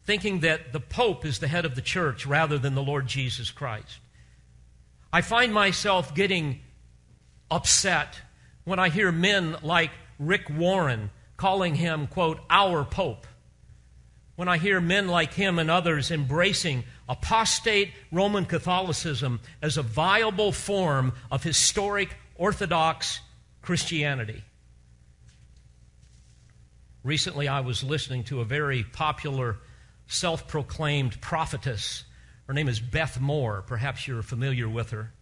thinking 0.04 0.42
that 0.42 0.74
the 0.74 0.82
Pope 0.82 1.26
is 1.26 1.40
the 1.40 1.48
head 1.48 1.64
of 1.64 1.76
the 1.76 1.82
church 1.82 2.26
rather 2.26 2.58
than 2.58 2.76
the 2.76 2.84
Lord 2.84 3.08
Jesus 3.08 3.52
Christ. 3.52 4.00
I 5.14 5.22
find 5.22 5.54
myself 5.54 6.14
getting 6.14 6.60
upset 7.50 8.20
when 8.66 8.80
I 8.80 8.90
hear 8.90 9.14
men 9.14 9.56
like 9.64 9.92
Rick 10.20 10.50
Warren 10.50 11.10
calling 11.38 11.76
him, 11.76 12.08
quote, 12.08 12.42
our 12.50 12.84
Pope. 12.84 13.26
when 14.36 14.48
I 14.48 14.58
hear 14.58 14.82
men 14.82 15.08
like 15.08 15.34
him 15.34 15.60
and 15.60 15.72
others 15.72 16.12
embracing 16.12 16.84
apostate 17.08 17.94
Roman 18.12 18.46
Catholicism 18.46 19.40
as 19.62 19.78
a 19.78 19.82
viable 19.82 20.52
form 20.52 21.14
of 21.32 21.44
historic 21.44 22.10
Orthodox 22.36 23.22
Christianity. 23.62 24.44
Recently, 27.06 27.48
I 27.48 27.60
was 27.60 27.84
listening 27.84 28.24
to 28.26 28.42
a 28.42 28.46
very 28.46 28.84
popular 28.84 29.58
self 30.08 30.48
proclaimed 30.48 31.22
prophetess. 31.22 32.04
Her 32.48 32.54
name 32.54 32.68
is 32.68 32.80
Beth 32.80 33.22
Moore. 33.22 33.64
Perhaps 33.68 34.08
you're 34.08 34.24
familiar 34.24 34.68
with 34.68 34.90
her. 34.90 35.14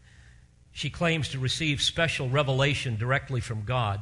She 0.72 0.90
claims 0.90 1.28
to 1.30 1.40
receive 1.40 1.82
special 1.82 2.30
revelation 2.30 2.96
directly 2.96 3.42
from 3.42 3.66
God. 3.66 4.00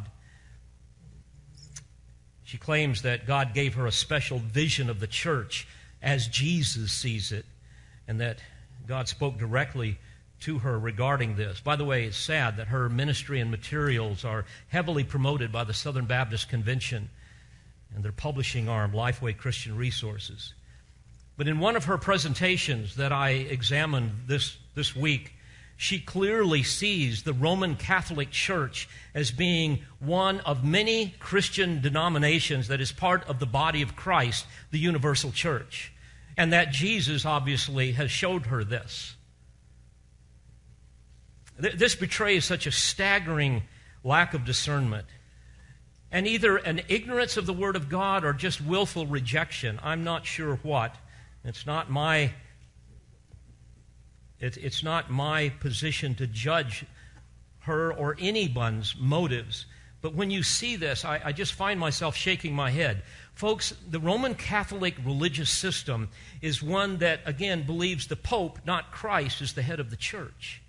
She 2.44 2.60
claims 2.60 3.02
that 3.02 3.26
God 3.26 3.56
gave 3.56 3.74
her 3.74 3.88
a 3.88 3.91
special 3.91 4.38
vision 4.38 4.88
of 4.88 5.00
the 5.00 5.08
church 5.08 5.67
as 6.04 6.28
Jesus 6.28 6.91
sees 6.91 7.32
it, 7.32 7.46
and 8.08 8.22
that 8.22 8.38
God 8.86 9.08
spoke 9.08 9.39
directly 9.39 9.98
to 10.41 10.60
her 10.60 10.78
regarding 10.78 11.36
this. 11.36 11.60
By 11.60 11.78
the 11.78 11.86
way, 11.86 12.06
it's 12.06 12.15
sad 12.15 12.58
that 12.58 12.67
her 12.67 12.89
ministry 12.89 13.39
and 13.39 13.50
materials 13.50 14.24
are 14.24 14.46
heavily 14.67 15.04
promoted 15.04 15.52
by 15.52 15.63
the 15.63 15.74
Southern 15.74 16.06
Baptist 16.06 16.48
Convention 16.48 17.10
and 17.93 18.04
their 18.04 18.12
publishing 18.12 18.69
arm, 18.69 18.91
Lifeway 18.91 19.38
Christian 19.38 19.75
Resources. 19.75 20.54
But 21.38 21.47
in 21.47 21.60
one 21.60 21.75
of 21.75 21.86
her 21.86 21.97
presentations 21.97 22.95
that 22.95 23.12
I 23.12 23.30
examined 23.30 24.12
this, 24.27 24.58
this 24.75 24.95
week, 24.95 25.34
she 25.75 25.99
clearly 25.99 26.62
sees 26.62 27.23
the 27.23 27.34
Roman 27.34 27.75
Catholic 27.75 28.30
Church 28.30 28.88
as 29.15 29.32
being 29.32 29.80
one 29.99 30.39
of 30.41 30.63
many 30.63 31.15
Christian 31.19 31.82
denominations 31.82 32.67
that 32.67 32.82
is 32.82 32.91
part 32.91 33.27
of 33.27 33.39
the 33.39 33.47
body 33.47 33.82
of 33.82 33.95
Christ, 33.95 34.45
the 34.69 34.77
universal 34.77 35.32
church. 35.32 35.91
And 36.38 36.54
that 36.54 36.71
Jesus 36.71 37.25
obviously 37.25 37.93
has 37.93 38.12
showed 38.12 38.45
her 38.45 38.63
this. 38.63 39.15
This 41.58 41.95
betrays 41.95 42.45
such 42.45 42.67
a 42.67 42.71
staggering 42.71 43.63
lack 44.04 44.34
of 44.34 44.45
discernment 44.45 45.08
and 46.12 46.28
either 46.28 46.58
an 46.58 46.82
ignorance 46.88 47.38
of 47.38 47.45
the 47.45 47.54
Word 47.54 47.76
of 47.76 47.89
God 47.89 48.26
or 48.26 48.34
just 48.34 48.62
willful 48.62 49.08
rejection. 49.08 49.80
I'm 49.82 50.04
not 50.04 50.26
sure 50.26 50.56
what. 50.63 50.95
It's 51.43 51.65
not 51.65 51.89
my 51.89 52.34
it, 54.41 54.58
it's 54.58 54.84
not 54.84 55.12
my 55.12 55.50
position 55.60 56.15
to 56.15 56.28
judge 56.28 56.86
her 57.60 57.93
or 57.93 58.17
anyone's 58.19 58.95
motives. 59.00 59.67
But 60.02 60.15
when 60.15 60.32
you 60.32 60.41
see 60.41 60.76
this, 60.76 61.06
I, 61.06 61.21
I 61.26 61.32
just 61.32 61.54
find 61.54 61.80
myself 61.80 62.15
shaking 62.15 62.56
my 62.56 62.71
head. 62.71 63.04
Folks, 63.36 63.74
the 63.88 64.00
Roman 64.00 64.34
Catholic 64.34 64.95
religious 65.06 65.52
system 65.52 66.10
is 66.41 66.62
one 66.62 66.97
that, 66.97 67.21
again, 67.26 67.63
believes 67.67 68.08
the 68.08 68.15
Pope, 68.15 68.60
not 68.65 68.91
Christ, 68.91 69.41
is 69.41 69.54
the 69.54 69.62
head 69.62 69.80
of 69.80 69.91
the 69.91 69.95
church. 69.95 70.61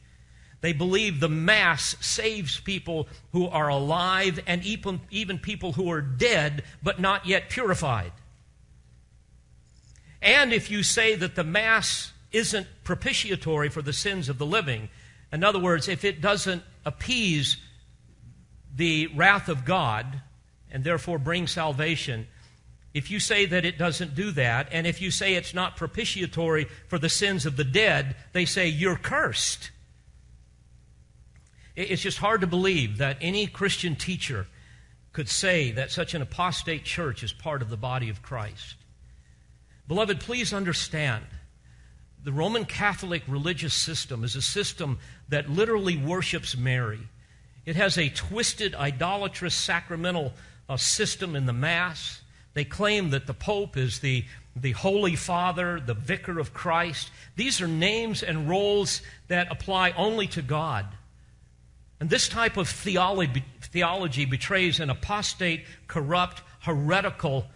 They 0.63 0.73
believe 0.73 1.19
the 1.19 1.29
Mass 1.29 1.97
saves 2.01 2.61
people 2.61 3.09
who 3.33 3.49
are 3.49 3.69
alive 3.69 4.39
and 4.47 4.65
even, 4.65 5.01
even 5.11 5.39
people 5.39 5.73
who 5.73 5.91
are 5.91 6.01
dead 6.01 6.63
but 6.83 7.01
not 7.01 7.27
yet 7.27 7.51
purified. 7.51 8.13
And 10.23 10.53
if 10.53 10.71
you 10.71 10.85
say 10.85 11.17
that 11.17 11.35
the 11.35 11.45
Mass 11.45 12.13
isn't 12.31 12.69
propitiatory 12.85 13.69
for 13.69 13.83
the 13.83 13.93
sins 13.93 14.29
of 14.29 14.39
the 14.39 14.47
living, 14.47 14.89
in 15.33 15.43
other 15.43 15.59
words, 15.59 15.89
if 15.89 16.05
it 16.05 16.21
doesn't 16.21 16.63
appease 16.87 17.57
the 18.75 19.09
wrath 19.09 19.49
of 19.49 19.65
God 19.65 20.21
and 20.71 20.85
therefore 20.85 21.19
bring 21.19 21.49
salvation, 21.49 22.29
if 22.95 23.11
you 23.11 23.19
say 23.19 23.47
that 23.47 23.65
it 23.65 23.79
doesn't 23.79 24.15
do 24.15 24.31
that, 24.33 24.69
and 24.71 24.87
if 24.87 25.01
you 25.03 25.11
say 25.11 25.35
it's 25.35 25.55
not 25.55 25.77
propitiatory 25.77 26.69
for 26.87 27.01
the 27.01 27.09
sins 27.09 27.47
of 27.47 27.57
the 27.57 27.65
dead, 27.65 28.15
they 28.33 28.45
say 28.45 28.69
you're 28.69 28.97
cursed. 28.97 29.73
It's 31.75 32.03
just 32.03 32.19
hard 32.19 32.43
to 32.43 32.47
believe 32.47 32.99
that 32.99 33.17
any 33.21 33.47
Christian 33.47 33.97
teacher 33.97 34.47
could 35.13 35.29
say 35.29 35.73
that 35.73 35.91
such 35.91 36.15
an 36.15 36.23
apostate 36.23 36.85
church 36.85 37.23
is 37.23 37.33
part 37.33 37.63
of 37.63 37.71
the 37.71 37.77
body 37.77 38.09
of 38.09 38.23
Christ. 38.23 38.77
Beloved, 39.89 40.21
please 40.21 40.53
understand 40.53 41.25
the 42.25 42.33
Roman 42.33 42.65
Catholic 42.65 43.23
religious 43.27 43.75
system 43.75 44.23
is 44.23 44.37
a 44.37 44.43
system 44.43 44.99
that 45.29 45.51
literally 45.51 45.97
worships 45.97 46.57
Mary. 46.57 47.01
It 47.67 47.77
has 47.77 47.99
a 47.99 48.09
twisted, 48.11 48.75
idolatrous, 48.75 49.55
sacramental 49.55 50.33
uh, 50.69 50.77
system 50.77 51.35
in 51.35 51.47
the 51.47 51.53
Mass. 51.53 52.23
They 52.55 52.65
claim 52.65 53.11
that 53.11 53.27
the 53.27 53.35
Pope 53.35 53.77
is 53.77 54.01
the, 54.01 54.25
the 54.55 54.73
Holy 54.73 55.17
Father, 55.17 55.81
the 55.81 55.95
Vicar 55.95 56.39
of 56.39 56.55
Christ. 56.55 57.11
These 57.35 57.61
are 57.61 57.69
names 57.69 58.23
and 58.23 58.49
roles 58.49 59.03
that 59.29 59.51
apply 59.51 59.91
only 59.93 60.27
to 60.29 60.43
God. 60.43 60.87
And 62.03 62.11
this 62.11 62.29
type 62.29 62.57
of 62.57 62.69
theology, 62.69 63.45
theology 63.61 64.25
betrays 64.25 64.81
an 64.81 64.91
apostate, 64.91 65.65
corrupt, 65.87 66.43
heretical, 66.59 67.47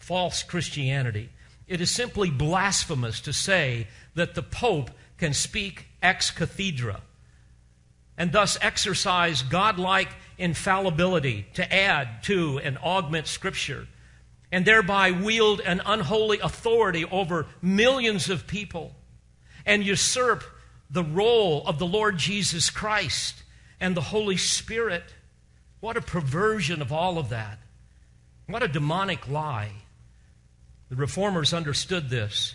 false 0.00 0.42
Christianity. 0.42 1.28
It 1.68 1.80
is 1.80 1.88
simply 1.88 2.28
blasphemous 2.28 3.20
to 3.20 3.32
say 3.32 3.86
that 4.16 4.34
the 4.34 4.42
Pope 4.42 4.90
can 5.18 5.32
speak 5.34 5.86
ex 6.02 6.32
cathedra 6.32 7.00
and 8.18 8.32
thus 8.32 8.58
exercise 8.60 9.42
godlike 9.42 10.08
infallibility 10.36 11.46
to 11.54 11.72
add 11.72 12.24
to 12.24 12.58
and 12.58 12.78
augment 12.78 13.28
Scripture 13.28 13.86
and 14.50 14.64
thereby 14.64 15.12
wield 15.12 15.60
an 15.60 15.80
unholy 15.86 16.40
authority 16.40 17.04
over 17.04 17.46
millions 17.62 18.30
of 18.30 18.48
people 18.48 18.96
and 19.64 19.86
usurp 19.86 20.42
the 20.90 21.04
role 21.04 21.64
of 21.68 21.78
the 21.78 21.86
Lord 21.86 22.18
Jesus 22.18 22.68
Christ 22.68 23.44
and 23.80 23.96
the 23.96 24.00
Holy 24.00 24.36
Spirit. 24.36 25.14
What 25.80 25.96
a 25.96 26.02
perversion 26.02 26.82
of 26.82 26.92
all 26.92 27.18
of 27.18 27.28
that. 27.30 27.58
What 28.46 28.62
a 28.62 28.68
demonic 28.68 29.28
lie. 29.28 29.72
The 30.88 30.96
reformers 30.96 31.52
understood 31.52 32.10
this. 32.10 32.54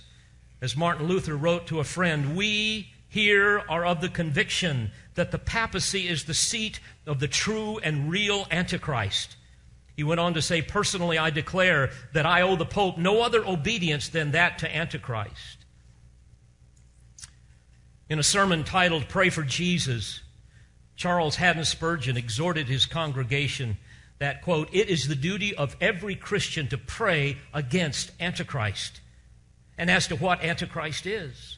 As 0.61 0.77
Martin 0.77 1.07
Luther 1.07 1.35
wrote 1.35 1.67
to 1.67 1.79
a 1.79 1.83
friend, 1.83 2.35
we 2.35 2.93
here 3.09 3.61
are 3.67 3.85
of 3.85 3.99
the 3.99 4.07
conviction 4.07 4.91
that 5.15 5.31
the 5.31 5.37
papacy 5.37 6.07
is 6.07 6.23
the 6.23 6.33
seat 6.33 6.79
of 7.05 7.19
the 7.19 7.27
true 7.27 7.77
and 7.79 8.09
real 8.09 8.47
Antichrist. 8.49 9.35
He 9.97 10.03
went 10.03 10.21
on 10.21 10.33
to 10.35 10.41
say, 10.41 10.61
Personally, 10.61 11.17
I 11.17 11.29
declare 11.29 11.91
that 12.13 12.25
I 12.25 12.41
owe 12.41 12.55
the 12.55 12.65
Pope 12.65 12.97
no 12.97 13.21
other 13.21 13.45
obedience 13.45 14.07
than 14.07 14.31
that 14.31 14.59
to 14.59 14.75
Antichrist. 14.75 15.65
In 18.09 18.17
a 18.17 18.23
sermon 18.23 18.63
titled 18.63 19.09
Pray 19.09 19.29
for 19.29 19.43
Jesus, 19.43 20.21
Charles 20.95 21.37
Haddon 21.37 21.65
Spurgeon 21.65 22.17
exhorted 22.17 22.67
his 22.67 22.85
congregation 22.85 23.77
that, 24.19 24.41
quote, 24.43 24.69
it 24.71 24.87
is 24.87 25.07
the 25.07 25.15
duty 25.15 25.55
of 25.55 25.75
every 25.81 26.15
Christian 26.15 26.67
to 26.67 26.77
pray 26.77 27.37
against 27.53 28.11
Antichrist 28.19 29.01
and 29.77 29.89
as 29.89 30.07
to 30.07 30.15
what 30.15 30.43
Antichrist 30.43 31.07
is. 31.07 31.57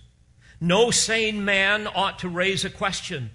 No 0.62 0.92
sane 0.92 1.44
man 1.44 1.88
ought 1.88 2.20
to 2.20 2.30
raise 2.30 2.64
a 2.64 2.70
question. 2.70 3.32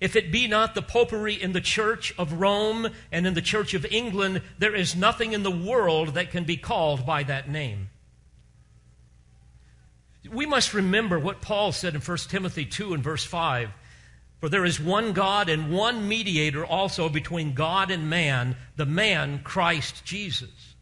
If 0.00 0.16
it 0.16 0.32
be 0.32 0.48
not 0.48 0.74
the 0.74 0.80
popery 0.80 1.34
in 1.34 1.52
the 1.52 1.60
Church 1.60 2.14
of 2.16 2.40
Rome 2.40 2.88
and 3.12 3.26
in 3.26 3.34
the 3.34 3.42
Church 3.42 3.74
of 3.74 3.84
England, 3.84 4.40
there 4.58 4.74
is 4.74 4.96
nothing 4.96 5.34
in 5.34 5.42
the 5.42 5.50
world 5.50 6.14
that 6.14 6.30
can 6.30 6.44
be 6.44 6.56
called 6.56 7.04
by 7.04 7.22
that 7.24 7.50
name. 7.50 7.90
We 10.30 10.46
must 10.46 10.72
remember 10.72 11.18
what 11.18 11.42
Paul 11.42 11.72
said 11.72 11.94
in 11.94 12.00
1 12.00 12.16
Timothy 12.28 12.64
2 12.64 12.94
and 12.94 13.04
verse 13.04 13.24
5 13.24 13.68
for 14.44 14.50
there 14.50 14.66
is 14.66 14.78
one 14.78 15.14
God 15.14 15.48
and 15.48 15.72
one 15.72 16.06
mediator 16.06 16.66
also 16.66 17.08
between 17.08 17.54
God 17.54 17.90
and 17.90 18.10
man, 18.10 18.56
the 18.76 18.84
man 18.84 19.40
Christ 19.42 20.04
Jesus. 20.04 20.74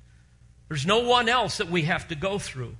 There's 0.69 0.85
no 0.85 0.99
one 0.99 1.29
else 1.29 1.59
that 1.59 1.71
we 1.71 1.83
have 1.83 2.09
to 2.09 2.17
go 2.17 2.41
through. 2.41 2.75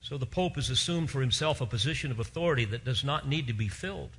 So 0.00 0.16
the 0.16 0.24
Pope 0.24 0.54
has 0.54 0.70
assumed 0.70 1.10
for 1.10 1.20
himself 1.20 1.60
a 1.60 1.66
position 1.66 2.10
of 2.10 2.18
authority 2.18 2.64
that 2.64 2.86
does 2.86 3.04
not 3.04 3.28
need 3.28 3.48
to 3.48 3.52
be 3.52 3.68
filled. 3.68 4.16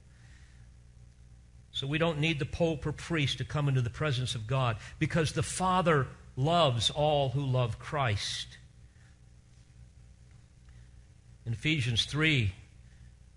So 1.71 1.87
we 1.87 1.97
don't 1.97 2.19
need 2.19 2.37
the 2.37 2.45
Pope 2.45 2.85
or 2.85 2.91
priest 2.91 3.39
to 3.39 3.45
come 3.45 3.67
into 3.67 3.81
the 3.81 3.89
presence 3.89 4.35
of 4.35 4.45
God 4.45 4.77
because 4.99 5.31
the 5.31 5.41
Father 5.41 6.05
loves 6.35 6.91
all 6.91 7.29
who 7.29 7.41
love 7.43 7.79
Christ. 7.79 8.59
In 11.47 11.53
Ephesians 11.53 12.05
3, 12.05 12.53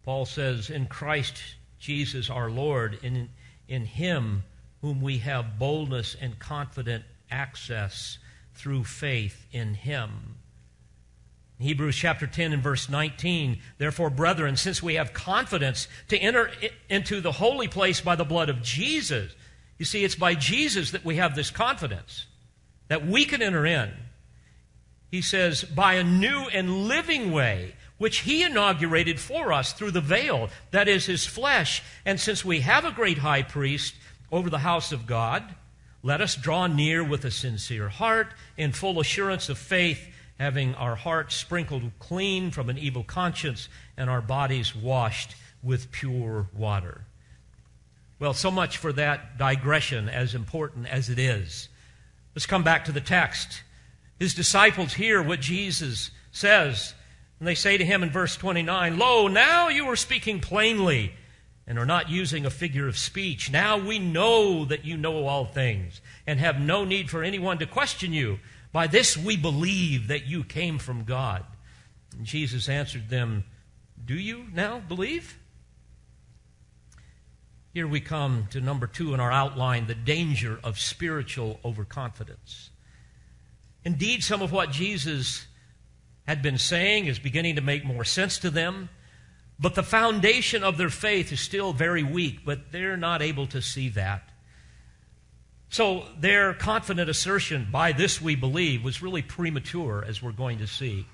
Paul 0.05 0.27
says, 0.27 0.71
In 0.71 0.87
Christ 0.87 1.43
Jesus 1.79 2.31
our 2.31 2.51
Lord, 2.51 2.99
in, 3.03 3.29
in 3.69 3.85
Him 3.85 4.45
whom 4.81 5.01
we 5.01 5.19
have 5.19 5.59
boldness 5.59 6.17
and 6.21 6.39
confident 6.39 7.05
access 7.31 8.19
through 8.55 8.85
faith 8.85 9.47
in 9.53 9.75
Him. 9.75 10.37
Hebrews 11.59 11.97
chapter 11.97 12.27
10 12.27 12.55
and 12.55 12.63
verse 12.63 12.89
19, 12.89 13.59
therefore, 13.77 14.09
brethren, 14.09 14.57
since 14.57 14.83
we 14.83 14.95
have 14.95 15.13
confidence 15.13 15.89
to 16.09 16.17
enter 16.17 16.51
into 16.89 17.21
the 17.21 17.33
holy 17.33 17.69
place 17.69 18.01
by 18.01 18.17
the 18.17 18.25
blood 18.25 18.49
of 18.49 18.63
Jesus, 18.63 19.31
you 19.79 19.85
see, 19.85 20.03
it's 20.03 20.15
by 20.15 20.35
Jesus 20.35 20.93
that 20.93 21.05
we 21.05 21.17
have 21.17 21.35
this 21.35 21.51
confidence 21.51 22.27
that 22.89 23.07
we 23.07 23.27
can 23.27 23.43
enter 23.43 23.67
in. 23.67 23.91
He 25.11 25.23
says, 25.23 25.63
by 25.63 25.95
a 25.95 26.05
new 26.05 26.49
and 26.53 26.89
living 26.89 27.31
way, 27.31 27.75
which 28.01 28.21
he 28.21 28.43
inaugurated 28.43 29.21
for 29.21 29.53
us 29.53 29.75
through 29.75 29.91
the 29.91 30.01
veil, 30.01 30.49
that 30.71 30.89
is 30.89 31.05
his 31.05 31.27
flesh. 31.27 31.83
And 32.07 32.19
since 32.19 32.43
we 32.43 32.61
have 32.61 32.87
a 32.87 32.91
great 32.91 33.19
high 33.19 33.43
priest 33.43 33.95
over 34.33 34.49
the 34.49 34.61
house 34.61 34.91
of 34.91 35.07
God, 35.07 35.55
let 36.03 36.23
us 36.23 36.35
draw 36.35 36.67
near 36.67 37.05
with 37.05 37.27
a 37.27 37.31
sincere 37.31 37.91
heart, 37.91 38.29
in 38.57 38.73
full 38.73 39.01
assurance 39.01 39.51
of 39.51 39.59
faith, 39.59 40.09
having 40.39 40.75
our 40.77 40.95
hearts 40.95 41.37
sprinkled 41.37 41.83
clean 41.99 42.51
from 42.51 42.71
an 42.71 42.79
evil 42.79 43.05
conscience 43.05 43.69
and 43.99 44.09
our 44.09 44.23
bodies 44.23 44.75
washed 44.75 45.35
with 45.63 45.93
pure 45.93 46.47
water. 46.57 47.03
Well, 48.19 48.33
so 48.33 48.51
much 48.51 48.79
for 48.79 48.95
that 48.95 49.37
digression, 49.37 50.09
as 50.09 50.35
important 50.35 50.87
as 50.87 51.11
it 51.11 51.19
is. 51.19 51.69
Let's 52.35 52.47
come 52.47 52.63
back 52.63 52.87
to 52.87 52.93
the 52.93 53.03
text. 53.03 53.63
His 54.19 54.33
disciples 54.33 54.95
hear 54.95 55.23
what 55.23 55.41
Jesus 55.41 56.13
says, 56.33 56.95
and 57.41 57.49
they 57.49 57.55
say 57.55 57.79
to 57.79 57.85
him 57.85 58.03
in 58.03 58.11
verse 58.11 58.37
29 58.37 58.99
Lo, 58.99 59.27
now 59.27 59.69
you 59.69 59.87
are 59.87 59.97
speaking 59.97 60.39
plainly 60.41 61.15
and 61.67 61.79
are 61.79 61.87
not 61.87 62.11
using 62.11 62.45
a 62.45 62.51
figure 62.51 62.87
of 62.87 62.99
speech. 62.99 63.51
Now 63.51 63.79
we 63.79 63.99
know 63.99 64.67
that 64.67 64.85
you 64.85 64.97
know 64.97 65.27
all 65.27 65.47
things 65.47 66.01
and 66.27 66.39
have 66.39 66.61
no 66.61 66.85
need 66.85 67.11
for 67.11 67.23
anyone 67.23 67.59
to 67.59 67.67
question 67.67 68.13
you. 68.13 68.39
By 68.73 68.87
this 68.87 69.17
we 69.17 69.37
believe 69.37 70.09
that 70.09 70.27
you 70.27 70.45
came 70.45 70.79
from 70.79 71.05
God. 71.05 71.45
And 72.17 72.27
Jesus 72.27 72.69
answered 72.69 73.09
them, 73.09 73.45
Do 74.05 74.15
you 74.15 74.45
now 74.53 74.81
believe? 74.81 75.39
Here 77.73 77.87
we 77.87 78.01
come 78.01 78.49
to 78.51 78.61
number 78.61 78.87
two 78.87 79.15
in 79.15 79.21
our 79.21 79.31
outline 79.31 79.87
the 79.87 79.95
danger 79.95 80.59
of 80.63 80.79
spiritual 80.79 81.61
overconfidence. 81.65 82.71
Indeed, 83.85 84.25
some 84.25 84.43
of 84.43 84.53
what 84.53 84.73
Jesus 84.73 85.47
had 86.27 86.43
been 86.43 86.59
saying 86.59 87.07
is 87.07 87.19
beginning 87.19 87.57
to 87.57 87.63
make 87.63 87.85
more 87.85 88.05
sense 88.05 88.39
to 88.39 88.51
them, 88.51 88.89
but 89.59 89.75
the 89.75 89.83
foundation 89.83 90.63
of 90.63 90.79
their 90.79 90.91
faith 90.91 91.33
is 91.33 91.41
still 91.41 91.73
very 91.73 92.03
weak, 92.03 92.45
but 92.45 92.73
they're 92.73 92.97
not 92.97 93.21
able 93.21 93.47
to 93.49 93.61
see 93.61 93.89
that. 93.91 94.31
So 95.69 96.07
their 96.19 96.55
confident 96.55 97.09
assertion, 97.09 97.69
by 97.71 97.93
this 97.93 98.21
we 98.21 98.35
believe, 98.35 98.83
was 98.83 99.03
really 99.03 99.23
premature, 99.23 100.05
as 100.07 100.23
we're 100.23 100.33
going 100.33 100.59
to 100.59 100.67
see. 100.67 101.07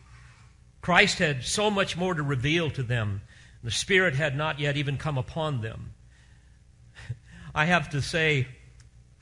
Christ 0.81 1.19
had 1.19 1.45
so 1.45 1.71
much 1.71 1.97
more 1.97 2.15
to 2.15 2.23
reveal 2.23 2.71
to 2.71 2.83
them. 2.83 3.21
The 3.63 3.71
Spirit 3.71 4.15
had 4.15 4.37
not 4.37 4.61
yet 4.61 4.77
even 4.77 4.97
come 4.97 5.19
upon 5.19 5.61
them. 5.61 5.95
I 7.55 7.67
have 7.67 7.91
to 7.91 8.01
say 8.01 8.47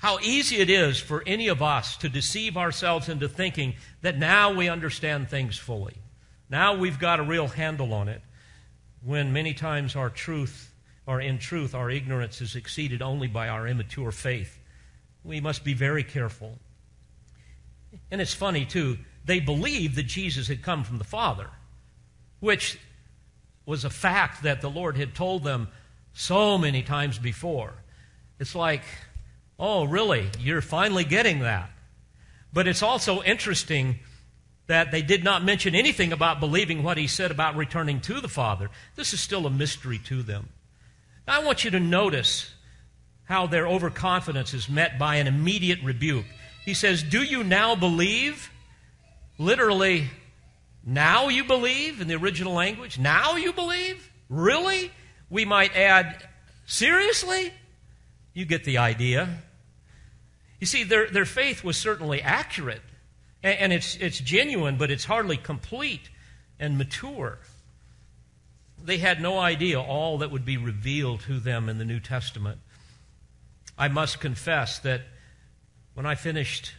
how 0.04 0.18
easy 0.20 0.56
it 0.56 0.68
is 0.68 1.00
for 1.00 1.22
any 1.26 1.48
of 1.48 1.62
us 1.62 1.96
to 1.96 2.10
deceive 2.10 2.58
ourselves 2.58 3.08
into 3.08 3.26
thinking 3.26 3.72
that 4.02 4.18
now 4.18 4.52
we 4.52 4.68
understand 4.68 5.30
things 5.30 5.56
fully. 5.56 5.96
Now 6.50 6.76
we've 6.76 6.98
got 6.98 7.20
a 7.20 7.22
real 7.22 7.48
handle 7.48 7.94
on 7.94 8.08
it, 8.08 8.20
when 9.02 9.32
many 9.32 9.54
times 9.54 9.96
our 9.96 10.10
truth, 10.10 10.74
or 11.06 11.22
in 11.22 11.38
truth, 11.38 11.74
our 11.74 11.88
ignorance 11.88 12.42
is 12.42 12.54
exceeded 12.54 13.00
only 13.00 13.28
by 13.28 13.48
our 13.48 13.66
immature 13.66 14.12
faith. 14.12 14.58
We 15.24 15.40
must 15.40 15.64
be 15.64 15.72
very 15.72 16.04
careful. 16.04 16.58
And 18.10 18.20
it's 18.20 18.34
funny, 18.34 18.66
too, 18.66 18.98
they 19.24 19.40
believed 19.40 19.96
that 19.96 20.02
Jesus 20.02 20.48
had 20.48 20.60
come 20.60 20.84
from 20.84 20.98
the 20.98 21.04
Father, 21.04 21.48
which 22.40 22.78
was 23.64 23.86
a 23.86 23.90
fact 23.90 24.42
that 24.42 24.60
the 24.60 24.68
Lord 24.68 24.98
had 24.98 25.14
told 25.14 25.44
them 25.44 25.68
so 26.12 26.58
many 26.58 26.82
times 26.82 27.18
before. 27.18 27.72
It's 28.38 28.54
like, 28.54 28.82
oh, 29.58 29.84
really? 29.84 30.30
You're 30.38 30.60
finally 30.60 31.04
getting 31.04 31.40
that. 31.40 31.70
But 32.52 32.68
it's 32.68 32.82
also 32.82 33.22
interesting 33.22 33.98
that 34.66 34.90
they 34.90 35.02
did 35.02 35.24
not 35.24 35.44
mention 35.44 35.74
anything 35.74 36.12
about 36.12 36.40
believing 36.40 36.82
what 36.82 36.96
he 36.96 37.06
said 37.06 37.30
about 37.30 37.56
returning 37.56 38.00
to 38.02 38.20
the 38.20 38.28
Father. 38.28 38.70
This 38.96 39.12
is 39.12 39.20
still 39.20 39.46
a 39.46 39.50
mystery 39.50 39.98
to 40.06 40.22
them. 40.22 40.48
I 41.26 41.44
want 41.44 41.64
you 41.64 41.70
to 41.72 41.80
notice 41.80 42.52
how 43.24 43.46
their 43.46 43.66
overconfidence 43.66 44.54
is 44.54 44.68
met 44.68 44.98
by 44.98 45.16
an 45.16 45.26
immediate 45.26 45.82
rebuke. 45.82 46.26
He 46.64 46.74
says, 46.74 47.02
Do 47.02 47.22
you 47.22 47.42
now 47.42 47.74
believe? 47.74 48.50
Literally, 49.38 50.08
now 50.86 51.28
you 51.28 51.44
believe 51.44 52.00
in 52.00 52.08
the 52.08 52.14
original 52.14 52.52
language? 52.52 52.98
Now 52.98 53.36
you 53.36 53.52
believe? 53.52 54.10
Really? 54.28 54.90
We 55.28 55.44
might 55.44 55.74
add, 55.76 56.28
Seriously? 56.66 57.52
You 58.34 58.44
get 58.44 58.64
the 58.64 58.78
idea. 58.78 59.42
You 60.60 60.66
see, 60.66 60.82
their, 60.82 61.08
their 61.08 61.24
faith 61.24 61.62
was 61.62 61.76
certainly 61.76 62.20
accurate, 62.20 62.82
and, 63.42 63.58
and 63.58 63.72
it's, 63.72 63.96
it's 63.96 64.18
genuine, 64.18 64.76
but 64.76 64.90
it's 64.90 65.04
hardly 65.04 65.36
complete 65.36 66.10
and 66.58 66.76
mature. 66.76 67.38
They 68.82 68.98
had 68.98 69.22
no 69.22 69.38
idea 69.38 69.80
all 69.80 70.18
that 70.18 70.30
would 70.30 70.44
be 70.44 70.56
revealed 70.56 71.20
to 71.22 71.38
them 71.38 71.68
in 71.68 71.78
the 71.78 71.84
New 71.84 72.00
Testament. 72.00 72.58
I 73.78 73.88
must 73.88 74.20
confess 74.20 74.78
that 74.80 75.02
when 75.94 76.06
I 76.06 76.16
finished 76.16 76.74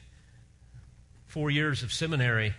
four 1.25 1.49
years 1.49 1.83
of 1.83 1.91
seminary, 1.91 2.53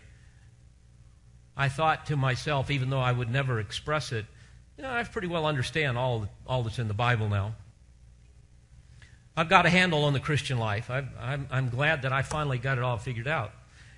I 1.57 1.69
thought 1.69 2.07
to 2.07 2.17
myself, 2.17 2.71
even 2.71 2.91
though 2.91 3.01
I 3.01 3.13
would 3.13 3.31
never 3.31 3.61
express 3.61 4.13
it, 4.13 4.27
you 4.77 4.83
know, 4.83 4.91
I 4.91 5.03
pretty 5.05 5.29
well 5.29 5.47
understand 5.47 5.97
all, 5.97 6.29
all 6.47 6.63
that's 6.63 6.79
in 6.79 6.89
the 6.89 6.95
Bible 6.95 7.29
now. 7.29 7.55
I've 9.37 9.51
got 9.51 9.67
a 9.67 9.71
handle 9.71 10.05
on 10.05 10.15
the 10.15 10.21
Christian 10.21 10.59
life. 10.59 10.89
i 10.91 11.05
am 11.21 11.47
I'm 11.51 11.69
glad 11.69 12.03
that 12.03 12.13
I 12.13 12.23
finally 12.23 12.59
got 12.59 12.79
it 12.79 12.85
all 12.85 12.97
figured 12.97 13.29
out. 13.29 13.53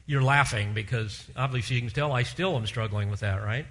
You're 0.05 0.22
laughing 0.22 0.74
because 0.74 1.24
obviously 1.37 1.77
you 1.77 1.83
can 1.83 1.90
tell 1.90 2.12
I 2.12 2.24
still 2.24 2.57
am 2.57 2.66
struggling 2.66 3.09
with 3.09 3.20
that, 3.20 3.44
right? 3.44 3.66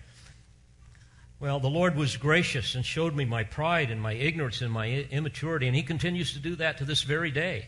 Well, 1.40 1.60
the 1.60 1.70
Lord 1.70 1.96
was 1.96 2.16
gracious 2.16 2.74
and 2.74 2.86
showed 2.86 3.16
me 3.16 3.26
my 3.26 3.44
pride 3.44 3.92
and 3.92 4.02
my 4.02 4.14
ignorance 4.14 4.62
and 4.62 4.72
my 4.72 5.08
immaturity, 5.12 5.68
and 5.68 5.76
He 5.76 5.84
continues 5.84 6.34
to 6.34 6.40
do 6.40 6.56
that 6.56 6.78
to 6.78 6.86
this 6.86 7.04
very 7.04 7.32
day. 7.32 7.68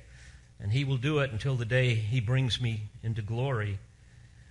And 0.62 0.72
He 0.72 0.86
will 0.86 0.98
do 0.98 1.20
it 1.20 1.32
until 1.32 1.56
the 1.56 1.66
day 1.66 1.94
He 1.94 2.22
brings 2.22 2.62
me 2.62 2.84
into 3.04 3.22
glory. 3.22 3.80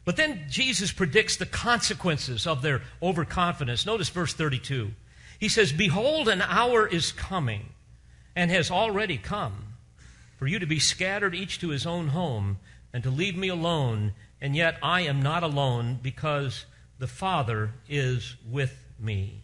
But 0.04 0.16
then 0.16 0.44
Jesus 0.48 0.92
predicts 0.92 1.36
the 1.36 1.46
consequences 1.46 2.46
of 2.46 2.62
their 2.62 2.82
overconfidence. 3.02 3.86
Notice 3.86 4.08
verse 4.08 4.34
32. 4.34 4.90
He 5.38 5.48
says, 5.48 5.72
Behold, 5.72 6.28
an 6.28 6.42
hour 6.42 6.86
is 6.86 7.12
coming 7.12 7.70
and 8.38 8.52
has 8.52 8.70
already 8.70 9.18
come 9.18 9.74
for 10.36 10.46
you 10.46 10.60
to 10.60 10.66
be 10.66 10.78
scattered 10.78 11.34
each 11.34 11.58
to 11.58 11.70
his 11.70 11.84
own 11.84 12.06
home 12.06 12.56
and 12.92 13.02
to 13.02 13.10
leave 13.10 13.36
me 13.36 13.48
alone, 13.48 14.12
and 14.40 14.54
yet 14.54 14.78
I 14.80 15.00
am 15.00 15.20
not 15.20 15.42
alone 15.42 15.98
because 16.00 16.64
the 17.00 17.08
Father 17.08 17.72
is 17.88 18.36
with 18.48 18.78
me. 18.96 19.42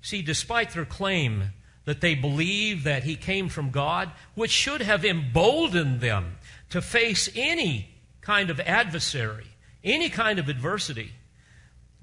See, 0.00 0.20
despite 0.20 0.72
their 0.72 0.84
claim 0.84 1.52
that 1.84 2.00
they 2.00 2.16
believe 2.16 2.82
that 2.82 3.04
he 3.04 3.14
came 3.14 3.48
from 3.48 3.70
God, 3.70 4.10
which 4.34 4.50
should 4.50 4.80
have 4.80 5.04
emboldened 5.04 6.00
them 6.00 6.38
to 6.70 6.82
face 6.82 7.28
any 7.36 7.88
kind 8.20 8.50
of 8.50 8.58
adversary, 8.58 9.46
any 9.84 10.08
kind 10.08 10.40
of 10.40 10.48
adversity, 10.48 11.12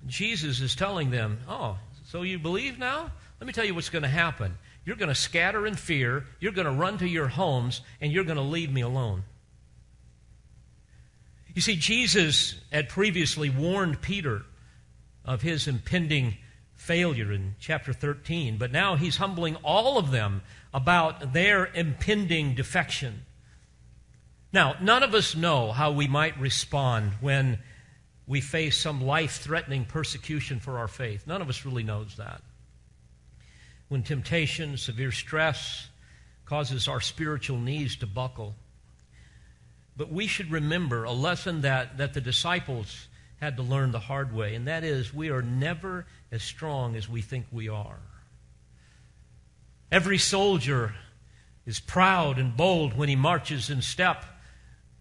Jesus 0.08 0.62
is 0.62 0.76
telling 0.78 1.12
them, 1.12 1.40
Oh, 1.46 1.78
so 2.06 2.22
you 2.22 2.40
believe 2.40 2.80
now? 2.80 3.12
Let 3.42 3.48
me 3.48 3.52
tell 3.52 3.66
you 3.66 3.76
what's 3.76 3.90
going 3.90 4.04
to 4.04 4.08
happen. 4.08 4.56
You're 4.86 4.96
going 4.98 5.10
to 5.10 5.16
scatter 5.16 5.66
in 5.66 5.76
fear. 5.76 6.26
You're 6.40 6.52
going 6.52 6.66
to 6.66 6.72
run 6.72 6.98
to 6.98 7.08
your 7.08 7.30
homes, 7.30 7.82
and 8.02 8.12
you're 8.12 8.24
going 8.24 8.38
to 8.38 8.44
leave 8.44 8.72
me 8.72 8.82
alone. 8.82 9.24
You 11.54 11.62
see, 11.62 11.76
Jesus 11.76 12.56
had 12.72 12.90
previously 12.90 13.50
warned 13.50 14.02
Peter 14.02 14.44
of 15.24 15.42
his 15.42 15.68
impending 15.68 16.36
failure 16.76 17.32
in 17.32 17.56
chapter 17.60 17.94
13, 17.94 18.58
but 18.58 18.72
now 18.72 18.96
he's 18.96 19.18
humbling 19.18 19.56
all 19.58 19.98
of 19.98 20.12
them 20.12 20.42
about 20.74 21.32
their 21.32 21.68
impending 21.68 22.56
defection. 22.56 23.26
Now, 24.52 24.76
none 24.82 25.04
of 25.04 25.14
us 25.14 25.36
know 25.36 25.72
how 25.72 25.92
we 25.92 26.08
might 26.08 26.38
respond 26.40 27.14
when 27.22 27.60
we 28.28 28.42
face 28.42 28.78
some 28.78 29.02
life 29.02 29.40
threatening 29.42 29.86
persecution 29.86 30.60
for 30.60 30.78
our 30.78 30.88
faith. 30.88 31.26
None 31.26 31.42
of 31.42 31.50
us 31.50 31.66
really 31.66 31.84
knows 31.84 32.16
that 32.18 32.42
when 33.94 34.02
temptation, 34.02 34.76
severe 34.76 35.12
stress 35.12 35.88
causes 36.46 36.88
our 36.88 37.00
spiritual 37.00 37.60
knees 37.60 37.96
to 37.98 38.08
buckle. 38.08 38.56
But 39.96 40.12
we 40.12 40.26
should 40.26 40.50
remember 40.50 41.04
a 41.04 41.12
lesson 41.12 41.62
that, 41.62 42.00
that 42.00 42.16
the 42.16 42.20
disciples 42.20 43.08
had 43.40 43.56
to 43.58 43.62
learn 43.62 43.92
the 43.92 44.00
hard 44.00 44.34
way, 44.34 44.56
and 44.56 44.68
that 44.68 44.84
is 44.84 45.14
we 45.14 45.30
are 45.30 45.44
never 45.44 46.08
as 46.32 46.42
strong 46.42 46.96
as 46.96 47.08
we 47.08 47.22
think 47.22 47.46
we 47.52 47.70
are. 47.70 48.00
Every 49.92 50.18
soldier 50.18 50.96
is 51.68 51.80
proud 51.80 52.40
and 52.40 52.58
bold 52.58 52.98
when 52.98 53.10
he 53.10 53.16
marches 53.16 53.70
in 53.70 53.84
step 53.84 54.26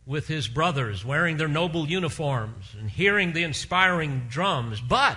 with 0.05 0.29
his 0.29 0.49
brothers, 0.49 1.03
wearing 1.03 1.39
their 1.39 1.49
noble 1.49 1.89
uniforms 1.89 2.67
and 2.79 2.91
hearing 2.91 3.33
the 3.33 3.43
inspiring 3.43 4.27
drums. 4.29 4.83
But 4.83 5.17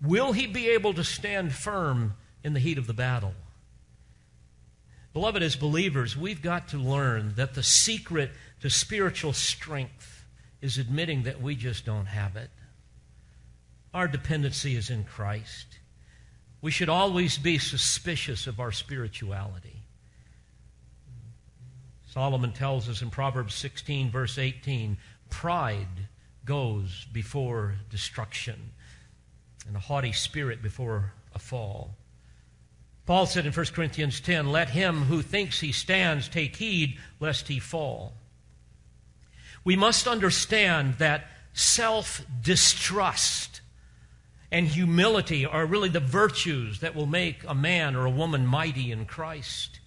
will 0.00 0.32
he 0.32 0.46
be 0.46 0.70
able 0.70 0.94
to 0.94 1.04
stand 1.04 1.52
firm 1.52 2.14
in 2.44 2.52
the 2.52 2.60
heat 2.60 2.78
of 2.78 2.86
the 2.86 2.94
battle. 2.94 3.34
Beloved, 5.14 5.42
as 5.42 5.56
believers, 5.56 6.16
we've 6.16 6.42
got 6.42 6.68
to 6.68 6.76
learn 6.76 7.34
that 7.36 7.54
the 7.54 7.62
secret 7.62 8.30
to 8.60 8.68
spiritual 8.68 9.32
strength 9.32 10.26
is 10.60 10.78
admitting 10.78 11.22
that 11.22 11.40
we 11.40 11.54
just 11.54 11.84
don't 11.86 12.06
have 12.06 12.36
it. 12.36 12.50
Our 13.92 14.08
dependency 14.08 14.76
is 14.76 14.90
in 14.90 15.04
Christ. 15.04 15.78
We 16.60 16.70
should 16.70 16.88
always 16.88 17.38
be 17.38 17.58
suspicious 17.58 18.46
of 18.46 18.58
our 18.58 18.72
spirituality. 18.72 19.82
Solomon 22.10 22.52
tells 22.52 22.88
us 22.88 23.02
in 23.02 23.10
Proverbs 23.10 23.54
16, 23.54 24.10
verse 24.10 24.38
18 24.38 24.96
pride 25.30 26.08
goes 26.44 27.06
before 27.12 27.74
destruction, 27.90 28.70
and 29.66 29.76
a 29.76 29.80
haughty 29.80 30.12
spirit 30.12 30.62
before 30.62 31.12
a 31.34 31.38
fall. 31.38 31.96
Paul 33.06 33.26
said 33.26 33.44
in 33.44 33.52
1 33.52 33.66
Corinthians 33.66 34.20
10, 34.20 34.50
Let 34.50 34.70
him 34.70 35.02
who 35.02 35.20
thinks 35.20 35.60
he 35.60 35.72
stands 35.72 36.28
take 36.28 36.56
heed 36.56 36.98
lest 37.20 37.48
he 37.48 37.58
fall. 37.58 38.14
We 39.62 39.76
must 39.76 40.06
understand 40.06 40.94
that 40.98 41.26
self 41.52 42.24
distrust 42.42 43.60
and 44.50 44.68
humility 44.68 45.44
are 45.44 45.66
really 45.66 45.88
the 45.88 46.00
virtues 46.00 46.80
that 46.80 46.94
will 46.94 47.06
make 47.06 47.44
a 47.46 47.54
man 47.54 47.96
or 47.96 48.06
a 48.06 48.10
woman 48.10 48.46
mighty 48.46 48.92
in 48.92 49.04
Christ. 49.04 49.80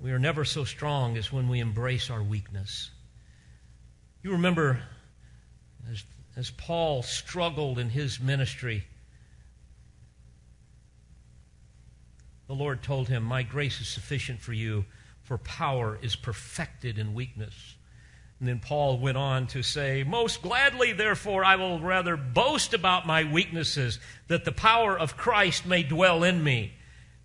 We 0.00 0.12
are 0.12 0.18
never 0.18 0.44
so 0.44 0.64
strong 0.64 1.16
as 1.16 1.32
when 1.32 1.48
we 1.48 1.60
embrace 1.60 2.10
our 2.10 2.22
weakness. 2.22 2.90
You 4.22 4.32
remember 4.32 4.80
as, 5.90 6.04
as 6.36 6.50
Paul 6.50 7.02
struggled 7.02 7.78
in 7.78 7.90
his 7.90 8.18
ministry, 8.18 8.84
the 12.46 12.54
Lord 12.54 12.82
told 12.82 13.08
him, 13.08 13.22
My 13.22 13.42
grace 13.42 13.80
is 13.80 13.88
sufficient 13.88 14.40
for 14.40 14.52
you, 14.52 14.84
for 15.22 15.38
power 15.38 15.98
is 16.00 16.14
perfected 16.16 16.98
in 16.98 17.14
weakness. 17.14 17.74
And 18.38 18.48
then 18.48 18.60
Paul 18.60 18.98
went 18.98 19.16
on 19.16 19.46
to 19.48 19.62
say, 19.62 20.04
Most 20.04 20.42
gladly, 20.42 20.92
therefore, 20.92 21.44
I 21.44 21.56
will 21.56 21.80
rather 21.80 22.16
boast 22.16 22.74
about 22.74 23.06
my 23.06 23.24
weaknesses, 23.24 23.98
that 24.28 24.44
the 24.44 24.52
power 24.52 24.98
of 24.98 25.16
Christ 25.16 25.66
may 25.66 25.82
dwell 25.82 26.22
in 26.22 26.44
me. 26.44 26.72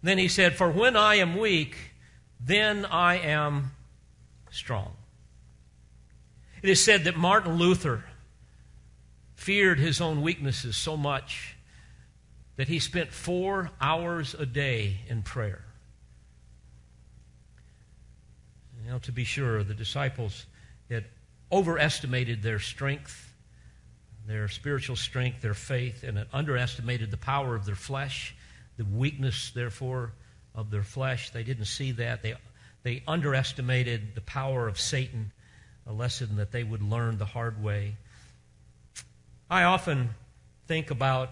then 0.01 0.17
he 0.17 0.27
said, 0.27 0.55
For 0.55 0.71
when 0.71 0.95
I 0.95 1.15
am 1.15 1.37
weak, 1.37 1.75
then 2.39 2.85
I 2.85 3.17
am 3.17 3.71
strong. 4.49 4.93
It 6.63 6.69
is 6.69 6.83
said 6.83 7.03
that 7.03 7.17
Martin 7.17 7.55
Luther 7.55 8.05
feared 9.35 9.79
his 9.79 9.99
own 9.99 10.21
weaknesses 10.21 10.77
so 10.77 10.95
much 10.95 11.55
that 12.61 12.67
he 12.67 12.77
spent 12.77 13.11
four 13.11 13.71
hours 13.81 14.35
a 14.35 14.45
day 14.45 14.97
in 15.09 15.23
prayer. 15.23 15.63
Now, 18.85 18.99
to 18.99 19.11
be 19.11 19.23
sure, 19.23 19.63
the 19.63 19.73
disciples 19.73 20.45
had 20.87 21.05
overestimated 21.51 22.43
their 22.43 22.59
strength, 22.59 23.33
their 24.27 24.47
spiritual 24.47 24.95
strength, 24.95 25.41
their 25.41 25.55
faith, 25.55 26.03
and 26.03 26.19
had 26.19 26.27
underestimated 26.31 27.09
the 27.09 27.17
power 27.17 27.55
of 27.55 27.65
their 27.65 27.73
flesh, 27.73 28.35
the 28.77 28.85
weakness, 28.85 29.49
therefore, 29.55 30.13
of 30.53 30.69
their 30.69 30.83
flesh. 30.83 31.31
They 31.31 31.41
didn't 31.41 31.65
see 31.65 31.93
that. 31.93 32.21
They, 32.21 32.35
they 32.83 33.01
underestimated 33.07 34.13
the 34.13 34.21
power 34.21 34.67
of 34.67 34.79
Satan, 34.79 35.31
a 35.87 35.93
lesson 35.93 36.35
that 36.35 36.51
they 36.51 36.63
would 36.63 36.83
learn 36.83 37.17
the 37.17 37.25
hard 37.25 37.63
way. 37.63 37.95
I 39.49 39.63
often 39.63 40.11
think 40.67 40.91
about 40.91 41.31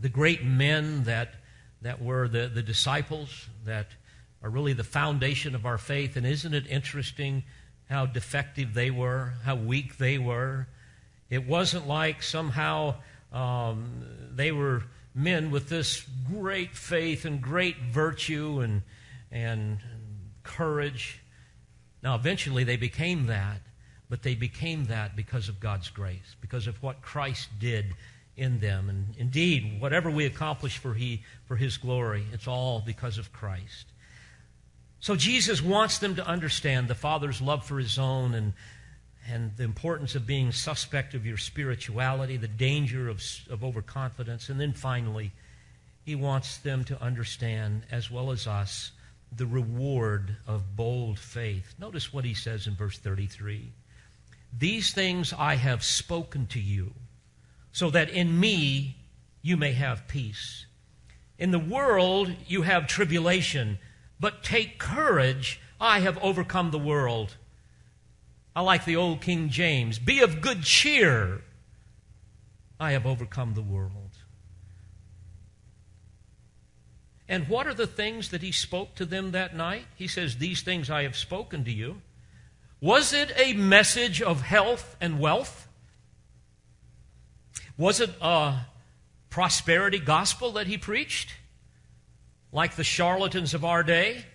the 0.00 0.08
great 0.08 0.44
men 0.44 1.04
that, 1.04 1.34
that 1.82 2.02
were 2.02 2.28
the, 2.28 2.48
the 2.48 2.62
disciples, 2.62 3.48
that 3.64 3.88
are 4.42 4.50
really 4.50 4.72
the 4.72 4.84
foundation 4.84 5.54
of 5.54 5.66
our 5.66 5.78
faith. 5.78 6.16
And 6.16 6.26
isn't 6.26 6.54
it 6.54 6.66
interesting 6.68 7.44
how 7.88 8.06
defective 8.06 8.72
they 8.74 8.90
were, 8.90 9.34
how 9.44 9.56
weak 9.56 9.98
they 9.98 10.16
were? 10.16 10.66
It 11.28 11.46
wasn't 11.46 11.86
like 11.86 12.22
somehow 12.22 12.96
um, 13.32 14.04
they 14.32 14.52
were 14.52 14.84
men 15.14 15.50
with 15.50 15.68
this 15.68 16.06
great 16.28 16.74
faith 16.74 17.24
and 17.24 17.40
great 17.40 17.76
virtue 17.78 18.60
and, 18.60 18.82
and 19.30 19.78
courage. 20.42 21.20
Now, 22.02 22.14
eventually 22.14 22.64
they 22.64 22.76
became 22.76 23.26
that, 23.26 23.60
but 24.08 24.22
they 24.22 24.34
became 24.34 24.86
that 24.86 25.14
because 25.14 25.48
of 25.48 25.60
God's 25.60 25.90
grace, 25.90 26.36
because 26.40 26.66
of 26.66 26.82
what 26.82 27.02
Christ 27.02 27.48
did 27.58 27.86
in 28.36 28.60
them. 28.60 28.88
And 28.88 29.14
indeed, 29.16 29.80
whatever 29.80 30.10
we 30.10 30.26
accomplish 30.26 30.78
for, 30.78 30.94
he, 30.94 31.22
for 31.44 31.56
His 31.56 31.76
glory, 31.76 32.24
it's 32.32 32.48
all 32.48 32.82
because 32.84 33.18
of 33.18 33.32
Christ. 33.32 33.86
So 35.00 35.16
Jesus 35.16 35.62
wants 35.62 35.98
them 35.98 36.16
to 36.16 36.26
understand 36.26 36.88
the 36.88 36.94
Father's 36.94 37.40
love 37.40 37.64
for 37.64 37.78
His 37.78 37.98
own 37.98 38.34
and, 38.34 38.52
and 39.28 39.56
the 39.56 39.64
importance 39.64 40.14
of 40.14 40.26
being 40.26 40.52
suspect 40.52 41.14
of 41.14 41.24
your 41.24 41.38
spirituality, 41.38 42.36
the 42.36 42.48
danger 42.48 43.08
of, 43.08 43.22
of 43.48 43.64
overconfidence. 43.64 44.48
And 44.48 44.60
then 44.60 44.72
finally, 44.72 45.32
He 46.04 46.14
wants 46.14 46.58
them 46.58 46.84
to 46.84 47.02
understand, 47.02 47.82
as 47.90 48.10
well 48.10 48.30
as 48.30 48.46
us, 48.46 48.92
the 49.34 49.46
reward 49.46 50.36
of 50.46 50.76
bold 50.76 51.18
faith. 51.18 51.74
Notice 51.78 52.12
what 52.12 52.24
He 52.24 52.34
says 52.34 52.66
in 52.66 52.74
verse 52.74 52.98
33 52.98 53.72
These 54.58 54.92
things 54.92 55.32
I 55.36 55.54
have 55.54 55.82
spoken 55.82 56.46
to 56.48 56.60
you 56.60 56.92
so 57.72 57.90
that 57.90 58.10
in 58.10 58.38
me 58.38 58.96
you 59.42 59.56
may 59.56 59.72
have 59.72 60.08
peace. 60.08 60.66
In 61.38 61.50
the 61.50 61.58
world 61.58 62.34
you 62.46 62.62
have 62.62 62.86
tribulation, 62.86 63.78
but 64.18 64.42
take 64.42 64.78
courage. 64.78 65.60
I 65.80 66.00
have 66.00 66.18
overcome 66.18 66.70
the 66.70 66.78
world. 66.78 67.36
I 68.54 68.60
like 68.60 68.84
the 68.84 68.96
old 68.96 69.20
King 69.20 69.48
James. 69.48 69.98
Be 69.98 70.20
of 70.20 70.40
good 70.40 70.62
cheer. 70.62 71.42
I 72.78 72.92
have 72.92 73.06
overcome 73.06 73.54
the 73.54 73.62
world. 73.62 74.10
And 77.28 77.48
what 77.48 77.68
are 77.68 77.74
the 77.74 77.86
things 77.86 78.30
that 78.30 78.42
he 78.42 78.50
spoke 78.50 78.96
to 78.96 79.04
them 79.04 79.30
that 79.30 79.54
night? 79.54 79.84
He 79.94 80.08
says, 80.08 80.36
These 80.36 80.62
things 80.62 80.90
I 80.90 81.04
have 81.04 81.16
spoken 81.16 81.64
to 81.64 81.70
you. 81.70 82.02
Was 82.80 83.12
it 83.12 83.32
a 83.36 83.52
message 83.52 84.20
of 84.20 84.42
health 84.42 84.96
and 85.00 85.20
wealth? 85.20 85.68
Was 87.80 87.98
it 87.98 88.10
a 88.20 88.66
prosperity 89.30 89.98
gospel 89.98 90.52
that 90.52 90.66
he 90.66 90.76
preached? 90.76 91.32
Like 92.52 92.76
the 92.76 92.84
charlatans 92.84 93.54
of 93.54 93.64
our 93.64 93.82
day? 93.82 94.26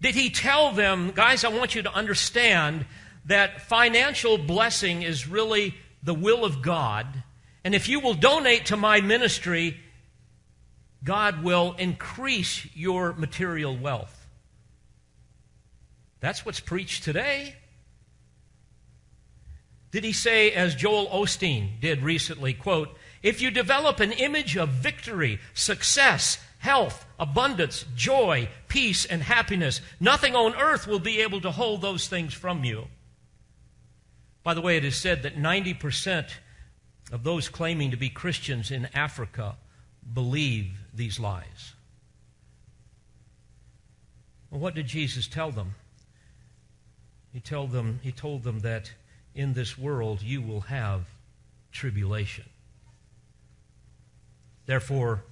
Did 0.00 0.16
he 0.16 0.28
tell 0.28 0.72
them, 0.72 1.12
guys, 1.14 1.44
I 1.44 1.48
want 1.50 1.76
you 1.76 1.82
to 1.82 1.94
understand 1.94 2.86
that 3.26 3.62
financial 3.68 4.36
blessing 4.36 5.02
is 5.02 5.28
really 5.28 5.76
the 6.02 6.12
will 6.12 6.44
of 6.44 6.60
God, 6.60 7.06
and 7.62 7.72
if 7.72 7.88
you 7.88 8.00
will 8.00 8.14
donate 8.14 8.66
to 8.66 8.76
my 8.76 9.00
ministry, 9.00 9.78
God 11.04 11.44
will 11.44 11.76
increase 11.78 12.66
your 12.74 13.12
material 13.12 13.76
wealth? 13.76 14.26
That's 16.18 16.44
what's 16.44 16.58
preached 16.58 17.04
today. 17.04 17.54
Did 19.92 20.04
he 20.04 20.12
say, 20.12 20.50
as 20.52 20.74
Joel 20.74 21.06
Osteen 21.08 21.78
did 21.78 22.02
recently, 22.02 22.54
quote, 22.54 22.96
if 23.22 23.40
you 23.40 23.50
develop 23.50 24.00
an 24.00 24.10
image 24.10 24.56
of 24.56 24.70
victory, 24.70 25.38
success, 25.54 26.38
health, 26.58 27.04
abundance, 27.20 27.84
joy, 27.94 28.48
peace, 28.68 29.04
and 29.04 29.22
happiness, 29.22 29.82
nothing 30.00 30.34
on 30.34 30.54
earth 30.54 30.86
will 30.86 30.98
be 30.98 31.20
able 31.20 31.42
to 31.42 31.50
hold 31.50 31.82
those 31.82 32.08
things 32.08 32.32
from 32.32 32.64
you. 32.64 32.86
By 34.42 34.54
the 34.54 34.62
way, 34.62 34.76
it 34.78 34.84
is 34.84 34.96
said 34.96 35.22
that 35.22 35.36
90% 35.36 36.30
of 37.12 37.22
those 37.22 37.50
claiming 37.50 37.90
to 37.90 37.96
be 37.96 38.08
Christians 38.08 38.70
in 38.70 38.88
Africa 38.94 39.56
believe 40.14 40.70
these 40.94 41.20
lies. 41.20 41.74
Well, 44.50 44.60
what 44.60 44.74
did 44.74 44.86
Jesus 44.86 45.28
tell 45.28 45.50
them? 45.50 45.74
He 47.32 47.40
told 47.40 47.72
them, 47.72 48.00
he 48.02 48.10
told 48.10 48.42
them 48.42 48.60
that 48.60 48.90
in 49.34 49.54
this 49.54 49.78
world 49.78 50.22
you 50.22 50.42
will 50.42 50.62
have 50.62 51.02
tribulation. 51.70 52.44
Therefore, 54.66 55.24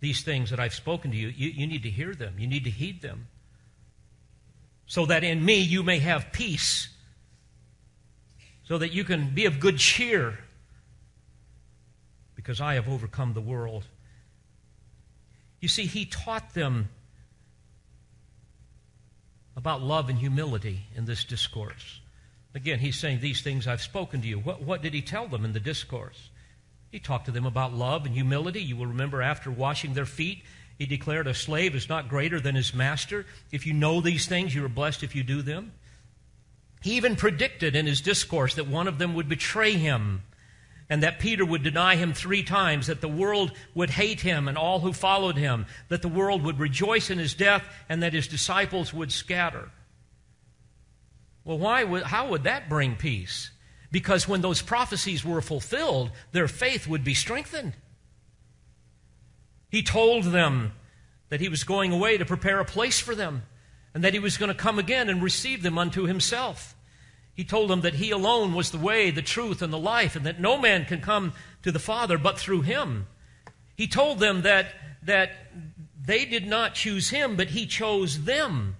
these 0.00 0.22
things 0.22 0.50
that 0.50 0.60
I've 0.60 0.74
spoken 0.74 1.10
to 1.12 1.16
you, 1.16 1.28
you, 1.28 1.50
you, 1.50 1.66
need 1.66 1.84
to 1.84 1.90
hear 1.90 2.14
them. 2.14 2.34
You 2.38 2.46
need 2.46 2.64
to 2.64 2.70
heed 2.70 3.00
them. 3.00 3.28
So 4.86 5.06
that 5.06 5.24
in 5.24 5.44
me 5.44 5.60
you 5.60 5.82
may 5.82 5.98
have 5.98 6.32
peace. 6.32 6.88
So 8.64 8.78
that 8.78 8.92
you 8.92 9.04
can 9.04 9.34
be 9.34 9.46
of 9.46 9.60
good 9.60 9.78
cheer. 9.78 10.38
Because 12.34 12.60
I 12.60 12.74
have 12.74 12.88
overcome 12.88 13.32
the 13.32 13.40
world. 13.40 13.86
You 15.60 15.68
see, 15.68 15.86
he 15.86 16.04
taught 16.04 16.52
them 16.52 16.88
about 19.56 19.80
love 19.80 20.10
and 20.10 20.18
humility 20.18 20.80
in 20.94 21.06
this 21.06 21.24
discourse. 21.24 22.00
Again, 22.54 22.78
he's 22.78 22.98
saying, 22.98 23.20
These 23.20 23.42
things 23.42 23.66
I've 23.66 23.82
spoken 23.82 24.20
to 24.22 24.28
you. 24.28 24.38
What, 24.38 24.62
what 24.62 24.82
did 24.82 24.94
he 24.94 25.02
tell 25.02 25.26
them 25.26 25.44
in 25.44 25.52
the 25.52 25.60
discourse? 25.60 26.30
He 26.90 27.00
talked 27.00 27.26
to 27.26 27.32
them 27.32 27.46
about 27.46 27.74
love 27.74 28.06
and 28.06 28.14
humility. 28.14 28.62
You 28.62 28.76
will 28.76 28.86
remember 28.86 29.20
after 29.20 29.50
washing 29.50 29.94
their 29.94 30.06
feet, 30.06 30.44
he 30.78 30.86
declared, 30.86 31.26
A 31.26 31.34
slave 31.34 31.74
is 31.74 31.88
not 31.88 32.08
greater 32.08 32.40
than 32.40 32.54
his 32.54 32.72
master. 32.72 33.26
If 33.50 33.66
you 33.66 33.72
know 33.72 34.00
these 34.00 34.26
things, 34.26 34.54
you 34.54 34.64
are 34.64 34.68
blessed 34.68 35.02
if 35.02 35.14
you 35.14 35.22
do 35.22 35.42
them. 35.42 35.72
He 36.82 36.96
even 36.96 37.16
predicted 37.16 37.74
in 37.74 37.86
his 37.86 38.00
discourse 38.00 38.54
that 38.54 38.68
one 38.68 38.86
of 38.86 38.98
them 38.98 39.14
would 39.14 39.28
betray 39.28 39.72
him 39.72 40.22
and 40.90 41.02
that 41.02 41.18
Peter 41.18 41.44
would 41.44 41.62
deny 41.62 41.96
him 41.96 42.12
three 42.12 42.42
times, 42.42 42.88
that 42.88 43.00
the 43.00 43.08
world 43.08 43.52
would 43.74 43.90
hate 43.90 44.20
him 44.20 44.48
and 44.48 44.58
all 44.58 44.80
who 44.80 44.92
followed 44.92 45.36
him, 45.36 45.66
that 45.88 46.02
the 46.02 46.08
world 46.08 46.42
would 46.42 46.58
rejoice 46.58 47.08
in 47.08 47.18
his 47.18 47.34
death, 47.34 47.64
and 47.88 48.02
that 48.02 48.12
his 48.12 48.28
disciples 48.28 48.92
would 48.92 49.10
scatter. 49.10 49.70
Well, 51.44 51.58
why 51.58 51.84
would, 51.84 52.04
how 52.04 52.28
would 52.28 52.44
that 52.44 52.68
bring 52.68 52.96
peace? 52.96 53.50
Because 53.90 54.26
when 54.26 54.40
those 54.40 54.62
prophecies 54.62 55.24
were 55.24 55.40
fulfilled, 55.40 56.10
their 56.32 56.48
faith 56.48 56.88
would 56.88 57.04
be 57.04 57.14
strengthened. 57.14 57.74
He 59.70 59.82
told 59.82 60.24
them 60.24 60.72
that 61.28 61.40
he 61.40 61.48
was 61.48 61.64
going 61.64 61.92
away 61.92 62.16
to 62.16 62.24
prepare 62.24 62.60
a 62.60 62.64
place 62.64 62.98
for 62.98 63.14
them, 63.14 63.42
and 63.92 64.02
that 64.02 64.12
he 64.12 64.18
was 64.18 64.36
going 64.36 64.48
to 64.48 64.54
come 64.54 64.78
again 64.78 65.08
and 65.08 65.22
receive 65.22 65.62
them 65.62 65.78
unto 65.78 66.06
himself. 66.06 66.74
He 67.34 67.44
told 67.44 67.68
them 67.68 67.82
that 67.82 67.94
he 67.94 68.10
alone 68.10 68.54
was 68.54 68.70
the 68.70 68.78
way, 68.78 69.10
the 69.10 69.22
truth, 69.22 69.60
and 69.60 69.72
the 69.72 69.78
life, 69.78 70.16
and 70.16 70.24
that 70.26 70.40
no 70.40 70.56
man 70.58 70.84
can 70.84 71.00
come 71.00 71.32
to 71.62 71.72
the 71.72 71.78
Father 71.78 72.16
but 72.16 72.38
through 72.38 72.62
him. 72.62 73.06
He 73.76 73.88
told 73.88 74.20
them 74.20 74.42
that, 74.42 74.68
that 75.02 75.32
they 76.00 76.24
did 76.24 76.46
not 76.46 76.74
choose 76.74 77.10
him, 77.10 77.36
but 77.36 77.48
he 77.48 77.66
chose 77.66 78.24
them. 78.24 78.76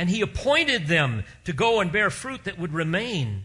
And 0.00 0.08
he 0.08 0.22
appointed 0.22 0.86
them 0.86 1.24
to 1.44 1.52
go 1.52 1.78
and 1.78 1.92
bear 1.92 2.08
fruit 2.08 2.44
that 2.44 2.58
would 2.58 2.72
remain. 2.72 3.44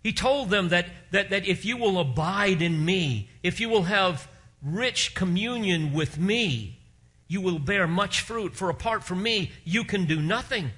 He 0.00 0.12
told 0.12 0.50
them 0.50 0.68
that, 0.68 0.86
that, 1.10 1.30
that 1.30 1.48
if 1.48 1.64
you 1.64 1.76
will 1.76 1.98
abide 1.98 2.62
in 2.62 2.84
me, 2.84 3.28
if 3.42 3.58
you 3.58 3.68
will 3.68 3.82
have 3.82 4.28
rich 4.62 5.16
communion 5.16 5.92
with 5.92 6.16
me, 6.16 6.78
you 7.26 7.40
will 7.40 7.58
bear 7.58 7.88
much 7.88 8.20
fruit, 8.20 8.54
for 8.54 8.70
apart 8.70 9.02
from 9.02 9.20
me, 9.20 9.50
you 9.64 9.82
can 9.82 10.04
do 10.04 10.22
nothing. 10.22 10.70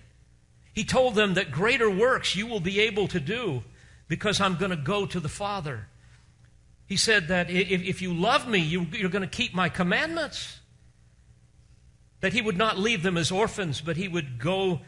He 0.73 0.83
told 0.83 1.15
them 1.15 1.35
that 1.35 1.51
greater 1.51 1.91
works 1.91 2.35
you 2.35 2.47
will 2.47 2.59
be 2.59 2.81
able 2.81 3.07
to 3.09 3.21
do 3.21 3.65
because 4.09 4.41
I'm 4.41 4.57
going 4.57 4.71
to 4.71 4.79
go 4.79 5.05
to 5.05 5.21
the 5.21 5.29
Father. 5.29 5.89
He 6.87 6.97
said 6.97 7.29
that 7.29 7.51
if, 7.51 7.83
if 7.83 8.01
you 8.01 8.15
love 8.15 8.49
me, 8.49 8.61
you, 8.61 8.87
you're 8.93 9.11
going 9.11 9.29
to 9.29 9.29
keep 9.29 9.53
my 9.53 9.69
commandments. 9.69 10.59
That 12.25 12.33
he 12.33 12.41
would 12.41 12.57
not 12.57 12.79
leave 12.79 13.03
them 13.03 13.19
as 13.19 13.31
orphans, 13.31 13.83
but 13.83 13.99
he 13.99 14.09
would 14.09 14.39
go, 14.39 14.81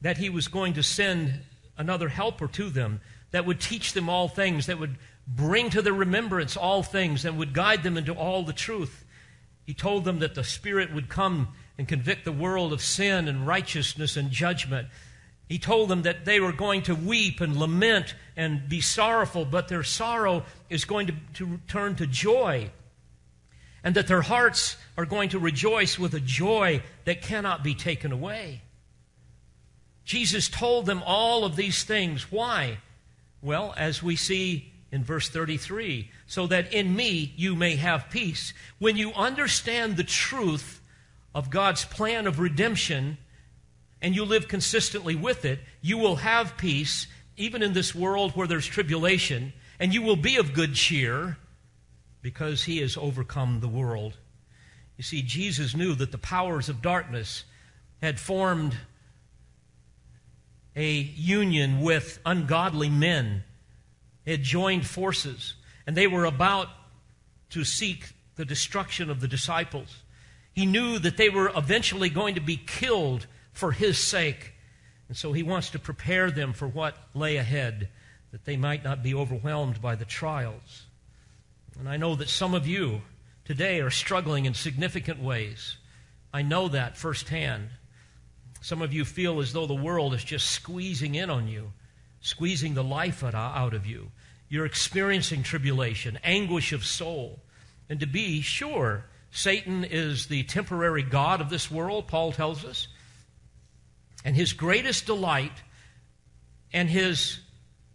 that 0.00 0.16
he 0.16 0.30
was 0.30 0.48
going 0.48 0.72
to 0.72 0.82
send 0.82 1.40
another 1.76 2.08
helper 2.08 2.48
to 2.48 2.70
them 2.70 3.02
that 3.32 3.44
would 3.44 3.60
teach 3.60 3.92
them 3.92 4.08
all 4.08 4.26
things, 4.26 4.64
that 4.68 4.78
would 4.78 4.96
bring 5.26 5.68
to 5.68 5.82
their 5.82 5.92
remembrance 5.92 6.56
all 6.56 6.82
things, 6.82 7.26
and 7.26 7.36
would 7.36 7.52
guide 7.52 7.82
them 7.82 7.98
into 7.98 8.14
all 8.14 8.42
the 8.42 8.54
truth. 8.54 9.04
He 9.66 9.74
told 9.74 10.06
them 10.06 10.20
that 10.20 10.34
the 10.34 10.44
Spirit 10.44 10.94
would 10.94 11.10
come 11.10 11.48
and 11.76 11.86
convict 11.86 12.24
the 12.24 12.32
world 12.32 12.72
of 12.72 12.80
sin 12.80 13.28
and 13.28 13.46
righteousness 13.46 14.16
and 14.16 14.30
judgment. 14.30 14.88
He 15.46 15.58
told 15.58 15.90
them 15.90 16.04
that 16.04 16.24
they 16.24 16.40
were 16.40 16.52
going 16.52 16.80
to 16.84 16.94
weep 16.94 17.42
and 17.42 17.54
lament 17.54 18.14
and 18.34 18.66
be 18.66 18.80
sorrowful, 18.80 19.44
but 19.44 19.68
their 19.68 19.82
sorrow 19.82 20.44
is 20.70 20.86
going 20.86 21.08
to, 21.08 21.14
to 21.34 21.60
turn 21.68 21.96
to 21.96 22.06
joy. 22.06 22.70
And 23.84 23.94
that 23.96 24.06
their 24.06 24.22
hearts 24.22 24.76
are 24.96 25.06
going 25.06 25.30
to 25.30 25.38
rejoice 25.38 25.98
with 25.98 26.14
a 26.14 26.20
joy 26.20 26.82
that 27.04 27.22
cannot 27.22 27.64
be 27.64 27.74
taken 27.74 28.12
away. 28.12 28.62
Jesus 30.04 30.48
told 30.48 30.86
them 30.86 31.02
all 31.04 31.44
of 31.44 31.56
these 31.56 31.84
things. 31.84 32.30
Why? 32.30 32.78
Well, 33.40 33.74
as 33.76 34.02
we 34.02 34.16
see 34.16 34.72
in 34.90 35.02
verse 35.02 35.28
33, 35.28 36.10
so 36.26 36.46
that 36.46 36.72
in 36.72 36.94
me 36.94 37.32
you 37.36 37.56
may 37.56 37.76
have 37.76 38.10
peace. 38.10 38.52
When 38.78 38.96
you 38.96 39.12
understand 39.14 39.96
the 39.96 40.04
truth 40.04 40.80
of 41.34 41.50
God's 41.50 41.84
plan 41.84 42.26
of 42.26 42.38
redemption 42.38 43.16
and 44.00 44.14
you 44.14 44.24
live 44.24 44.48
consistently 44.48 45.16
with 45.16 45.44
it, 45.44 45.60
you 45.80 45.98
will 45.98 46.16
have 46.16 46.56
peace 46.56 47.06
even 47.36 47.62
in 47.62 47.72
this 47.72 47.94
world 47.94 48.32
where 48.32 48.46
there's 48.46 48.66
tribulation, 48.66 49.52
and 49.80 49.94
you 49.94 50.02
will 50.02 50.16
be 50.16 50.36
of 50.36 50.52
good 50.52 50.74
cheer 50.74 51.38
because 52.22 52.64
he 52.64 52.78
has 52.78 52.96
overcome 52.96 53.60
the 53.60 53.68
world. 53.68 54.16
You 54.96 55.04
see, 55.04 55.22
Jesus 55.22 55.74
knew 55.74 55.94
that 55.96 56.12
the 56.12 56.18
powers 56.18 56.68
of 56.68 56.80
darkness 56.80 57.44
had 58.00 58.20
formed 58.20 58.76
a 60.74 60.92
union 60.92 61.80
with 61.80 62.20
ungodly 62.24 62.88
men, 62.88 63.42
had 64.26 64.42
joined 64.42 64.86
forces, 64.86 65.54
and 65.86 65.96
they 65.96 66.06
were 66.06 66.24
about 66.24 66.68
to 67.50 67.64
seek 67.64 68.14
the 68.36 68.44
destruction 68.44 69.10
of 69.10 69.20
the 69.20 69.28
disciples. 69.28 70.02
He 70.52 70.66
knew 70.66 70.98
that 70.98 71.16
they 71.16 71.28
were 71.28 71.52
eventually 71.54 72.08
going 72.08 72.34
to 72.36 72.40
be 72.40 72.56
killed 72.56 73.26
for 73.52 73.72
his 73.72 73.98
sake. 73.98 74.52
And 75.08 75.16
so 75.16 75.32
he 75.32 75.42
wants 75.42 75.70
to 75.70 75.78
prepare 75.78 76.30
them 76.30 76.52
for 76.52 76.66
what 76.66 76.96
lay 77.14 77.36
ahead, 77.36 77.88
that 78.30 78.44
they 78.44 78.56
might 78.56 78.84
not 78.84 79.02
be 79.02 79.14
overwhelmed 79.14 79.82
by 79.82 79.94
the 79.94 80.04
trials. 80.04 80.86
And 81.78 81.88
I 81.88 81.96
know 81.96 82.14
that 82.14 82.28
some 82.28 82.54
of 82.54 82.66
you 82.66 83.02
today 83.44 83.80
are 83.80 83.90
struggling 83.90 84.44
in 84.44 84.54
significant 84.54 85.20
ways. 85.20 85.76
I 86.32 86.42
know 86.42 86.68
that 86.68 86.96
firsthand. 86.96 87.70
Some 88.60 88.82
of 88.82 88.92
you 88.92 89.04
feel 89.04 89.40
as 89.40 89.52
though 89.52 89.66
the 89.66 89.74
world 89.74 90.14
is 90.14 90.22
just 90.22 90.50
squeezing 90.50 91.14
in 91.14 91.30
on 91.30 91.48
you, 91.48 91.72
squeezing 92.20 92.74
the 92.74 92.84
life 92.84 93.24
out 93.24 93.74
of 93.74 93.86
you. 93.86 94.10
You're 94.48 94.66
experiencing 94.66 95.42
tribulation, 95.42 96.18
anguish 96.22 96.72
of 96.72 96.84
soul. 96.84 97.40
And 97.88 97.98
to 98.00 98.06
be 98.06 98.40
sure, 98.42 99.06
Satan 99.30 99.82
is 99.84 100.26
the 100.26 100.44
temporary 100.44 101.02
God 101.02 101.40
of 101.40 101.50
this 101.50 101.70
world, 101.70 102.06
Paul 102.06 102.32
tells 102.32 102.64
us. 102.64 102.86
And 104.24 104.36
his 104.36 104.52
greatest 104.52 105.06
delight 105.06 105.62
and 106.72 106.88
his 106.88 107.40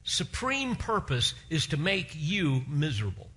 supreme 0.03 0.75
purpose 0.75 1.33
is 1.49 1.67
to 1.67 1.77
make 1.77 2.11
you 2.15 2.63
miserable. 2.67 3.29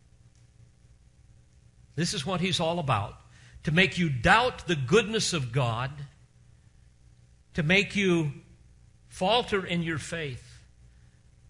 This 1.96 2.14
is 2.14 2.24
what 2.24 2.40
he's 2.40 2.60
all 2.60 2.78
about 2.78 3.16
to 3.64 3.72
make 3.72 3.98
you 3.98 4.08
doubt 4.08 4.66
the 4.66 4.76
goodness 4.76 5.32
of 5.32 5.52
God, 5.52 5.90
to 7.54 7.62
make 7.62 7.94
you 7.94 8.32
falter 9.08 9.66
in 9.66 9.82
your 9.82 9.98
faith. 9.98 10.46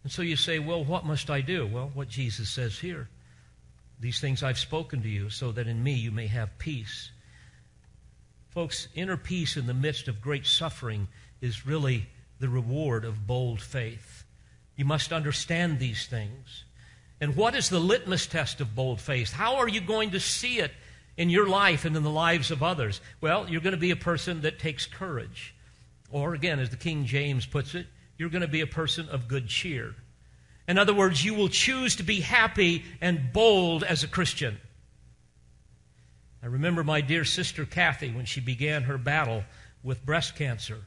And 0.02 0.10
so 0.10 0.22
you 0.22 0.36
say, 0.36 0.58
Well, 0.58 0.84
what 0.84 1.04
must 1.04 1.30
I 1.30 1.40
do? 1.40 1.66
Well, 1.66 1.90
what 1.94 2.08
Jesus 2.08 2.48
says 2.50 2.78
here. 2.78 3.08
These 4.00 4.20
things 4.20 4.42
I've 4.42 4.58
spoken 4.58 5.02
to 5.02 5.08
you, 5.08 5.28
so 5.28 5.52
that 5.52 5.66
in 5.66 5.82
me 5.82 5.92
you 5.92 6.10
may 6.10 6.26
have 6.26 6.58
peace. 6.58 7.10
Folks, 8.48 8.88
inner 8.94 9.18
peace 9.18 9.56
in 9.56 9.66
the 9.66 9.74
midst 9.74 10.08
of 10.08 10.22
great 10.22 10.46
suffering 10.46 11.06
is 11.40 11.66
really 11.66 12.08
the 12.40 12.48
reward 12.48 13.04
of 13.04 13.26
bold 13.26 13.60
faith. 13.60 14.24
You 14.74 14.86
must 14.86 15.12
understand 15.12 15.78
these 15.78 16.06
things. 16.06 16.64
And 17.20 17.36
what 17.36 17.54
is 17.54 17.68
the 17.68 17.78
litmus 17.78 18.26
test 18.26 18.60
of 18.60 18.74
bold 18.74 19.00
faith? 19.00 19.32
How 19.32 19.56
are 19.56 19.68
you 19.68 19.80
going 19.80 20.12
to 20.12 20.20
see 20.20 20.58
it 20.58 20.72
in 21.16 21.28
your 21.28 21.48
life 21.48 21.84
and 21.84 21.96
in 21.96 22.02
the 22.02 22.10
lives 22.10 22.50
of 22.50 22.62
others? 22.62 23.00
Well, 23.20 23.48
you're 23.48 23.60
going 23.60 23.74
to 23.74 23.78
be 23.78 23.90
a 23.90 23.96
person 23.96 24.40
that 24.42 24.58
takes 24.58 24.86
courage. 24.86 25.54
Or, 26.10 26.34
again, 26.34 26.58
as 26.58 26.70
the 26.70 26.76
King 26.76 27.04
James 27.04 27.44
puts 27.44 27.74
it, 27.74 27.86
you're 28.16 28.30
going 28.30 28.42
to 28.42 28.48
be 28.48 28.62
a 28.62 28.66
person 28.66 29.08
of 29.10 29.28
good 29.28 29.48
cheer. 29.48 29.94
In 30.66 30.78
other 30.78 30.94
words, 30.94 31.24
you 31.24 31.34
will 31.34 31.48
choose 31.48 31.96
to 31.96 32.02
be 32.02 32.20
happy 32.20 32.84
and 33.00 33.32
bold 33.32 33.84
as 33.84 34.02
a 34.02 34.08
Christian. 34.08 34.58
I 36.42 36.46
remember 36.46 36.82
my 36.82 37.00
dear 37.02 37.24
sister 37.24 37.66
Kathy 37.66 38.10
when 38.10 38.24
she 38.24 38.40
began 38.40 38.84
her 38.84 38.96
battle 38.96 39.44
with 39.82 40.06
breast 40.06 40.36
cancer. 40.36 40.78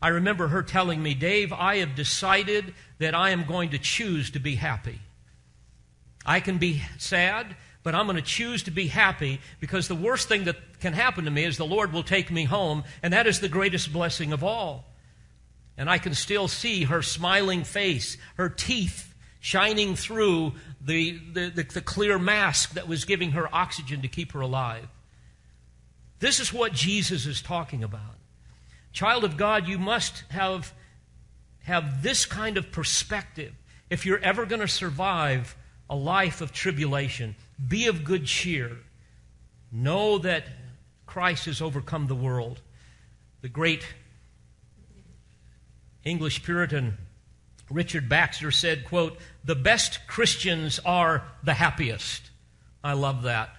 I 0.00 0.08
remember 0.08 0.48
her 0.48 0.62
telling 0.62 1.02
me, 1.02 1.14
Dave, 1.14 1.52
I 1.52 1.78
have 1.78 1.94
decided 1.94 2.74
that 2.98 3.14
I 3.14 3.30
am 3.30 3.44
going 3.44 3.70
to 3.70 3.78
choose 3.78 4.30
to 4.32 4.38
be 4.38 4.56
happy. 4.56 5.00
I 6.24 6.40
can 6.40 6.58
be 6.58 6.82
sad, 6.98 7.56
but 7.82 7.94
I'm 7.94 8.06
going 8.06 8.16
to 8.16 8.22
choose 8.22 8.62
to 8.64 8.70
be 8.70 8.86
happy 8.86 9.40
because 9.60 9.88
the 9.88 9.94
worst 9.94 10.28
thing 10.28 10.44
that 10.44 10.80
can 10.80 10.92
happen 10.92 11.24
to 11.24 11.30
me 11.30 11.44
is 11.44 11.56
the 11.56 11.66
Lord 11.66 11.92
will 11.92 12.02
take 12.02 12.30
me 12.30 12.44
home, 12.44 12.84
and 13.02 13.12
that 13.12 13.26
is 13.26 13.40
the 13.40 13.48
greatest 13.48 13.92
blessing 13.92 14.32
of 14.32 14.44
all. 14.44 14.84
And 15.76 15.90
I 15.90 15.98
can 15.98 16.14
still 16.14 16.48
see 16.48 16.84
her 16.84 17.02
smiling 17.02 17.64
face, 17.64 18.16
her 18.36 18.48
teeth 18.48 19.14
shining 19.40 19.96
through 19.96 20.52
the, 20.80 21.18
the, 21.32 21.50
the, 21.50 21.62
the, 21.64 21.80
clear 21.80 22.18
mask 22.18 22.74
that 22.74 22.86
was 22.86 23.04
giving 23.04 23.32
her 23.32 23.52
oxygen 23.52 24.02
to 24.02 24.08
keep 24.08 24.32
her 24.32 24.40
alive. 24.40 24.86
This 26.20 26.38
is 26.38 26.52
what 26.52 26.72
Jesus 26.72 27.26
is 27.26 27.42
talking 27.42 27.82
about. 27.82 28.18
Child 28.92 29.24
of 29.24 29.36
God, 29.36 29.66
you 29.66 29.78
must 29.78 30.22
have, 30.30 30.72
have 31.64 32.04
this 32.04 32.26
kind 32.26 32.56
of 32.56 32.70
perspective 32.70 33.52
if 33.90 34.06
you're 34.06 34.20
ever 34.20 34.46
going 34.46 34.60
to 34.60 34.68
survive 34.68 35.56
a 35.92 35.94
life 35.94 36.40
of 36.40 36.52
tribulation. 36.52 37.36
Be 37.68 37.86
of 37.86 38.02
good 38.02 38.24
cheer. 38.24 38.78
Know 39.70 40.16
that 40.18 40.44
Christ 41.04 41.44
has 41.44 41.60
overcome 41.60 42.06
the 42.06 42.14
world. 42.14 42.62
The 43.42 43.50
great 43.50 43.86
English 46.02 46.44
Puritan 46.44 46.96
Richard 47.68 48.08
Baxter 48.08 48.50
said, 48.50 48.86
quote, 48.86 49.18
the 49.44 49.54
best 49.54 50.06
Christians 50.06 50.80
are 50.82 51.24
the 51.44 51.52
happiest. 51.52 52.30
I 52.82 52.94
love 52.94 53.24
that. 53.24 53.50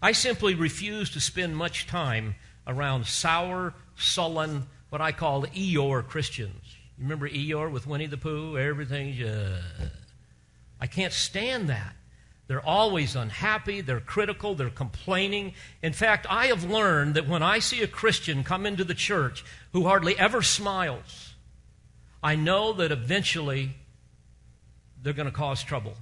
I 0.00 0.12
simply 0.12 0.54
refuse 0.54 1.10
to 1.10 1.20
spend 1.20 1.56
much 1.56 1.88
time 1.88 2.36
around 2.68 3.06
sour, 3.06 3.74
sullen, 3.96 4.68
what 4.90 5.00
I 5.00 5.10
call 5.10 5.42
Eeyore 5.42 6.06
Christians. 6.06 6.76
You 6.96 7.02
remember 7.02 7.28
Eeyore 7.28 7.72
with 7.72 7.88
Winnie 7.88 8.06
the 8.06 8.16
Pooh? 8.16 8.56
Everything's 8.56 9.16
just. 9.16 9.97
I 10.80 10.86
can't 10.86 11.12
stand 11.12 11.68
that. 11.68 11.94
They're 12.46 12.64
always 12.64 13.14
unhappy, 13.14 13.82
they're 13.82 14.00
critical, 14.00 14.54
they're 14.54 14.70
complaining. 14.70 15.52
In 15.82 15.92
fact, 15.92 16.26
I 16.30 16.46
have 16.46 16.64
learned 16.64 17.14
that 17.14 17.28
when 17.28 17.42
I 17.42 17.58
see 17.58 17.82
a 17.82 17.86
Christian 17.86 18.42
come 18.42 18.64
into 18.64 18.84
the 18.84 18.94
church 18.94 19.44
who 19.72 19.84
hardly 19.84 20.18
ever 20.18 20.40
smiles, 20.40 21.34
I 22.22 22.36
know 22.36 22.72
that 22.72 22.90
eventually 22.90 23.76
they're 25.02 25.12
going 25.12 25.26
to 25.26 25.32
cause 25.32 25.62
trouble. 25.62 25.94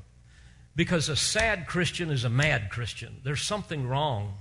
Because 0.77 1.09
a 1.09 1.17
sad 1.17 1.67
Christian 1.67 2.11
is 2.11 2.25
a 2.25 2.31
mad 2.31 2.71
Christian. 2.71 3.17
There's 3.25 3.43
something 3.43 3.89
wrong. 3.89 4.35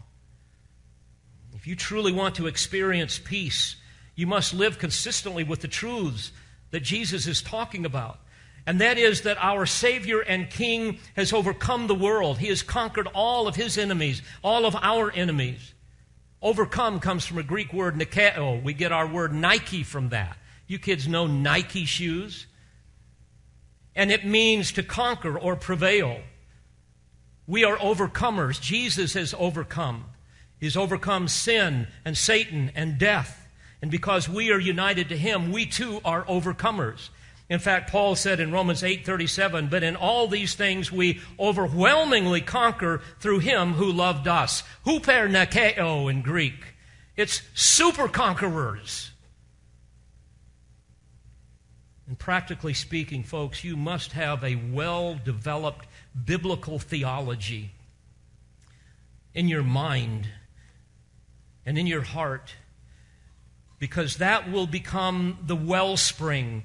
If 1.56 1.66
you 1.66 1.76
truly 1.76 2.12
want 2.12 2.36
to 2.36 2.48
experience 2.48 3.18
peace, 3.18 3.78
you 4.16 4.28
must 4.28 4.54
live 4.54 4.78
consistently 4.78 5.44
with 5.44 5.62
the 5.62 5.68
truths 5.68 6.32
that 6.72 6.82
Jesus 6.82 7.26
is 7.26 7.42
talking 7.42 7.86
about. 7.86 8.20
And 8.68 8.82
that 8.82 8.98
is 8.98 9.22
that 9.22 9.38
our 9.40 9.66
Savior 9.66 10.22
and 10.22 10.50
King 10.50 10.98
has 11.16 11.32
overcome 11.32 11.88
the 11.88 11.96
world. 11.96 12.40
He 12.40 12.48
has 12.48 12.64
conquered 12.64 13.08
all 13.14 13.48
of 13.48 13.56
his 13.56 13.78
enemies, 13.78 14.22
all 14.44 14.66
of 14.66 14.76
our 14.76 15.12
enemies. 15.12 15.74
Overcome 16.42 17.00
comes 17.00 17.26
from 17.26 17.38
a 17.38 17.44
Greek 17.44 17.74
word, 17.74 17.96
nikeo. 17.96 18.62
We 18.64 18.74
get 18.74 18.92
our 18.92 19.08
word 19.08 19.34
Nike 19.34 19.84
from 19.84 20.10
that. 20.10 20.38
You 20.68 20.80
kids 20.80 21.08
know 21.08 21.28
Nike 21.28 21.86
shoes. 21.86 22.48
And 23.96 24.12
it 24.12 24.26
means 24.26 24.72
to 24.74 24.84
conquer 24.84 25.38
or 25.38 25.56
prevail. 25.56 26.20
We 27.48 27.64
are 27.64 27.78
overcomers. 27.78 28.60
Jesus 28.60 29.14
has 29.14 29.36
overcome. 29.38 30.06
He's 30.60 30.76
overcome 30.76 31.28
sin 31.28 31.88
and 32.04 32.18
Satan 32.18 32.72
and 32.76 32.98
death. 32.98 33.48
And 33.82 33.92
because 33.92 34.28
we 34.28 34.52
are 34.52 34.60
united 34.60 35.10
to 35.10 35.18
him, 35.18 35.52
we 35.52 35.68
too 35.68 36.02
are 36.04 36.26
overcomers. 36.26 37.10
In 37.48 37.60
fact, 37.60 37.92
Paul 37.92 38.16
said 38.16 38.40
in 38.40 38.52
Romans 38.52 38.84
8:37, 38.84 39.68
"But 39.68 39.84
in 39.84 39.96
all 39.96 40.28
these 40.28 40.56
things 40.56 40.92
we 40.92 41.22
overwhelmingly 41.40 42.42
conquer 42.42 43.02
through 43.20 43.40
him 43.40 43.74
who 43.74 43.92
loved 43.92 44.28
us." 44.28 44.64
Huper 44.86 45.30
nikeo 45.30 46.10
in 46.10 46.22
Greek. 46.22 46.74
It's 47.16 47.44
super 47.54 48.08
conquerors. 48.08 49.12
And 52.08 52.18
practically 52.18 52.74
speaking, 52.74 53.24
folks, 53.24 53.64
you 53.64 53.76
must 53.76 54.12
have 54.14 54.44
a 54.44 54.56
well 54.56 55.16
developed 55.16 55.88
biblical 56.24 56.80
theology 56.80 57.72
in 59.34 59.48
your 59.48 59.64
mind 59.64 60.30
and 61.66 61.78
in 61.78 61.88
your 61.88 62.04
heart 62.04 62.56
because 63.80 64.18
that 64.18 64.50
will 64.50 64.68
become 64.68 65.38
the 65.46 65.56
wellspring 65.56 66.64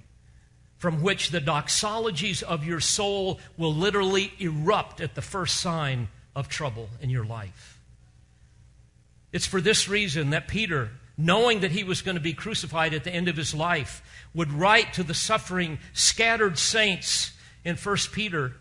from 0.81 1.03
which 1.03 1.31
the 1.31 1.41
doxologies 1.41 2.43
of 2.43 2.64
your 2.64 2.81
soul 2.81 3.39
will 3.57 3.72
literally 3.72 4.33
erupt 4.39 5.01
at 5.01 5.14
the 5.14 5.22
first 5.22 5.61
sign 5.61 6.09
of 6.35 6.49
trouble 6.49 6.89
in 7.01 7.11
your 7.11 7.24
life. 7.24 7.78
It's 9.33 9.47
for 9.47 9.61
this 9.61 9.89
reason 9.89 10.31
that 10.31 10.49
Peter, 10.49 10.89
knowing 11.16 11.61
that 11.61 11.70
he 11.70 11.85
was 11.85 12.03
going 12.03 12.16
to 12.16 12.20
be 12.20 12.33
crucified 12.33 12.95
at 12.95 13.05
the 13.05 13.14
end 13.14 13.28
of 13.28 13.37
his 13.37 13.55
life, 13.55 14.03
would 14.35 14.51
write 14.53 14.95
to 14.95 15.03
the 15.03 15.14
suffering, 15.14 15.78
scattered 15.93 16.59
saints 16.59 17.33
in 17.64 17.76
1 17.76 17.97
Peter 18.12 18.55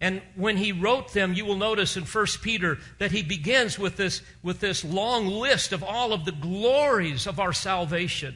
and 0.00 0.20
when 0.34 0.58
he 0.58 0.72
wrote 0.72 1.14
them, 1.14 1.32
you 1.32 1.46
will 1.46 1.56
notice 1.56 1.96
in 1.96 2.04
1 2.04 2.26
Peter 2.42 2.78
that 2.98 3.12
he 3.12 3.22
begins 3.22 3.78
with 3.78 3.96
this, 3.96 4.20
with 4.42 4.60
this 4.60 4.84
long 4.84 5.26
list 5.26 5.72
of 5.72 5.82
all 5.82 6.12
of 6.12 6.26
the 6.26 6.32
glories 6.32 7.26
of 7.26 7.40
our 7.40 7.54
salvation 7.54 8.34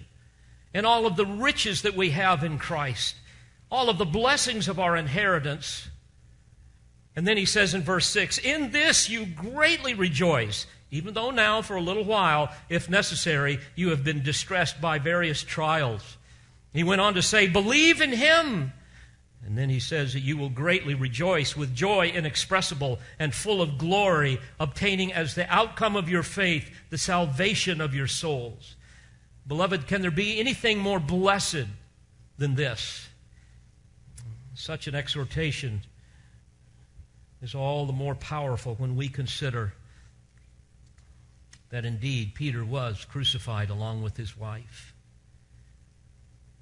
and 0.73 0.87
all 0.87 1.07
of 1.07 1.17
the 1.17 1.27
riches 1.27 1.83
that 1.83 1.97
we 1.97 2.11
have 2.11 2.45
in 2.45 2.59
Christ, 2.59 3.17
all 3.71 3.89
of 3.89 3.99
the 3.99 4.05
blessings 4.05 4.69
of 4.69 4.79
our 4.79 4.97
inheritance. 4.97 5.89
And 7.17 7.27
then 7.27 7.37
he 7.37 7.45
says 7.45 7.75
in 7.75 7.83
verse 7.83 8.07
6 8.07 8.39
In 8.39 8.71
this 8.71 9.09
you 9.09 9.27
greatly 9.27 9.95
rejoice, 9.95 10.67
even 10.91 11.15
though 11.15 11.31
now, 11.31 11.63
for 11.63 11.77
a 11.77 11.83
little 11.83 12.05
while, 12.05 12.53
if 12.69 12.89
necessary, 12.89 13.59
you 13.75 13.91
have 13.91 14.05
been 14.05 14.23
distressed 14.23 14.81
by 14.81 14.99
various 14.99 15.43
trials. 15.43 16.17
He 16.73 16.85
went 16.85 17.01
on 17.01 17.15
to 17.15 17.23
say, 17.23 17.49
Believe 17.49 18.01
in 18.01 18.13
him 18.13 18.73
and 19.45 19.57
then 19.57 19.71
he 19.71 19.81
says 19.81 20.13
that 20.13 20.21
you 20.21 20.37
will 20.37 20.51
greatly 20.51 20.95
rejoice 20.95 21.57
with 21.57 21.75
joy 21.75 22.09
inexpressible 22.09 22.99
and 23.19 23.35
full 23.35 23.63
of 23.63 23.79
glory, 23.79 24.39
obtaining 24.59 25.13
as 25.13 25.35
the 25.35 25.51
outcome 25.53 25.97
of 25.97 26.09
your 26.09 26.23
faith 26.23 26.71
the 26.91 26.99
salvation 26.99 27.81
of 27.81 27.95
your 27.95 28.07
souls. 28.07 28.77
Beloved, 29.51 29.89
can 29.89 30.01
there 30.01 30.13
be 30.13 30.39
anything 30.39 30.79
more 30.79 31.01
blessed 31.01 31.67
than 32.39 32.55
this? 32.55 33.09
Such 34.55 34.87
an 34.87 34.95
exhortation 34.95 35.81
is 37.43 37.57
all 37.57 37.85
the 37.85 37.93
more 37.93 38.15
powerful 38.15 38.77
when 38.77 38.95
we 38.95 39.09
consider 39.09 39.73
that 41.71 41.85
indeed 41.85 42.37
Peter 42.37 42.65
was 42.65 43.05
crucified 43.05 43.71
along 43.71 44.05
with 44.05 44.17
his 44.17 44.37
wife. 44.37 44.95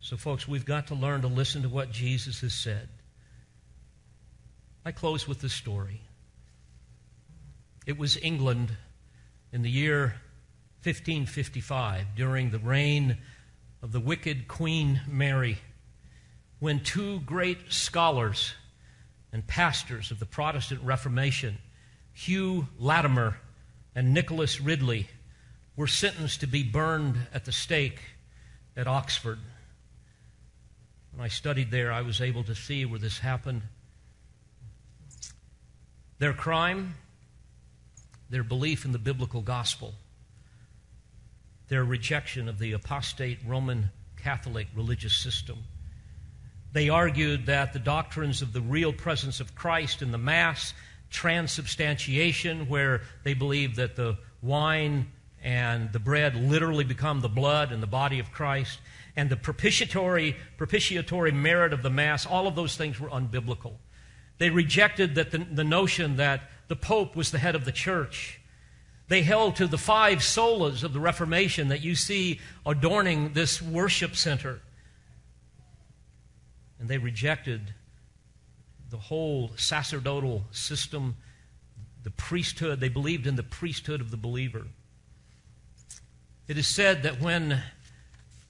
So, 0.01 0.17
folks, 0.17 0.49
we've 0.49 0.65
got 0.65 0.87
to 0.87 0.95
learn 0.95 1.21
to 1.21 1.29
listen 1.29 1.61
to 1.65 1.69
what 1.69 1.93
Jesus 1.93 2.41
has 2.41 2.55
said. 2.55 2.89
I 4.87 4.93
close 4.93 5.29
with 5.29 5.43
this 5.43 5.53
story. 5.53 6.01
It 7.85 7.99
was 7.99 8.17
England 8.17 8.75
in 9.53 9.61
the 9.61 9.71
year 9.71 10.15
1555, 10.85 12.15
during 12.15 12.51
the 12.51 12.59
reign 12.59 13.19
of 13.83 13.93
the 13.93 14.01
wicked 14.01 14.47
Queen 14.47 15.01
Mary, 15.09 15.59
when 16.61 16.81
two 16.81 17.21
great 17.21 17.73
scholars 17.73 18.55
and 19.33 19.47
pastors 19.47 20.11
of 20.11 20.19
the 20.19 20.27
Protestant 20.27 20.81
Reformation, 20.83 21.59
Hugh 22.13 22.69
Latimer 22.79 23.39
and 23.95 24.15
Nicholas 24.15 24.61
Ridley, 24.61 25.09
were 25.77 25.87
sentenced 25.87 26.41
to 26.41 26.47
be 26.47 26.63
burned 26.63 27.17
at 27.33 27.45
the 27.45 27.53
stake 27.53 28.01
at 28.77 28.87
Oxford. 28.87 29.39
When 31.13 31.25
I 31.25 31.29
studied 31.29 31.71
there, 31.71 31.93
I 31.93 32.03
was 32.03 32.21
able 32.21 32.45
to 32.45 32.55
see 32.55 32.85
where 32.85 32.99
this 32.99 33.19
happened. 33.19 33.63
Their 36.19 36.33
crime, 36.33 36.95
their 38.31 38.45
belief 38.45 38.85
in 38.85 38.93
the 38.93 38.99
biblical 38.99 39.41
gospel, 39.41 39.95
their 41.69 41.85
rejection 41.85 42.49
of 42.49 42.59
the 42.59 42.73
apostate 42.73 43.39
Roman 43.47 43.91
Catholic 44.17 44.67
religious 44.75 45.15
system. 45.15 45.59
They 46.73 46.89
argued 46.89 47.47
that 47.47 47.73
the 47.73 47.79
doctrines 47.79 48.43
of 48.43 48.53
the 48.53 48.61
real 48.61 48.93
presence 48.93 49.41
of 49.41 49.55
Christ 49.55 50.03
in 50.03 50.11
the 50.11 50.19
Mass, 50.19 50.75
transubstantiation, 51.11 52.69
where 52.69 53.03
they 53.25 53.35
believed 53.35 53.77
that 53.77 53.97
the 53.97 54.19
wine 54.43 55.07
and 55.43 55.93
the 55.93 55.99
bread 55.99 56.35
literally 56.35 56.85
become 56.85 57.21
the 57.21 57.29
blood 57.29 57.73
and 57.73 57.83
the 57.83 57.87
body 57.87 58.19
of 58.19 58.33
Christ, 58.33 58.81
and 59.17 59.31
the 59.31 59.37
propitiatory, 59.37 60.37
propitiatory 60.57 61.33
merit 61.33 61.73
of 61.73 61.83
the 61.83 61.91
Mass, 61.91 62.27
all 62.27 62.47
of 62.47 62.55
those 62.55 62.77
things 62.77 63.01
were 63.01 63.09
unbiblical. 63.09 63.75
They 64.39 64.51
rejected 64.51 65.15
that 65.17 65.31
the, 65.31 65.39
the 65.39 65.65
notion 65.65 66.17
that 66.17 66.43
the 66.69 66.77
Pope 66.77 67.17
was 67.17 67.31
the 67.31 67.39
head 67.39 67.55
of 67.55 67.65
the 67.65 67.73
church. 67.73 68.41
They 69.09 69.23
held 69.23 69.57
to 69.57 69.67
the 69.67 69.79
five 69.79 70.19
solas 70.19 70.85
of 70.85 70.93
the 70.93 71.01
Reformation 71.01 71.69
that 71.69 71.83
you 71.83 71.95
see 71.95 72.41
adorning 72.67 73.33
this 73.33 73.61
worship 73.61 74.15
center. 74.15 74.61
And 76.79 76.89
they 76.89 76.99
rejected 76.99 77.75
the 78.91 78.99
whole 78.99 79.51
sacerdotal 79.57 80.45
system, 80.51 81.17
the 82.03 82.11
priesthood. 82.11 82.81
They 82.81 82.89
believed 82.89 83.27
in 83.27 83.37
the 83.37 83.43
priesthood 83.43 84.01
of 84.01 84.11
the 84.11 84.17
believer. 84.17 84.67
It 86.47 86.57
is 86.57 86.67
said 86.67 87.03
that 87.03 87.21
when 87.21 87.63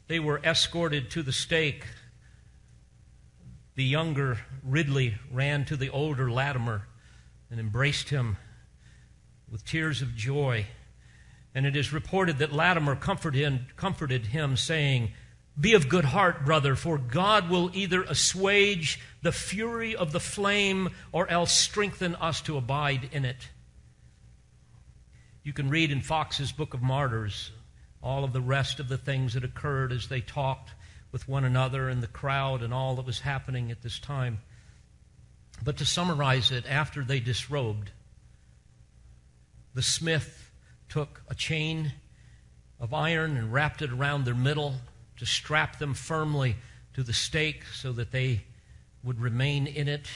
they 0.09 0.19
were 0.19 0.41
escorted 0.43 1.11
to 1.13 1.23
the 1.23 1.33
stake. 1.33 1.85
The 3.77 3.85
younger 3.85 4.39
Ridley 4.65 5.15
ran 5.31 5.67
to 5.67 5.77
the 5.77 5.91
older 5.91 6.31
Latimer 6.31 6.89
and 7.51 7.61
embraced 7.61 8.09
him 8.09 8.39
with 9.51 9.65
tears 9.65 10.03
of 10.03 10.15
joy. 10.15 10.67
And 11.55 11.67
it 11.67 11.77
is 11.77 11.93
reported 11.93 12.39
that 12.39 12.53
Latimer 12.53 12.95
comforted, 12.95 14.27
him, 14.27 14.57
saying, 14.57 15.13
Be 15.59 15.75
of 15.75 15.89
good 15.89 16.05
heart, 16.05 16.45
brother, 16.45 16.77
for 16.77 16.99
God 16.99 17.49
will 17.49 17.71
either 17.75 18.03
assuage 18.03 19.01
the 19.23 19.33
fury 19.33 19.97
of 19.97 20.13
the 20.13 20.21
flame 20.21 20.91
or 21.11 21.29
else 21.29 21.53
strengthen 21.53 22.15
us 22.17 22.41
to 22.43 22.57
abide 22.57 23.09
in 23.13 23.25
it. 23.25 23.49
You 25.43 25.53
can 25.53 25.71
read 25.71 25.91
in 25.91 26.03
Foxe's 26.03 26.53
Book 26.53 26.75
of 26.75 26.83
Martyrs 26.83 27.51
all 28.03 28.23
of 28.23 28.33
the 28.33 28.41
rest 28.41 28.81
of 28.81 28.89
the 28.89 28.99
things 28.99 29.35
that 29.35 29.45
occurred 29.45 29.93
as 29.93 30.09
they 30.09 30.21
talked 30.21 30.71
with 31.11 31.29
one 31.29 31.45
another 31.45 31.89
and 31.89 32.03
the 32.03 32.07
crowd 32.07 32.63
and 32.63 32.73
all 32.73 32.97
that 32.97 33.07
was 33.07 33.21
happening 33.21 33.71
at 33.71 33.83
this 33.83 33.99
time. 33.99 34.39
But 35.65 35.79
to 35.79 35.87
summarize 35.87 36.53
it, 36.53 36.65
after 36.69 37.03
they 37.03 37.19
disrobed, 37.19 37.91
the 39.75 39.83
smith 39.83 40.51
took 40.89 41.23
a 41.29 41.35
chain 41.35 41.93
of 42.81 42.95
iron 42.95 43.37
and 43.37 43.53
wrapped 43.53 43.83
it 43.83 43.93
around 43.93 44.25
their 44.25 44.35
middle 44.35 44.75
to 45.17 45.27
strap 45.27 45.79
them 45.79 45.95
firmly 45.95 46.57
to 46.95 47.03
the 47.03 47.13
stake 47.13 47.65
so 47.75 47.93
that 47.93 48.13
they 48.13 48.43
would 49.03 49.21
remain 49.21 49.67
in 49.67 49.89
it. 49.89 50.07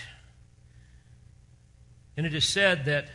And 2.17 2.27
it 2.27 2.35
is 2.35 2.45
said 2.45 2.87
that 2.87 3.09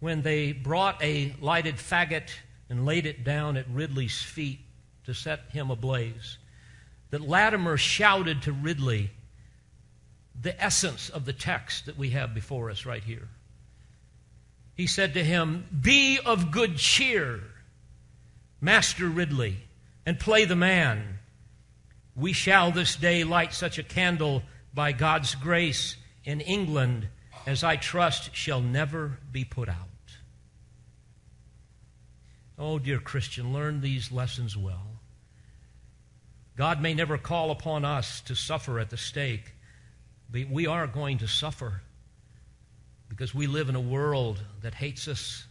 when 0.00 0.22
they 0.22 0.52
brought 0.52 1.02
a 1.02 1.34
lighted 1.40 1.76
faggot 1.76 2.28
and 2.68 2.84
laid 2.84 3.06
it 3.06 3.24
down 3.24 3.56
at 3.56 3.68
Ridley's 3.70 4.20
feet 4.20 4.60
to 5.04 5.14
set 5.14 5.50
him 5.50 5.70
ablaze, 5.70 6.38
that 7.10 7.20
Latimer 7.20 7.76
shouted 7.76 8.42
to 8.42 8.52
Ridley 8.52 9.10
the 10.40 10.60
essence 10.62 11.08
of 11.08 11.24
the 11.24 11.32
text 11.32 11.86
that 11.86 11.96
we 11.96 12.10
have 12.10 12.34
before 12.34 12.70
us 12.70 12.84
right 12.84 13.02
here. 13.02 13.28
He 14.76 14.86
said 14.86 15.14
to 15.14 15.24
him, 15.24 15.66
Be 15.78 16.18
of 16.24 16.50
good 16.50 16.76
cheer, 16.76 17.40
Master 18.60 19.08
Ridley, 19.08 19.56
and 20.04 20.20
play 20.20 20.44
the 20.44 20.56
man. 20.56 21.18
We 22.14 22.32
shall 22.32 22.70
this 22.70 22.94
day 22.94 23.24
light 23.24 23.54
such 23.54 23.78
a 23.78 23.82
candle 23.82 24.42
by 24.74 24.92
God's 24.92 25.34
grace 25.34 25.96
in 26.24 26.40
England 26.42 27.08
as 27.46 27.64
I 27.64 27.76
trust 27.76 28.34
shall 28.34 28.60
never 28.60 29.18
be 29.32 29.44
put 29.44 29.68
out. 29.68 29.76
Oh, 32.58 32.78
dear 32.78 32.98
Christian, 32.98 33.52
learn 33.52 33.80
these 33.80 34.12
lessons 34.12 34.56
well. 34.56 35.00
God 36.56 36.80
may 36.80 36.94
never 36.94 37.18
call 37.18 37.50
upon 37.50 37.84
us 37.84 38.20
to 38.22 38.34
suffer 38.34 38.78
at 38.78 38.90
the 38.90 38.96
stake, 38.96 39.54
but 40.30 40.48
we 40.50 40.66
are 40.66 40.86
going 40.86 41.18
to 41.18 41.28
suffer 41.28 41.82
because 43.16 43.34
we 43.34 43.46
live 43.46 43.70
in 43.70 43.74
a 43.74 43.80
world 43.80 44.38
that 44.60 44.74
hates 44.74 45.08
us, 45.08 45.46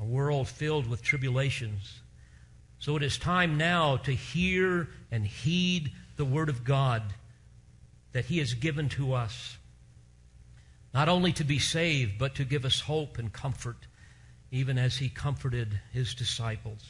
a 0.00 0.04
world 0.04 0.48
filled 0.48 0.86
with 0.86 1.02
tribulations. 1.02 2.00
So 2.78 2.96
it 2.96 3.02
is 3.02 3.18
time 3.18 3.58
now 3.58 3.98
to 3.98 4.12
hear 4.12 4.88
and 5.10 5.26
heed 5.26 5.92
the 6.16 6.24
Word 6.24 6.48
of 6.48 6.64
God 6.64 7.02
that 8.12 8.24
He 8.24 8.38
has 8.38 8.54
given 8.54 8.88
to 8.90 9.12
us, 9.12 9.58
not 10.94 11.10
only 11.10 11.32
to 11.32 11.44
be 11.44 11.58
saved, 11.58 12.18
but 12.18 12.34
to 12.36 12.44
give 12.44 12.64
us 12.64 12.80
hope 12.80 13.18
and 13.18 13.30
comfort, 13.30 13.86
even 14.50 14.78
as 14.78 14.96
He 14.96 15.10
comforted 15.10 15.80
His 15.92 16.14
disciples. 16.14 16.82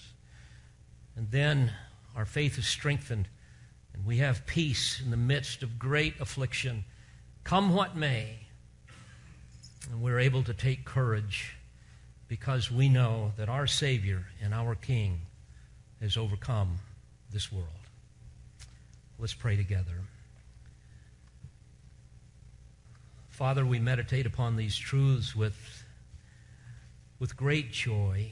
And 1.16 1.32
then 1.32 1.72
our 2.14 2.26
faith 2.26 2.58
is 2.58 2.66
strengthened, 2.68 3.26
and 3.92 4.06
we 4.06 4.18
have 4.18 4.46
peace 4.46 5.00
in 5.04 5.10
the 5.10 5.16
midst 5.16 5.64
of 5.64 5.80
great 5.80 6.20
affliction. 6.20 6.84
Come 7.42 7.74
what 7.74 7.96
may, 7.96 8.45
and 9.90 10.02
we're 10.02 10.18
able 10.18 10.42
to 10.44 10.54
take 10.54 10.84
courage 10.84 11.56
because 12.28 12.70
we 12.70 12.88
know 12.88 13.32
that 13.36 13.48
our 13.48 13.66
Savior 13.66 14.26
and 14.42 14.52
our 14.52 14.74
King 14.74 15.20
has 16.00 16.16
overcome 16.16 16.78
this 17.32 17.52
world. 17.52 17.68
Let's 19.18 19.34
pray 19.34 19.56
together. 19.56 20.02
Father, 23.30 23.64
we 23.64 23.78
meditate 23.78 24.26
upon 24.26 24.56
these 24.56 24.76
truths 24.76 25.36
with, 25.36 25.84
with 27.18 27.36
great 27.36 27.70
joy. 27.70 28.30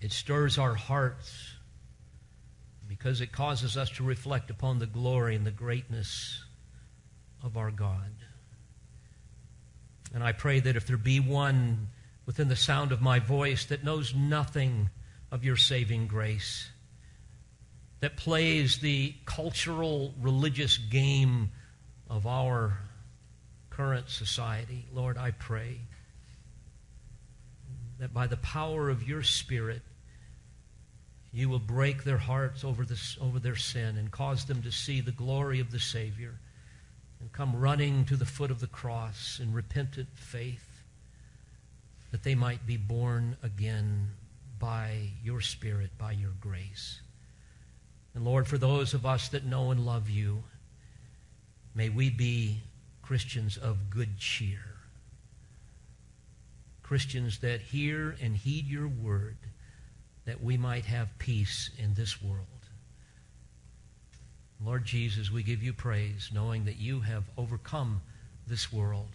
It 0.00 0.12
stirs 0.12 0.58
our 0.58 0.74
hearts 0.74 1.54
because 2.88 3.20
it 3.20 3.30
causes 3.30 3.76
us 3.76 3.90
to 3.90 4.02
reflect 4.02 4.50
upon 4.50 4.80
the 4.80 4.86
glory 4.86 5.36
and 5.36 5.46
the 5.46 5.52
greatness 5.52 6.42
of 7.44 7.56
our 7.56 7.70
God. 7.70 8.10
And 10.12 10.24
I 10.24 10.32
pray 10.32 10.60
that 10.60 10.76
if 10.76 10.86
there 10.86 10.96
be 10.96 11.20
one 11.20 11.88
within 12.26 12.48
the 12.48 12.56
sound 12.56 12.92
of 12.92 13.00
my 13.00 13.18
voice 13.18 13.66
that 13.66 13.84
knows 13.84 14.14
nothing 14.14 14.90
of 15.30 15.44
your 15.44 15.56
saving 15.56 16.06
grace, 16.06 16.68
that 18.00 18.16
plays 18.16 18.78
the 18.78 19.14
cultural 19.24 20.14
religious 20.20 20.78
game 20.78 21.50
of 22.08 22.26
our 22.26 22.78
current 23.68 24.08
society, 24.08 24.86
Lord, 24.92 25.16
I 25.16 25.30
pray 25.30 25.80
that 27.98 28.12
by 28.12 28.26
the 28.26 28.38
power 28.38 28.88
of 28.88 29.06
your 29.06 29.22
Spirit, 29.22 29.82
you 31.32 31.48
will 31.48 31.60
break 31.60 32.02
their 32.02 32.18
hearts 32.18 32.64
over, 32.64 32.84
this, 32.84 33.16
over 33.20 33.38
their 33.38 33.56
sin 33.56 33.96
and 33.96 34.10
cause 34.10 34.46
them 34.46 34.62
to 34.62 34.72
see 34.72 35.00
the 35.00 35.12
glory 35.12 35.60
of 35.60 35.70
the 35.70 35.78
Savior 35.78 36.40
and 37.20 37.32
come 37.32 37.54
running 37.54 38.04
to 38.06 38.16
the 38.16 38.24
foot 38.24 38.50
of 38.50 38.60
the 38.60 38.66
cross 38.66 39.38
in 39.42 39.52
repentant 39.52 40.08
faith 40.14 40.66
that 42.10 42.22
they 42.22 42.34
might 42.34 42.66
be 42.66 42.76
born 42.76 43.36
again 43.42 44.08
by 44.58 45.10
your 45.22 45.40
Spirit, 45.40 45.90
by 45.98 46.12
your 46.12 46.32
grace. 46.40 47.00
And 48.14 48.24
Lord, 48.24 48.48
for 48.48 48.58
those 48.58 48.94
of 48.94 49.06
us 49.06 49.28
that 49.28 49.44
know 49.44 49.70
and 49.70 49.86
love 49.86 50.10
you, 50.10 50.42
may 51.74 51.88
we 51.88 52.10
be 52.10 52.58
Christians 53.02 53.56
of 53.56 53.90
good 53.90 54.18
cheer. 54.18 54.58
Christians 56.82 57.38
that 57.38 57.60
hear 57.60 58.16
and 58.20 58.36
heed 58.36 58.66
your 58.66 58.88
word, 58.88 59.36
that 60.24 60.42
we 60.42 60.56
might 60.56 60.86
have 60.86 61.18
peace 61.18 61.70
in 61.78 61.94
this 61.94 62.20
world. 62.20 62.59
Lord 64.64 64.84
Jesus, 64.84 65.30
we 65.30 65.42
give 65.42 65.62
you 65.62 65.72
praise, 65.72 66.30
knowing 66.32 66.64
that 66.66 66.78
you 66.78 67.00
have 67.00 67.24
overcome 67.38 68.02
this 68.46 68.72
world. 68.72 69.08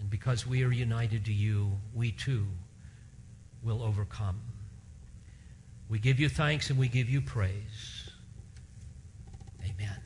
And 0.00 0.10
because 0.10 0.46
we 0.46 0.64
are 0.64 0.72
united 0.72 1.24
to 1.26 1.32
you, 1.32 1.78
we 1.94 2.10
too 2.10 2.46
will 3.62 3.82
overcome. 3.82 4.40
We 5.88 5.98
give 6.00 6.18
you 6.18 6.28
thanks 6.28 6.70
and 6.70 6.78
we 6.78 6.88
give 6.88 7.08
you 7.08 7.20
praise. 7.20 8.10
Amen. 9.62 9.96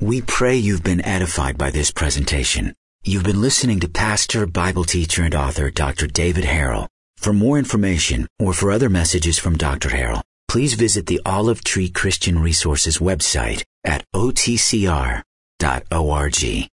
We 0.00 0.20
pray 0.20 0.56
you've 0.56 0.82
been 0.82 1.04
edified 1.04 1.56
by 1.56 1.70
this 1.70 1.90
presentation. 1.90 2.74
You've 3.02 3.24
been 3.24 3.40
listening 3.40 3.80
to 3.80 3.88
pastor, 3.88 4.44
Bible 4.46 4.84
teacher, 4.84 5.22
and 5.22 5.34
author 5.34 5.70
Dr. 5.70 6.06
David 6.06 6.44
Harrell. 6.44 6.88
For 7.16 7.32
more 7.32 7.56
information 7.58 8.26
or 8.38 8.52
for 8.52 8.70
other 8.70 8.90
messages 8.90 9.38
from 9.38 9.56
Dr. 9.56 9.88
Harrell, 9.88 10.22
please 10.48 10.74
visit 10.74 11.06
the 11.06 11.20
Olive 11.26 11.62
Tree 11.62 11.88
Christian 11.88 12.38
Resources 12.38 12.98
website 12.98 13.62
at 13.84 14.04
otcr.org. 14.14 15.24